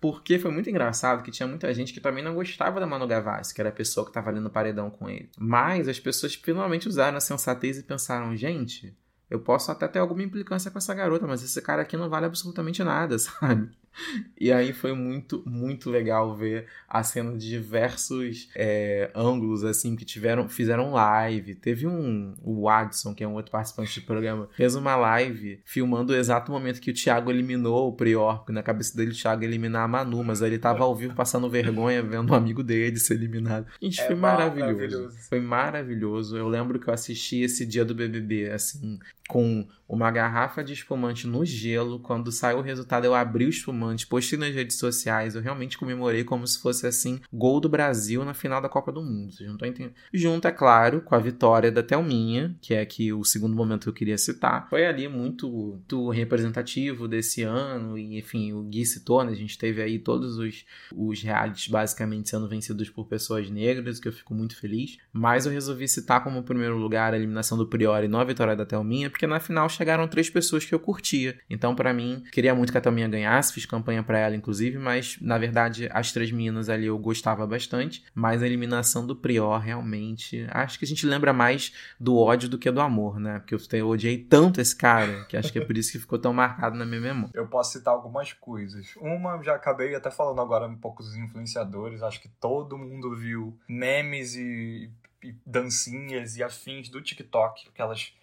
[0.00, 3.54] Porque foi muito engraçado que tinha muita gente que também não gostava da Manu Gavassi,
[3.54, 5.30] que era a pessoa que estava ali no paredão com ele.
[5.38, 8.92] Mas as pessoas finalmente usaram a sensatez e pensaram, gente,
[9.30, 12.26] eu posso até ter alguma implicância com essa garota, mas esse cara aqui não vale
[12.26, 13.70] absolutamente nada, sabe?
[14.38, 20.04] E aí foi muito, muito legal ver a cena de diversos é, ângulos, assim, que
[20.04, 21.54] tiveram, fizeram live.
[21.54, 26.12] Teve um, o Adson, que é um outro participante do programa, fez uma live filmando
[26.12, 29.42] o exato momento que o Thiago eliminou o Prior, porque na cabeça dele o Thiago
[29.42, 32.98] ia eliminar a Manu, mas ele tava ao vivo passando vergonha vendo um amigo dele
[32.98, 33.66] ser eliminado.
[33.80, 34.72] Gente, é foi maravilhoso.
[34.74, 35.18] maravilhoso.
[35.28, 36.36] Foi maravilhoso.
[36.36, 38.98] Eu lembro que eu assisti esse dia do BBB, assim,
[39.28, 42.00] com uma garrafa de espumante no gelo.
[42.00, 45.34] Quando saiu o resultado, eu abri o espumante, postei nas redes sociais.
[45.34, 49.02] Eu realmente comemorei como se fosse assim, gol do Brasil na final da Copa do
[49.02, 49.32] Mundo.
[49.32, 49.94] Vocês não estão entendendo?
[50.12, 53.88] Junto, é claro, com a vitória da Thelminha, que é aqui o segundo momento que
[53.88, 54.68] eu queria citar.
[54.68, 57.96] Foi ali muito, muito representativo desse ano.
[57.96, 59.32] E, enfim, o Gui citou, né?
[59.32, 64.08] A gente teve aí todos os, os realities basicamente sendo vencidos por pessoas negras, que
[64.08, 64.98] eu fico muito feliz.
[65.12, 68.56] Mas eu resolvi citar como primeiro lugar a eliminação do Priori e não a vitória
[68.56, 71.38] da Thelminha, porque na final chegaram três pessoas que eu curtia.
[71.48, 75.16] Então, para mim, queria muito que a Thelminha ganhasse, fiz campanha para ela, inclusive, mas
[75.22, 78.04] na verdade, as três meninas ali eu gostava bastante.
[78.14, 80.46] Mas a eliminação do Prior, realmente.
[80.50, 83.38] Acho que a gente lembra mais do ódio do que do amor, né?
[83.38, 86.34] Porque eu odiei tanto esse cara, que acho que é por isso que ficou tão
[86.34, 87.32] marcado na minha memória.
[87.32, 88.94] Eu posso citar algumas coisas.
[88.96, 92.02] Uma, já acabei até falando agora um pouco dos influenciadores.
[92.02, 94.90] Acho que todo mundo viu memes e
[95.24, 98.14] e dancinhas e afins do TikTok, que elas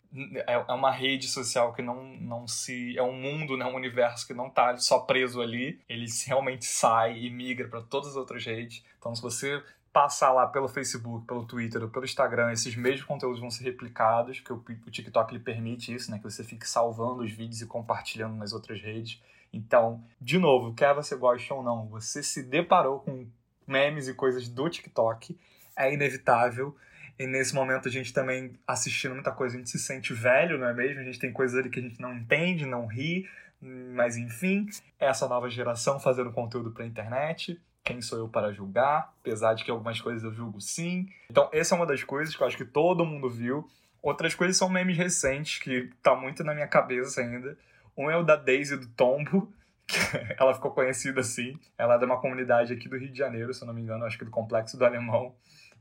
[0.47, 2.97] é, é uma rede social que não, não se.
[2.97, 5.81] É um mundo, né, um universo que não está só preso ali.
[5.89, 8.83] Ele realmente sai e migra para todas as outras redes.
[8.99, 13.39] Então, se você passar lá pelo Facebook, pelo Twitter ou pelo Instagram, esses mesmos conteúdos
[13.39, 16.17] vão ser replicados, porque o TikTok lhe permite isso, né?
[16.17, 19.21] Que você fique salvando os vídeos e compartilhando nas outras redes.
[19.51, 23.27] Então, de novo, quer você goste ou não, você se deparou com
[23.67, 25.37] memes e coisas do TikTok,
[25.75, 26.75] é inevitável.
[27.17, 30.67] E nesse momento a gente também assistindo muita coisa, a gente se sente velho, não
[30.67, 31.01] é mesmo?
[31.01, 33.27] A gente tem coisas ali que a gente não entende, não ri,
[33.61, 34.67] mas enfim,
[34.99, 37.59] essa nova geração fazendo conteúdo para internet.
[37.83, 39.13] Quem sou eu para julgar?
[39.19, 41.07] Apesar de que algumas coisas eu julgo sim.
[41.29, 43.69] Então, essa é uma das coisas que eu acho que todo mundo viu.
[44.01, 47.57] Outras coisas são memes recentes, que tá muito na minha cabeça ainda.
[47.95, 49.53] Um é o da Daisy do Tombo,
[49.85, 49.97] que
[50.37, 51.57] ela ficou conhecida assim.
[51.77, 54.05] Ela é de uma comunidade aqui do Rio de Janeiro, se eu não me engano,
[54.05, 55.35] acho que do Complexo do Alemão.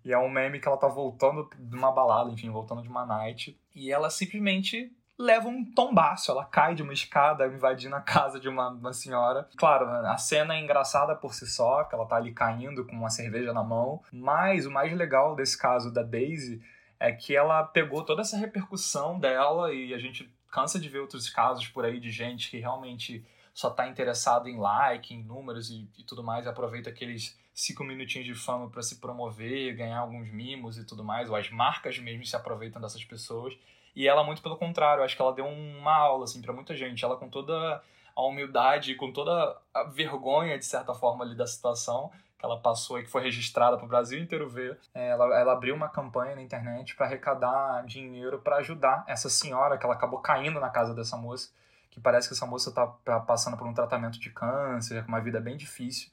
[0.04, 3.06] E é um meme que ela tá voltando de uma balada, enfim, voltando de uma
[3.06, 3.58] night.
[3.74, 6.30] E ela simplesmente leva um tombaço.
[6.30, 9.48] Ela cai de uma escada invadindo a casa de uma, uma senhora.
[9.56, 13.10] Claro, a cena é engraçada por si só, que ela tá ali caindo com uma
[13.10, 14.02] cerveja na mão.
[14.12, 16.60] Mas o mais legal desse caso da Daisy
[16.98, 21.28] é que ela pegou toda essa repercussão dela e a gente cansa de ver outros
[21.30, 23.24] casos por aí de gente que realmente
[23.54, 27.84] só tá interessado em like, em números e, e tudo mais, e aproveita aqueles cinco
[27.84, 31.98] minutinhos de fama para se promover, ganhar alguns mimos e tudo mais, ou as marcas
[31.98, 33.56] mesmo se aproveitam dessas pessoas.
[33.94, 37.04] E ela, muito pelo contrário, acho que ela deu uma aula, assim, para muita gente.
[37.04, 37.82] Ela, com toda
[38.16, 42.98] a humildade, com toda a vergonha, de certa forma, ali da situação que ela passou
[42.98, 46.34] e que foi registrada para o Brasil inteiro ver, é, ela, ela abriu uma campanha
[46.34, 50.92] na internet para arrecadar dinheiro para ajudar essa senhora, que ela acabou caindo na casa
[50.92, 51.50] dessa moça,
[51.88, 55.20] que parece que essa moça está tá passando por um tratamento de câncer, com uma
[55.20, 56.10] vida bem difícil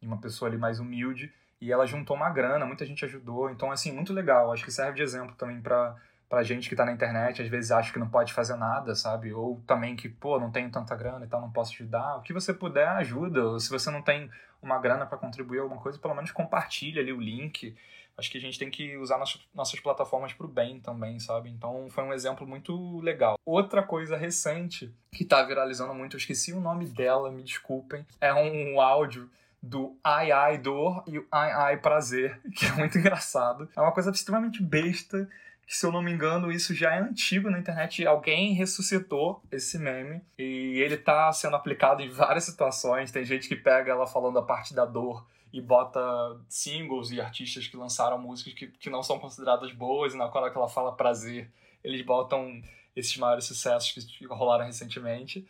[0.00, 1.32] e uma pessoa ali mais humilde.
[1.60, 3.50] E ela juntou uma grana, muita gente ajudou.
[3.50, 4.52] Então, assim, muito legal.
[4.52, 5.96] Acho que serve de exemplo também para
[6.28, 9.32] pra gente que tá na internet, às vezes acha que não pode fazer nada, sabe?
[9.32, 12.16] Ou também que, pô, não tenho tanta grana e tal, não posso ajudar.
[12.16, 13.42] O que você puder, ajuda.
[13.42, 14.30] Ou se você não tem
[14.62, 17.74] uma grana para contribuir alguma coisa, pelo menos compartilha ali o link.
[18.16, 21.48] Acho que a gente tem que usar nossas, nossas plataformas para o bem também, sabe?
[21.48, 23.38] Então foi um exemplo muito legal.
[23.46, 28.34] Outra coisa recente que tá viralizando muito, eu esqueci o nome dela, me desculpem, é
[28.34, 29.30] um áudio
[29.62, 33.68] do ai ai dor e o ai ai prazer, que é muito engraçado.
[33.76, 35.28] É uma coisa extremamente besta,
[35.66, 38.06] que se eu não me engano, isso já é antigo na internet.
[38.06, 43.12] Alguém ressuscitou esse meme e ele tá sendo aplicado em várias situações.
[43.12, 46.00] Tem gente que pega ela falando a parte da dor e bota
[46.48, 50.50] singles e artistas que lançaram músicas que, que não são consideradas boas, e na hora
[50.50, 51.50] que ela fala prazer,
[51.82, 52.62] eles botam
[52.94, 55.46] esses maiores sucessos que rolaram recentemente.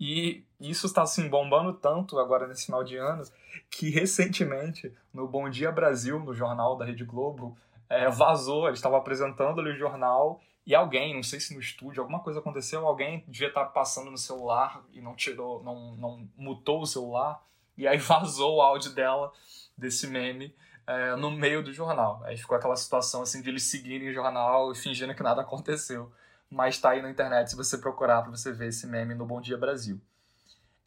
[0.00, 3.22] E isso está assim bombando tanto agora nesse final de ano
[3.70, 7.54] que recentemente no Bom Dia Brasil, no jornal da Rede Globo,
[7.86, 12.00] é, vazou, eles estavam apresentando ali o jornal e alguém, não sei se no estúdio,
[12.00, 16.80] alguma coisa aconteceu, alguém devia estar passando no celular e não tirou, não, não mutou
[16.80, 17.42] o celular
[17.76, 19.30] E aí vazou o áudio dela,
[19.76, 20.54] desse meme,
[20.86, 22.22] é, no meio do jornal.
[22.24, 26.10] Aí ficou aquela situação assim de eles seguirem o jornal e fingindo que nada aconteceu.
[26.50, 29.40] Mas tá aí na internet se você procurar para você ver esse meme no Bom
[29.40, 30.00] Dia Brasil.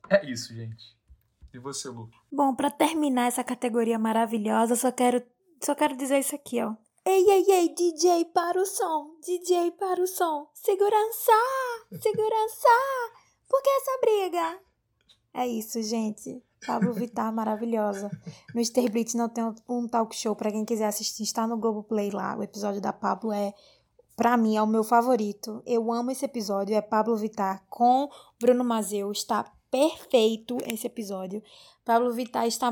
[0.09, 0.95] É isso, gente.
[1.53, 2.09] E você, Lu?
[2.31, 5.23] Bom, para terminar essa categoria maravilhosa, só quero
[5.63, 6.75] só quero dizer isso aqui, ó.
[7.05, 10.49] Ei, ei, ei, DJ para o som, DJ para o som.
[10.53, 11.31] Segurança!
[12.01, 12.67] Segurança!
[13.47, 14.59] Por que essa briga?
[15.33, 16.43] É isso, gente.
[16.65, 18.09] Pablo Vittar, maravilhosa.
[18.53, 18.89] No.
[18.89, 22.37] Blitz não tem um talk show para quem quiser assistir, está no Globoplay lá.
[22.37, 23.53] O episódio da Pablo é,
[24.15, 25.61] para mim, é o meu favorito.
[25.65, 28.09] Eu amo esse episódio, é Pablo Vittar com
[28.39, 29.11] Bruno Mazeu.
[29.11, 31.41] Está perfeito esse episódio.
[31.83, 32.71] Pablo Vittar está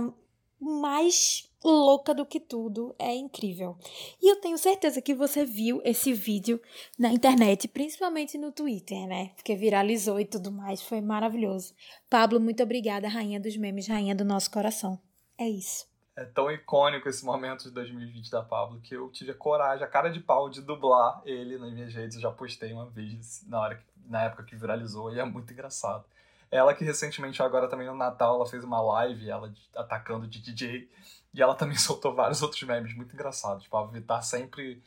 [0.59, 3.77] mais louca do que tudo, é incrível.
[4.21, 6.61] E eu tenho certeza que você viu esse vídeo
[6.97, 9.31] na internet, principalmente no Twitter, né?
[9.35, 11.73] Porque viralizou e tudo mais, foi maravilhoso.
[12.09, 14.99] Pablo, muito obrigada, rainha dos memes, rainha do nosso coração.
[15.37, 15.90] É isso.
[16.21, 19.87] É tão icônico esse momento de 2020 da Pablo que eu tive a coragem, a
[19.87, 22.15] cara de pau de dublar ele nas minhas redes.
[22.15, 26.05] Eu já postei uma vez na hora na época que viralizou e é muito engraçado.
[26.51, 30.87] Ela que recentemente, agora também no Natal, ela fez uma live, ela atacando de DJ.
[31.33, 33.63] E ela também soltou vários outros memes muito engraçados.
[33.63, 34.83] Tipo, a Vittar sempre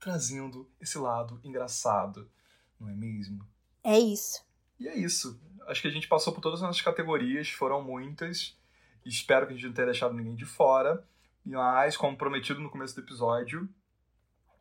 [0.00, 2.28] trazendo esse lado engraçado,
[2.80, 3.46] não é mesmo?
[3.84, 4.42] É isso.
[4.80, 5.38] E é isso.
[5.68, 8.56] Acho que a gente passou por todas as nossas categorias, foram muitas.
[9.04, 11.04] Espero que a gente não tenha deixado ninguém de fora.
[11.44, 13.68] Mas, como prometido no começo do episódio,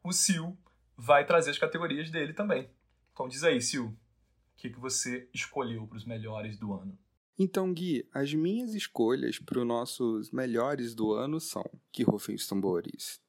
[0.03, 0.57] o Sil
[0.97, 2.69] vai trazer as categorias dele também.
[3.13, 3.93] Então diz aí, Sil,
[4.61, 6.95] que, que você escolheu para os melhores do ano?
[7.37, 12.47] Então, Gui, as minhas escolhas para os nossos melhores do ano são que rufem os
[12.47, 13.19] tambores.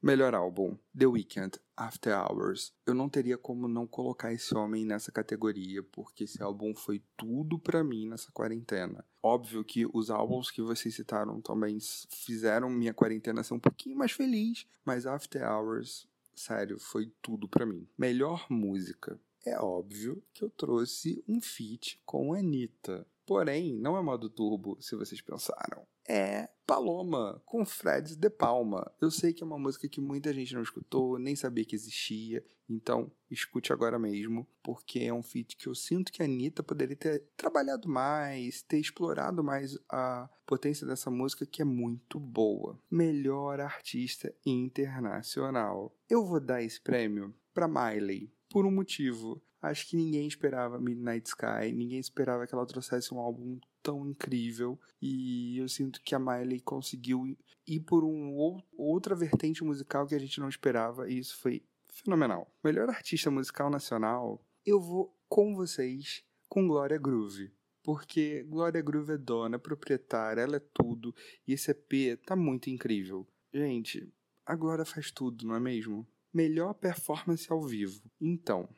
[0.00, 2.72] Melhor álbum, The Weeknd, After Hours.
[2.86, 7.58] Eu não teria como não colocar esse homem nessa categoria, porque esse álbum foi tudo
[7.58, 9.04] para mim nessa quarentena.
[9.22, 14.12] Óbvio que os álbuns que vocês citaram também fizeram minha quarentena ser um pouquinho mais
[14.12, 17.86] feliz, mas After Hours, sério, foi tudo para mim.
[17.98, 23.06] Melhor música é óbvio que eu trouxe um feat com a Anitta.
[23.26, 25.86] Porém, não é modo turbo, se vocês pensaram.
[26.08, 28.90] É Paloma, com Fred De Palma.
[29.00, 32.44] Eu sei que é uma música que muita gente não escutou, nem sabia que existia,
[32.68, 36.96] então escute agora mesmo, porque é um feat que eu sinto que a Anitta poderia
[36.96, 42.78] ter trabalhado mais, ter explorado mais a potência dessa música, que é muito boa.
[42.90, 45.94] Melhor artista internacional.
[46.08, 49.42] Eu vou dar esse prêmio para Miley por um motivo.
[49.60, 54.78] Acho que ninguém esperava Midnight Sky, ninguém esperava que ela trouxesse um álbum tão incrível
[55.00, 58.36] e eu sinto que a Miley conseguiu ir por um
[58.76, 62.52] outra vertente musical que a gente não esperava e isso foi fenomenal.
[62.62, 67.50] Melhor artista musical nacional, eu vou com vocês com Glória Groove.
[67.82, 71.14] Porque Glória Groove é dona, proprietária, ela é tudo.
[71.46, 73.26] E esse EP tá muito incrível.
[73.52, 74.12] Gente,
[74.46, 76.06] a Glória faz tudo, não é mesmo?
[76.32, 78.02] Melhor performance ao vivo.
[78.20, 78.68] Então,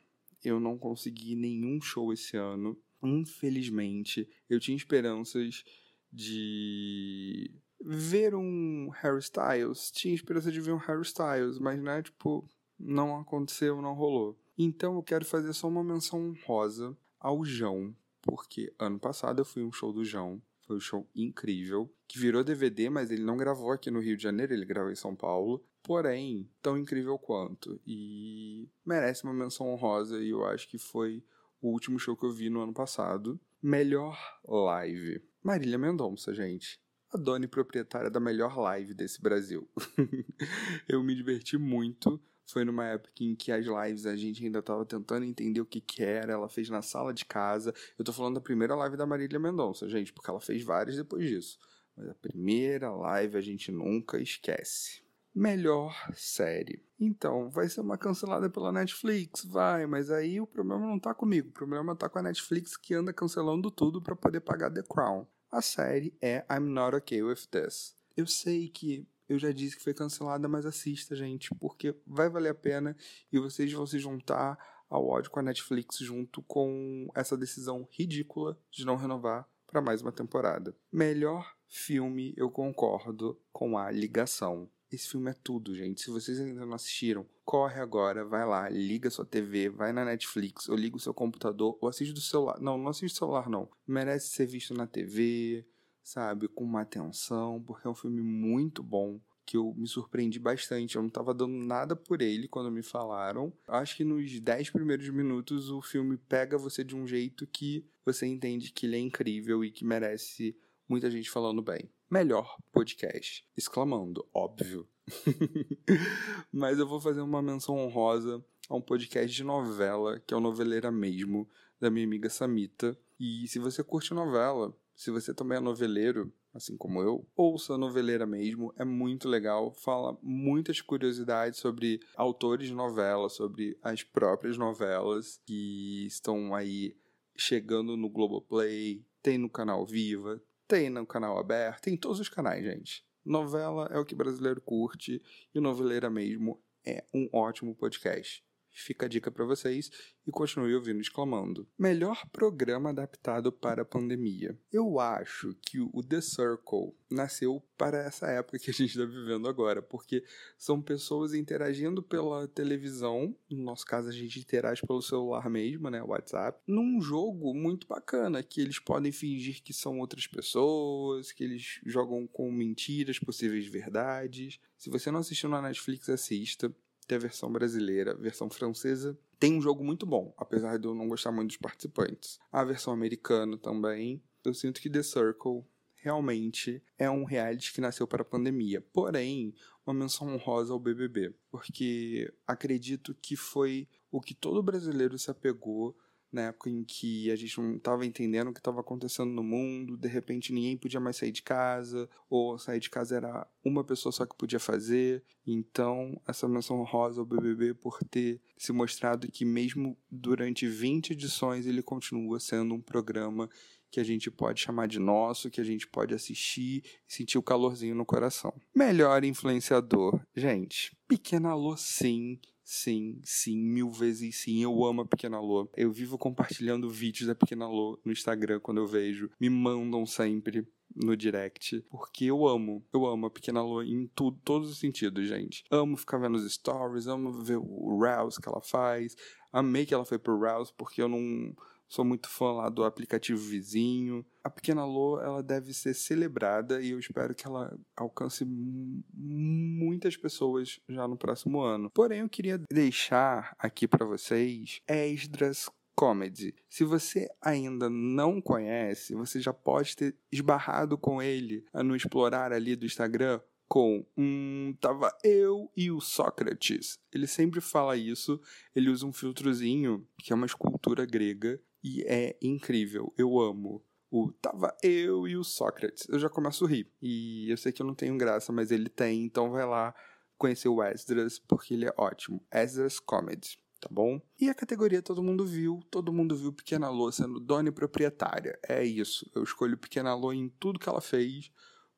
[0.43, 2.77] eu não consegui nenhum show esse ano.
[3.03, 5.63] Infelizmente, eu tinha esperanças
[6.11, 7.51] de
[7.81, 9.91] ver um Harry Styles.
[9.91, 12.47] Tinha esperança de ver um Harry Styles, mas né, tipo,
[12.79, 14.39] não aconteceu, não rolou.
[14.57, 19.63] Então eu quero fazer só uma menção rosa ao João, porque ano passado eu fui
[19.63, 20.41] um show do João.
[20.61, 24.23] Foi um show incrível, que virou DVD, mas ele não gravou aqui no Rio de
[24.23, 27.79] Janeiro, ele gravou em São Paulo porém tão incrível quanto.
[27.85, 31.23] E merece uma menção honrosa e eu acho que foi
[31.61, 33.39] o último show que eu vi no ano passado.
[33.61, 35.23] Melhor live.
[35.43, 36.79] Marília Mendonça, gente.
[37.13, 39.69] A dona e proprietária da melhor live desse Brasil.
[40.89, 42.19] eu me diverti muito.
[42.47, 45.79] Foi numa época em que as lives a gente ainda estava tentando entender o que,
[45.79, 46.33] que era.
[46.33, 47.73] Ela fez na sala de casa.
[47.97, 51.27] Eu tô falando da primeira live da Marília Mendonça, gente, porque ela fez várias depois
[51.27, 51.59] disso.
[51.95, 55.04] Mas a primeira live a gente nunca esquece.
[55.35, 56.81] Melhor série.
[56.97, 59.43] Então, vai ser uma cancelada pela Netflix?
[59.43, 61.49] Vai, mas aí o problema não tá comigo.
[61.49, 65.27] O problema tá com a Netflix que anda cancelando tudo para poder pagar The Crown.
[65.51, 67.95] A série é I'm Not Okay With This.
[68.15, 72.49] Eu sei que eu já disse que foi cancelada, mas assista, gente, porque vai valer
[72.49, 72.95] a pena
[73.29, 74.57] e vocês vão se juntar
[74.89, 80.01] ao ódio com a Netflix junto com essa decisão ridícula de não renovar para mais
[80.01, 80.73] uma temporada.
[80.91, 84.69] Melhor filme, eu concordo com a ligação.
[84.95, 86.01] Esse filme é tudo, gente.
[86.01, 90.69] Se vocês ainda não assistiram, corre agora, vai lá, liga sua TV, vai na Netflix,
[90.69, 92.57] ou liga o seu computador, ou assiste do celular.
[92.61, 93.69] Não, não assiste do celular, não.
[93.85, 95.65] Merece ser visto na TV,
[96.01, 96.47] sabe?
[96.47, 99.19] Com uma atenção, porque é um filme muito bom.
[99.45, 100.95] Que eu me surpreendi bastante.
[100.95, 103.51] Eu não estava dando nada por ele quando me falaram.
[103.67, 108.25] Acho que nos 10 primeiros minutos o filme pega você de um jeito que você
[108.25, 110.57] entende que ele é incrível e que merece
[110.87, 111.89] muita gente falando bem.
[112.09, 114.87] Melhor podcast, exclamando, óbvio.
[116.53, 120.39] Mas eu vou fazer uma menção honrosa a um podcast de novela, que é o
[120.39, 121.49] Noveleira Mesmo,
[121.79, 122.95] da minha amiga Samita.
[123.19, 128.27] E se você curte novela, se você também é noveleiro, assim como eu, ouça Noveleira
[128.27, 135.41] Mesmo, é muito legal, fala muitas curiosidades sobre autores de novela, sobre as próprias novelas
[135.43, 136.95] que estão aí
[137.35, 142.29] chegando no Globoplay, tem no canal Viva, tem no canal aberto, tem em todos os
[142.29, 143.05] canais, gente.
[143.25, 145.21] Novela é o que brasileiro curte
[145.53, 148.44] e Noveleira Mesmo é um ótimo podcast.
[148.75, 149.89] Fica a dica para vocês
[150.27, 151.67] e continue ouvindo exclamando.
[151.77, 154.57] Melhor programa adaptado para a pandemia.
[154.71, 159.47] Eu acho que o The Circle nasceu para essa época que a gente está vivendo
[159.47, 160.23] agora, porque
[160.57, 166.01] são pessoas interagindo pela televisão, no nosso caso a gente interage pelo celular mesmo, né,
[166.01, 171.79] WhatsApp, num jogo muito bacana que eles podem fingir que são outras pessoas, que eles
[171.85, 174.59] jogam com mentiras, possíveis verdades.
[174.77, 176.73] Se você não assistiu na Netflix, assista
[177.07, 179.17] tem a versão brasileira, a versão francesa.
[179.39, 182.39] Tem um jogo muito bom, apesar de eu não gostar muito dos participantes.
[182.51, 184.23] A versão americana também.
[184.43, 185.63] Eu sinto que The Circle
[185.95, 188.79] realmente é um reality que nasceu para a pandemia.
[188.93, 189.53] Porém,
[189.85, 195.97] uma menção honrosa ao BBB, porque acredito que foi o que todo brasileiro se apegou
[196.35, 199.97] na época em que a gente não estava entendendo o que estava acontecendo no mundo,
[199.97, 204.11] de repente ninguém podia mais sair de casa, ou sair de casa era uma pessoa
[204.11, 205.23] só que podia fazer.
[205.47, 211.65] Então, essa menção rosa ao BBB por ter se mostrado que mesmo durante 20 edições
[211.65, 213.49] ele continua sendo um programa
[213.89, 217.43] que a gente pode chamar de nosso, que a gente pode assistir e sentir o
[217.43, 218.53] calorzinho no coração.
[218.75, 220.19] Melhor influenciador.
[220.35, 222.37] Gente, Pequena Lô sim,
[222.67, 224.63] Sim, sim, mil vezes sim.
[224.63, 225.69] Eu amo a Pequena Lô.
[225.77, 229.29] Eu vivo compartilhando vídeos da Pequena Lô no Instagram quando eu vejo.
[229.39, 234.39] Me mandam sempre no direct, porque eu amo, eu amo a Pequena Lô em tudo,
[234.43, 235.63] todos os sentidos, gente.
[235.69, 239.15] Amo ficar vendo os stories, amo ver o Rouse que ela faz.
[239.53, 241.55] Amei que ela foi pro Rouse, porque eu não
[241.87, 244.25] Sou muito fã lá do aplicativo vizinho.
[244.43, 250.79] A Pequena Lô, ela deve ser celebrada e eu espero que ela alcance muitas pessoas
[250.89, 251.89] já no próximo ano.
[251.91, 256.53] Porém, eu queria deixar aqui para vocês Esdras Comedy.
[256.69, 262.75] Se você ainda não conhece, você já pode ter esbarrado com ele no explorar ali
[262.75, 266.99] do Instagram com um tava eu e o Sócrates.
[267.11, 268.39] Ele sempre fala isso,
[268.75, 273.13] ele usa um filtrozinho que é uma escultura grega e é incrível.
[273.15, 273.85] Eu amo.
[274.09, 276.09] O tava eu e o Sócrates.
[276.09, 276.91] Eu já começo a rir.
[276.99, 279.93] E eu sei que eu não tenho graça, mas ele tem, então vai lá
[280.35, 282.43] conhecer o Esdras, porque ele é ótimo.
[282.51, 284.19] Esdras Comedy, tá bom?
[284.41, 288.57] E a categoria todo mundo viu, todo mundo viu Pequena Lô sendo dona e proprietária.
[288.67, 289.29] É isso.
[289.35, 291.51] Eu escolho Pequena Lô em tudo que ela fez,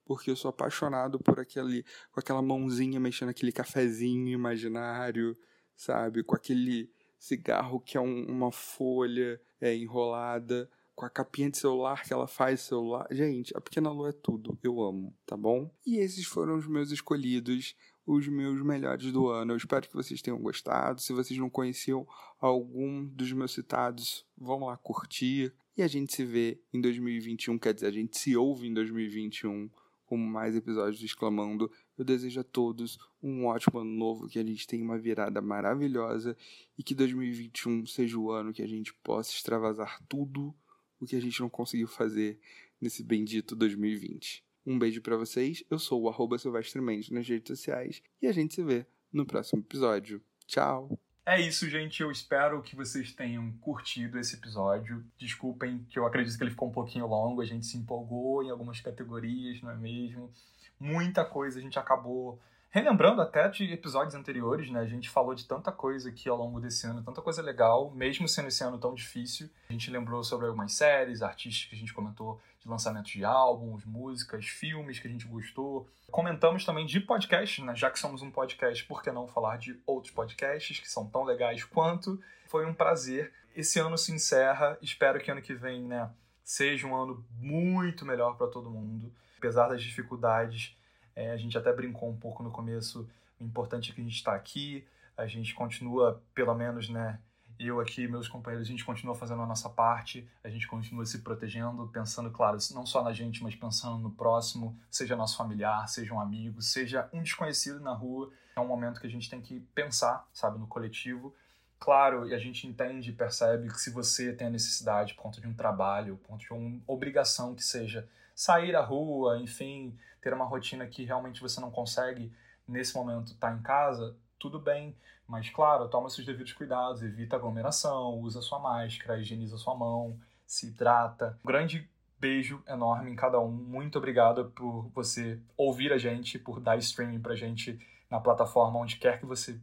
[0.04, 5.38] porque eu sou apaixonado por aquele, com aquela mãozinha mexendo aquele cafezinho imaginário,
[5.78, 6.24] sabe?
[6.24, 12.04] Com aquele cigarro que é um, uma folha é, enrolada, com a capinha de celular
[12.04, 13.08] que ela faz celular.
[13.12, 14.58] Gente, a Pequena Lua é tudo.
[14.64, 15.70] Eu amo, tá bom?
[15.86, 19.54] E esses foram os meus escolhidos, os meus melhores do ano.
[19.54, 21.00] Eu espero que vocês tenham gostado.
[21.00, 22.08] Se vocês não conheciam
[22.40, 25.54] algum dos meus citados, vão lá curtir.
[25.78, 29.70] E a gente se vê em 2021, quer dizer, a gente se ouve em 2021
[30.04, 31.72] com mais episódios do Exclamando.
[31.98, 36.38] Eu desejo a todos um ótimo ano novo, que a gente tenha uma virada maravilhosa
[36.78, 40.54] e que 2021 seja o ano que a gente possa extravasar tudo
[41.00, 42.40] o que a gente não conseguiu fazer
[42.80, 44.44] nesse bendito 2020.
[44.66, 48.54] Um beijo para vocês, eu sou o Silvestre Mendes nas redes sociais e a gente
[48.54, 50.22] se vê no próximo episódio.
[50.46, 51.00] Tchau!
[51.26, 52.02] É isso, gente.
[52.02, 55.04] Eu espero que vocês tenham curtido esse episódio.
[55.18, 58.50] Desculpem que eu acredito que ele ficou um pouquinho longo, a gente se empolgou em
[58.50, 60.32] algumas categorias, não é mesmo?
[60.80, 62.40] Muita coisa a gente acabou
[62.70, 64.80] relembrando até de episódios anteriores, né?
[64.80, 68.28] A gente falou de tanta coisa aqui ao longo desse ano, tanta coisa legal, mesmo
[68.28, 69.50] sendo esse ano tão difícil.
[69.70, 73.86] A gente lembrou sobre algumas séries, artistas que a gente comentou de lançamentos de álbuns,
[73.86, 75.88] músicas, filmes que a gente gostou.
[76.12, 77.76] Comentamos também de podcasts, né?
[77.76, 81.24] Já que somos um podcast, por que não falar de outros podcasts que são tão
[81.24, 82.22] legais quanto?
[82.48, 83.34] Foi um prazer.
[83.56, 86.10] Esse ano se encerra, espero que ano que vem, né,
[86.44, 89.12] seja um ano muito melhor para todo mundo.
[89.38, 90.76] Apesar das dificuldades,
[91.16, 93.10] é, a gente até brincou um pouco no começo,
[93.40, 94.86] o importante é que a gente está aqui,
[95.16, 97.20] a gente continua, pelo menos, né,
[97.60, 101.20] eu aqui, meus companheiros, a gente continua fazendo a nossa parte, a gente continua se
[101.20, 106.14] protegendo, pensando, claro, não só na gente, mas pensando no próximo, seja nosso familiar, seja
[106.14, 108.32] um amigo, seja um desconhecido na rua.
[108.56, 111.34] É um momento que a gente tem que pensar, sabe, no coletivo
[111.80, 115.40] Claro, e a gente entende e percebe que se você tem a necessidade, por conta
[115.40, 118.08] de um trabalho, por conta de uma obrigação que seja
[118.38, 122.32] sair à rua, enfim, ter uma rotina que realmente você não consegue
[122.68, 124.96] nesse momento estar tá em casa, tudo bem.
[125.28, 130.68] Mas, claro, toma seus devidos cuidados, evita aglomeração, usa sua máscara, higieniza sua mão, se
[130.68, 131.38] hidrata.
[131.44, 131.90] Um grande
[132.20, 133.50] beijo enorme em cada um.
[133.50, 138.98] Muito obrigado por você ouvir a gente, por dar streaming pra gente na plataforma onde
[138.98, 139.60] quer que você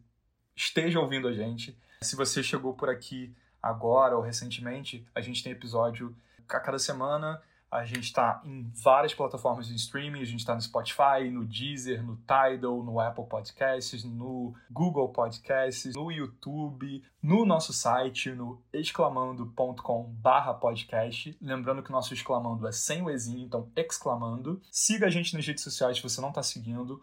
[0.57, 1.79] esteja ouvindo a gente.
[2.03, 3.33] Se você chegou por aqui
[3.63, 6.15] agora ou recentemente, a gente tem episódio
[6.49, 7.41] a cada semana
[7.75, 12.05] a gente está em várias plataformas de streaming, a gente está no Spotify, no Deezer,
[12.05, 21.37] no Tidal, no Apple Podcasts, no Google Podcasts, no YouTube, no nosso site, no exclamando.com/podcast.
[21.43, 24.63] Lembrando que o nosso exclamando é sem o exinho, então exclamando.
[24.71, 27.03] Siga a gente nas redes sociais se você não está seguindo,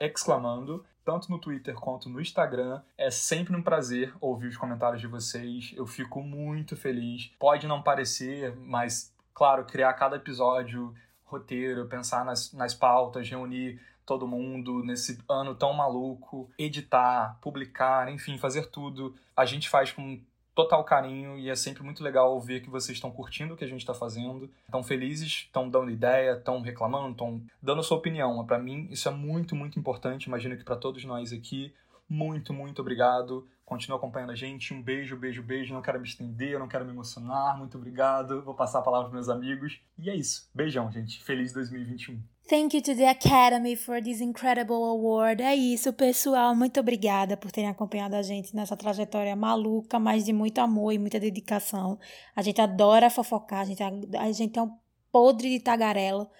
[0.00, 2.80] exclamando tanto no Twitter quanto no Instagram.
[2.96, 5.72] É sempre um prazer ouvir os comentários de vocês.
[5.76, 7.30] Eu fico muito feliz.
[7.38, 10.94] Pode não parecer, mas claro, criar cada episódio,
[11.24, 18.38] roteiro, pensar nas, nas pautas, reunir todo mundo nesse ano tão maluco, editar, publicar, enfim,
[18.38, 19.14] fazer tudo.
[19.36, 20.20] A gente faz com
[20.54, 23.68] total carinho e é sempre muito legal ver que vocês estão curtindo o que a
[23.68, 28.44] gente está fazendo, estão felizes, estão dando ideia, estão reclamando, estão dando sua opinião.
[28.46, 30.26] Para mim isso é muito, muito importante.
[30.26, 31.74] Imagino que para todos nós aqui,
[32.14, 33.46] muito, muito obrigado.
[33.64, 34.72] Continua acompanhando a gente.
[34.72, 35.74] Um beijo, beijo, beijo.
[35.74, 37.58] Não quero me estender, não quero me emocionar.
[37.58, 38.42] Muito obrigado.
[38.42, 39.80] Vou passar a palavra para meus amigos.
[39.98, 40.48] E é isso.
[40.54, 41.22] Beijão, gente.
[41.24, 42.22] Feliz 2021.
[42.46, 45.42] Thank you to the Academy for this incredible award.
[45.42, 46.54] É isso, pessoal.
[46.54, 50.98] Muito obrigada por terem acompanhado a gente nessa trajetória maluca, mas de muito amor e
[50.98, 51.98] muita dedicação.
[52.36, 54.70] A gente adora fofocar, a gente, a gente é um
[55.10, 56.30] podre de tagarela.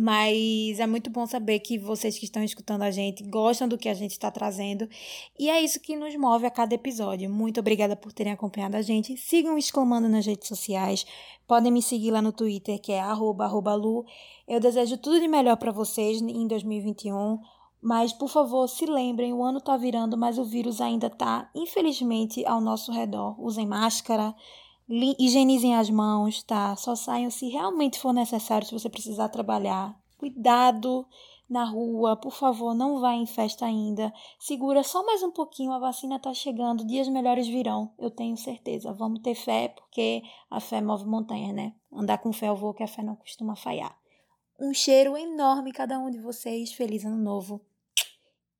[0.00, 3.88] Mas é muito bom saber que vocês que estão escutando a gente gostam do que
[3.88, 4.88] a gente está trazendo.
[5.36, 7.28] E é isso que nos move a cada episódio.
[7.28, 9.16] Muito obrigada por terem acompanhado a gente.
[9.16, 11.04] Sigam exclamando nas redes sociais.
[11.48, 14.06] Podem me seguir lá no Twitter, que é Lu.
[14.46, 17.40] Eu desejo tudo de melhor para vocês em 2021.
[17.82, 22.46] Mas, por favor, se lembrem, o ano tá virando, mas o vírus ainda tá, infelizmente,
[22.46, 23.34] ao nosso redor.
[23.36, 24.32] Usem máscara,
[24.88, 26.74] higienizem as mãos, tá?
[26.76, 29.94] Só saiam se realmente for necessário, se você precisar trabalhar.
[30.16, 31.06] Cuidado
[31.48, 34.12] na rua, por favor, não vá em festa ainda.
[34.38, 38.92] Segura só mais um pouquinho, a vacina tá chegando, dias melhores virão, eu tenho certeza.
[38.92, 41.72] Vamos ter fé, porque a fé move montanha, né?
[41.92, 43.96] Andar com fé eu vou, que a fé não costuma falhar.
[44.60, 47.64] Um cheiro enorme cada um de vocês, feliz ano novo.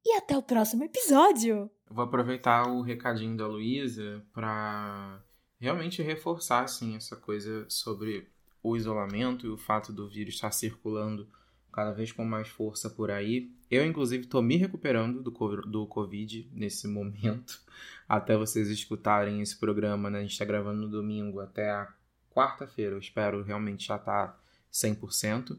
[0.04, 1.70] E até o próximo episódio.
[1.90, 5.22] Vou aproveitar o recadinho da Luísa para
[5.60, 8.28] realmente reforçar assim, essa coisa sobre
[8.62, 11.28] o isolamento e o fato do vírus estar circulando
[11.72, 13.50] cada vez com mais força por aí.
[13.70, 17.60] Eu, inclusive, estou me recuperando do, Covid nesse momento.
[18.08, 20.18] Até vocês escutarem esse programa, né?
[20.18, 21.92] A gente está gravando no domingo até a
[22.30, 22.94] quarta-feira.
[22.94, 24.40] Eu espero realmente já estar tá
[24.72, 25.58] 100%.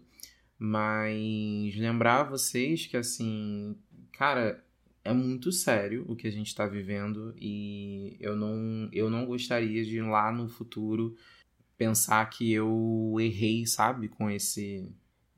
[0.57, 3.77] Mas lembrar vocês que, assim,
[4.11, 4.61] cara,
[5.10, 9.84] é muito sério o que a gente está vivendo e eu não, eu não gostaria
[9.84, 11.15] de lá no futuro
[11.77, 14.88] pensar que eu errei, sabe, com esse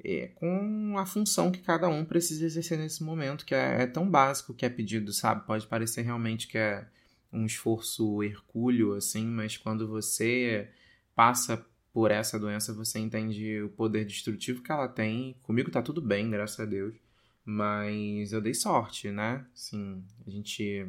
[0.03, 4.10] é, com a função que cada um precisa exercer nesse momento, que é, é, tão
[4.10, 5.45] básico que é pedido, sabe?
[5.45, 6.88] Pode parecer realmente que é
[7.31, 10.69] um esforço hercúleo, assim, mas quando você
[11.15, 15.35] passa por essa doença, você entende o poder destrutivo que ela tem.
[15.43, 16.95] Comigo tá tudo bem, graças a Deus.
[17.43, 19.45] Mas eu dei sorte, né?
[19.53, 20.88] Assim, a gente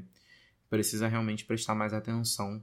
[0.69, 2.63] precisa realmente prestar mais atenção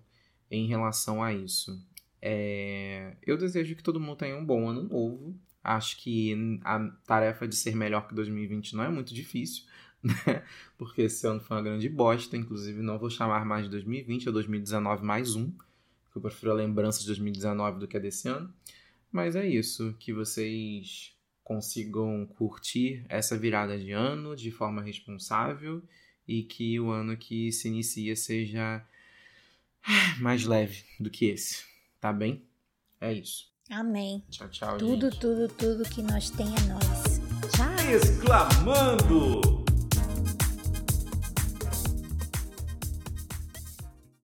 [0.49, 1.83] em relação a isso.
[2.21, 3.15] É...
[3.25, 5.35] Eu desejo que todo mundo tenha um bom ano novo.
[5.63, 9.65] Acho que a tarefa de ser melhor que 2020 não é muito difícil,
[10.01, 10.43] né?
[10.77, 12.37] Porque esse ano foi uma grande bosta.
[12.37, 15.51] Inclusive, não vou chamar mais de 2020 ou 2019 mais um.
[16.15, 18.53] Eu prefiro a lembrança de 2019 do que a desse ano.
[19.11, 19.95] Mas é isso.
[19.99, 21.13] Que vocês
[21.49, 25.81] consigam curtir essa virada de ano de forma responsável
[26.27, 28.85] e que o ano que se inicia seja
[30.21, 31.65] mais leve do que esse,
[31.99, 32.43] tá bem?
[33.01, 33.49] É isso.
[33.67, 34.23] Amém.
[34.29, 34.77] Tchau, tchau.
[34.77, 35.19] Tudo, gente.
[35.19, 37.19] tudo, tudo que nós tem é nós.
[37.51, 37.95] Tchau.
[37.95, 39.58] Exclamando!